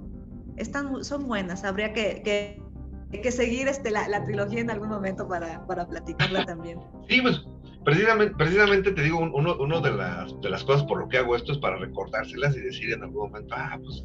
están, 0.57 1.03
son 1.03 1.27
buenas, 1.27 1.63
habría 1.65 1.93
que, 1.93 2.23
que, 2.23 3.21
que 3.21 3.31
seguir 3.31 3.67
este, 3.67 3.91
la, 3.91 4.07
la, 4.07 4.23
trilogía 4.23 4.61
en 4.61 4.71
algún 4.71 4.89
momento 4.89 5.27
para, 5.27 5.67
para 5.67 5.87
platicarla 5.87 6.47
también. 6.47 6.79
Sí, 7.09 7.21
pues 7.21 7.45
precisamente, 7.85 8.35
precisamente 8.37 8.91
te 8.91 9.03
digo, 9.03 9.19
uno, 9.19 9.55
uno 9.59 9.81
de, 9.81 9.91
las, 9.91 10.41
de 10.41 10.49
las 10.49 10.63
cosas 10.63 10.83
por 10.85 10.99
lo 10.99 11.07
que 11.09 11.19
hago 11.19 11.35
esto 11.35 11.51
es 11.51 11.59
para 11.59 11.77
recordárselas 11.77 12.55
y 12.55 12.61
decir 12.61 12.91
en 12.91 13.03
algún 13.03 13.29
momento, 13.29 13.53
ah, 13.55 13.77
pues 13.83 14.03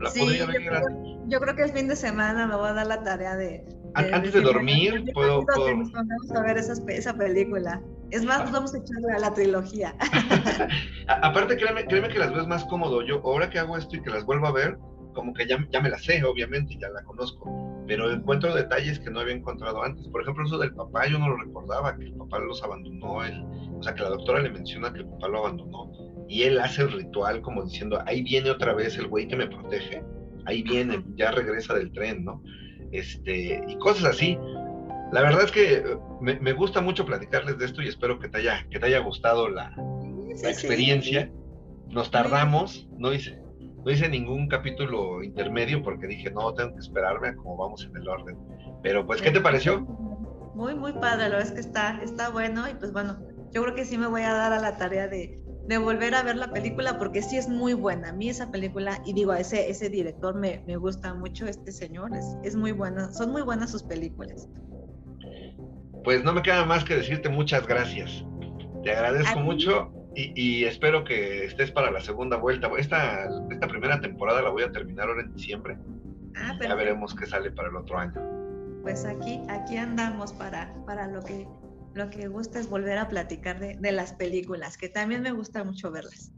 la 0.00 0.10
podría 0.10 0.44
ver 0.44 0.62
yo, 0.62 0.70
creo, 0.70 1.28
yo 1.28 1.40
creo 1.40 1.56
que 1.56 1.62
el 1.62 1.72
fin 1.72 1.88
de 1.88 1.96
semana 1.96 2.46
me 2.46 2.56
voy 2.56 2.68
a 2.68 2.74
dar 2.74 2.86
la 2.86 3.02
tarea 3.02 3.34
de, 3.34 3.64
antes 4.12 4.32
de 4.32 4.40
dormir, 4.40 5.04
puedo, 5.12 5.44
Vamos 5.44 5.92
a 6.34 6.42
ver 6.42 6.58
esa, 6.58 7.14
película. 7.14 7.82
Es 8.10 8.24
más, 8.24 8.44
nos 8.44 8.52
vamos 8.52 8.74
a 8.74 8.78
echar 8.78 8.96
a 9.14 9.18
la 9.18 9.34
trilogía. 9.34 9.94
Aparte, 11.08 11.56
créeme, 11.56 11.84
créeme 11.86 12.08
que 12.08 12.18
las 12.18 12.32
ves 12.32 12.46
más 12.46 12.64
cómodo. 12.64 13.02
Yo, 13.02 13.20
ahora 13.24 13.50
que 13.50 13.58
hago 13.58 13.76
esto 13.76 13.96
y 13.96 14.02
que 14.02 14.10
las 14.10 14.24
vuelvo 14.24 14.46
a 14.46 14.52
ver, 14.52 14.78
como 15.14 15.34
que 15.34 15.46
ya, 15.46 15.58
ya 15.70 15.80
me 15.80 15.90
las 15.90 16.04
sé, 16.04 16.22
obviamente, 16.24 16.76
ya 16.80 16.88
la 16.90 17.02
conozco. 17.02 17.84
Pero 17.86 18.10
encuentro 18.10 18.54
detalles 18.54 18.98
que 19.00 19.10
no 19.10 19.20
había 19.20 19.34
encontrado 19.34 19.82
antes. 19.82 20.06
Por 20.08 20.22
ejemplo, 20.22 20.44
eso 20.44 20.58
del 20.58 20.74
papá, 20.74 21.06
yo 21.06 21.18
no 21.18 21.28
lo 21.28 21.36
recordaba, 21.36 21.96
que 21.96 22.04
el 22.04 22.14
papá 22.14 22.38
los 22.38 22.62
abandonó. 22.62 23.24
Él, 23.24 23.44
o 23.72 23.82
sea, 23.82 23.94
que 23.94 24.02
la 24.02 24.10
doctora 24.10 24.40
le 24.40 24.50
menciona 24.50 24.92
que 24.92 25.00
el 25.00 25.08
papá 25.08 25.28
lo 25.28 25.38
abandonó. 25.38 25.90
Y 26.28 26.42
él 26.42 26.58
hace 26.60 26.82
el 26.82 26.92
ritual 26.92 27.40
como 27.40 27.64
diciendo, 27.64 28.02
ahí 28.06 28.22
viene 28.22 28.50
otra 28.50 28.74
vez 28.74 28.96
el 28.98 29.08
güey 29.08 29.26
que 29.26 29.36
me 29.36 29.46
protege. 29.46 30.04
Ahí 30.44 30.62
viene, 30.62 31.04
ya 31.16 31.30
regresa 31.30 31.74
del 31.74 31.92
tren, 31.92 32.24
¿no? 32.24 32.42
Este, 32.92 33.64
y 33.66 33.76
cosas 33.78 34.04
así. 34.04 34.38
La 35.12 35.22
verdad 35.22 35.44
es 35.44 35.52
que 35.52 35.74
eh, 35.76 35.82
me, 36.20 36.52
gusta 36.52 36.80
mucho 36.80 37.06
platicarles 37.06 37.58
de 37.58 37.64
esto 37.64 37.82
y 37.82 37.88
espero 37.88 38.18
que 38.18 38.28
te 38.28 38.38
haya, 38.38 38.66
que 38.70 38.78
te 38.78 38.86
haya 38.86 38.98
gustado 38.98 39.48
la, 39.48 39.74
experiencia. 40.42 41.30
Nos 41.88 42.10
tardamos, 42.10 42.86
no 42.98 43.12
hice, 43.12 43.40
no 43.84 43.90
hice 43.90 44.08
ningún 44.08 44.48
capítulo 44.48 45.22
intermedio 45.22 45.82
porque 45.82 46.06
dije, 46.06 46.30
no, 46.30 46.52
tengo 46.54 46.74
que 46.74 46.80
esperarme 46.80 47.28
a 47.28 47.36
cómo 47.36 47.56
vamos 47.56 47.84
en 47.84 47.96
el 47.96 48.08
orden. 48.08 48.36
Pero 48.82 49.06
pues, 49.06 49.22
¿qué 49.22 49.30
te 49.30 49.40
pareció? 49.40 49.80
Muy, 50.54 50.74
muy 50.74 50.92
padre, 50.92 51.30
lo 51.30 51.38
es 51.38 51.52
que 51.52 51.60
está, 51.60 52.00
está 52.02 52.28
bueno 52.30 52.68
y 52.68 52.74
pues 52.74 52.92
bueno, 52.92 53.18
yo 53.52 53.62
creo 53.62 53.74
que 53.74 53.84
sí 53.84 53.96
me 53.96 54.08
voy 54.08 54.22
a 54.22 54.34
dar 54.34 54.52
a 54.52 54.60
la 54.60 54.76
tarea 54.76 55.08
de, 55.08 55.40
de 55.68 55.76
volver 55.76 56.14
a 56.14 56.22
ver 56.22 56.36
la 56.36 56.50
película 56.50 56.98
porque 56.98 57.20
sí 57.20 57.36
es 57.36 57.46
muy 57.46 57.74
buena. 57.74 58.08
A 58.08 58.12
mí 58.12 58.30
esa 58.30 58.50
película, 58.50 59.02
y 59.04 59.12
digo, 59.12 59.32
a 59.32 59.40
ese, 59.40 59.68
ese 59.68 59.90
director 59.90 60.34
me, 60.34 60.62
me 60.66 60.78
gusta 60.78 61.12
mucho, 61.12 61.46
este 61.46 61.72
señor, 61.72 62.16
es, 62.16 62.24
es 62.42 62.56
muy 62.56 62.72
buena, 62.72 63.12
son 63.12 63.32
muy 63.32 63.42
buenas 63.42 63.70
sus 63.70 63.82
películas. 63.82 64.48
Pues 66.04 66.24
no 66.24 66.32
me 66.32 66.40
queda 66.40 66.64
más 66.64 66.84
que 66.84 66.96
decirte 66.96 67.28
muchas 67.28 67.66
gracias. 67.66 68.24
Te 68.82 68.92
agradezco 68.92 69.40
mucho 69.40 69.92
y, 70.14 70.32
y, 70.34 70.64
espero 70.64 71.04
que 71.04 71.44
estés 71.44 71.70
para 71.70 71.90
la 71.90 72.00
segunda 72.00 72.38
vuelta. 72.38 72.70
Esta, 72.78 73.28
esta 73.50 73.68
primera 73.68 74.00
temporada 74.00 74.40
la 74.40 74.48
voy 74.48 74.62
a 74.62 74.72
terminar 74.72 75.08
ahora 75.08 75.20
en 75.20 75.34
diciembre. 75.34 75.76
Ah, 76.34 76.56
ya 76.62 76.74
veremos 76.76 77.14
qué 77.14 77.26
sale 77.26 77.50
para 77.50 77.68
el 77.68 77.76
otro 77.76 77.98
año. 77.98 78.14
Pues 78.82 79.04
aquí, 79.04 79.42
aquí 79.48 79.76
andamos 79.76 80.32
para, 80.32 80.72
para 80.86 81.08
lo 81.08 81.22
que 81.22 81.46
lo 81.94 82.10
que 82.10 82.28
gusta 82.28 82.60
es 82.60 82.68
volver 82.68 82.98
a 82.98 83.08
platicar 83.08 83.58
de, 83.58 83.92
las 83.92 84.12
películas, 84.12 84.76
que 84.76 84.88
también 84.88 85.22
me 85.22 85.32
gusta 85.32 85.64
mucho 85.64 85.90
verlas. 85.90 86.32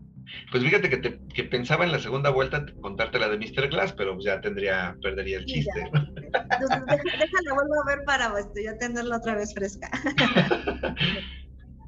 Pues 0.53 0.63
fíjate 0.63 0.89
que, 0.89 0.97
te, 0.99 1.21
que 1.35 1.45
pensaba 1.45 1.85
en 1.85 1.93
la 1.93 1.99
segunda 1.99 2.31
vuelta 2.31 2.65
contarte 2.81 3.19
la 3.19 3.29
de 3.29 3.37
Mr. 3.37 3.69
Glass, 3.69 3.93
pero 3.93 4.17
ya 4.21 4.41
tendría, 4.41 4.97
perdería 5.03 5.39
el 5.39 5.47
chiste. 5.47 5.81
Entonces, 5.83 6.83
déjala, 6.87 7.55
vuelvo 7.55 7.83
a 7.83 7.87
ver 7.87 8.05
para 8.07 8.39
este, 8.39 8.65
ya 8.65 8.79
tenerla 8.79 9.17
otra 9.17 9.35
vez 9.35 9.53
fresca. 9.53 9.91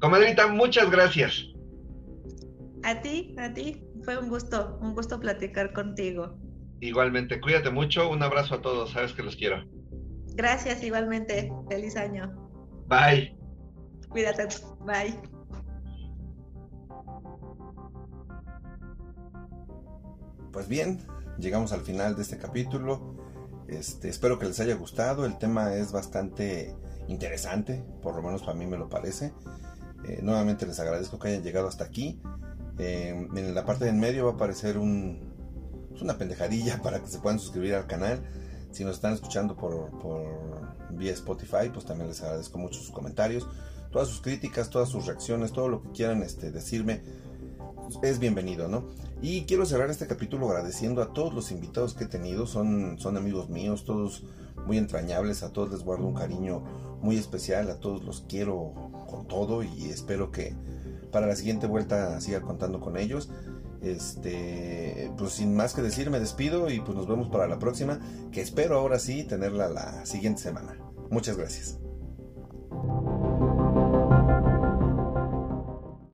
Comadrita, 0.01 0.47
muchas 0.47 0.91
gracias. 0.91 1.45
A 2.83 2.99
ti, 3.01 3.33
a 3.39 3.53
ti. 3.53 3.81
Fue 4.03 4.17
un 4.17 4.27
gusto, 4.27 4.77
un 4.81 4.93
gusto 4.93 5.19
platicar 5.19 5.71
contigo. 5.71 6.37
Igualmente, 6.81 7.39
cuídate 7.39 7.69
mucho. 7.69 8.09
Un 8.09 8.21
abrazo 8.21 8.55
a 8.55 8.61
todos. 8.61 8.91
Sabes 8.91 9.13
que 9.13 9.23
los 9.23 9.37
quiero. 9.37 9.63
Gracias, 10.35 10.83
igualmente. 10.83 11.49
Feliz 11.69 11.95
año. 11.95 12.33
Bye. 12.87 13.42
Cuídate. 14.13 14.47
Bye. 14.85 15.19
Pues 20.51 20.67
bien, 20.67 20.99
llegamos 21.39 21.73
al 21.73 21.81
final 21.81 22.15
de 22.15 22.21
este 22.21 22.37
capítulo. 22.37 23.17
Este, 23.67 24.09
espero 24.09 24.37
que 24.37 24.45
les 24.45 24.59
haya 24.59 24.75
gustado. 24.75 25.25
El 25.25 25.39
tema 25.39 25.73
es 25.73 25.91
bastante 25.91 26.75
interesante, 27.07 27.83
por 28.03 28.13
lo 28.13 28.21
menos 28.21 28.43
para 28.43 28.53
mí 28.53 28.67
me 28.67 28.77
lo 28.77 28.87
parece. 28.87 29.33
Eh, 30.05 30.19
nuevamente 30.21 30.67
les 30.67 30.79
agradezco 30.79 31.17
que 31.17 31.29
hayan 31.29 31.41
llegado 31.41 31.67
hasta 31.67 31.83
aquí. 31.83 32.21
Eh, 32.77 33.29
en 33.35 33.55
la 33.55 33.65
parte 33.65 33.85
de 33.85 33.89
en 33.89 33.99
medio 33.99 34.25
va 34.25 34.33
a 34.33 34.35
aparecer 34.35 34.77
un, 34.77 35.33
pues 35.89 36.03
una 36.03 36.19
pendejadilla 36.19 36.79
para 36.83 36.99
que 36.99 37.07
se 37.07 37.17
puedan 37.17 37.39
suscribir 37.39 37.73
al 37.73 37.87
canal. 37.87 38.23
Si 38.69 38.83
nos 38.83 38.97
están 38.97 39.13
escuchando 39.13 39.55
por, 39.55 39.89
por 39.99 40.21
vía 40.91 41.13
Spotify, 41.13 41.71
pues 41.73 41.83
también 41.85 42.09
les 42.09 42.21
agradezco 42.21 42.59
mucho 42.59 42.79
sus 42.79 42.91
comentarios, 42.91 43.47
todas 43.93 44.09
sus 44.09 44.19
críticas, 44.19 44.69
todas 44.69 44.89
sus 44.89 45.05
reacciones, 45.05 45.53
todo 45.53 45.69
lo 45.69 45.83
que 45.83 45.91
quieran 45.91 46.23
este, 46.23 46.51
decirme 46.51 47.01
es 48.01 48.19
bienvenido, 48.19 48.67
¿no? 48.67 48.87
Y 49.21 49.43
quiero 49.43 49.65
cerrar 49.65 49.89
este 49.89 50.07
capítulo 50.07 50.49
agradeciendo 50.49 51.01
a 51.01 51.13
todos 51.13 51.33
los 51.33 51.51
invitados 51.51 51.93
que 51.93 52.05
he 52.05 52.07
tenido, 52.07 52.47
son, 52.47 52.97
son 52.99 53.17
amigos 53.17 53.49
míos, 53.49 53.85
todos 53.85 54.25
muy 54.65 54.77
entrañables, 54.77 55.43
a 55.43 55.53
todos 55.53 55.71
les 55.71 55.83
guardo 55.83 56.07
un 56.07 56.15
cariño 56.15 56.63
muy 57.01 57.17
especial, 57.17 57.69
a 57.69 57.79
todos 57.79 58.03
los 58.03 58.25
quiero 58.27 58.73
con 59.07 59.27
todo 59.27 59.63
y 59.63 59.85
espero 59.85 60.31
que 60.31 60.55
para 61.11 61.27
la 61.27 61.35
siguiente 61.35 61.67
vuelta 61.67 62.19
siga 62.19 62.41
contando 62.41 62.79
con 62.79 62.97
ellos. 62.97 63.29
Este, 63.81 65.11
pues 65.17 65.33
sin 65.33 65.55
más 65.55 65.73
que 65.73 65.81
decir, 65.81 66.09
me 66.09 66.19
despido 66.19 66.69
y 66.71 66.79
pues 66.79 66.97
nos 66.97 67.07
vemos 67.07 67.29
para 67.29 67.47
la 67.47 67.59
próxima, 67.59 67.99
que 68.31 68.41
espero 68.41 68.79
ahora 68.79 68.97
sí 68.97 69.23
tenerla 69.23 69.69
la 69.69 70.05
siguiente 70.05 70.41
semana. 70.41 70.77
Muchas 71.11 71.37
gracias. 71.37 71.77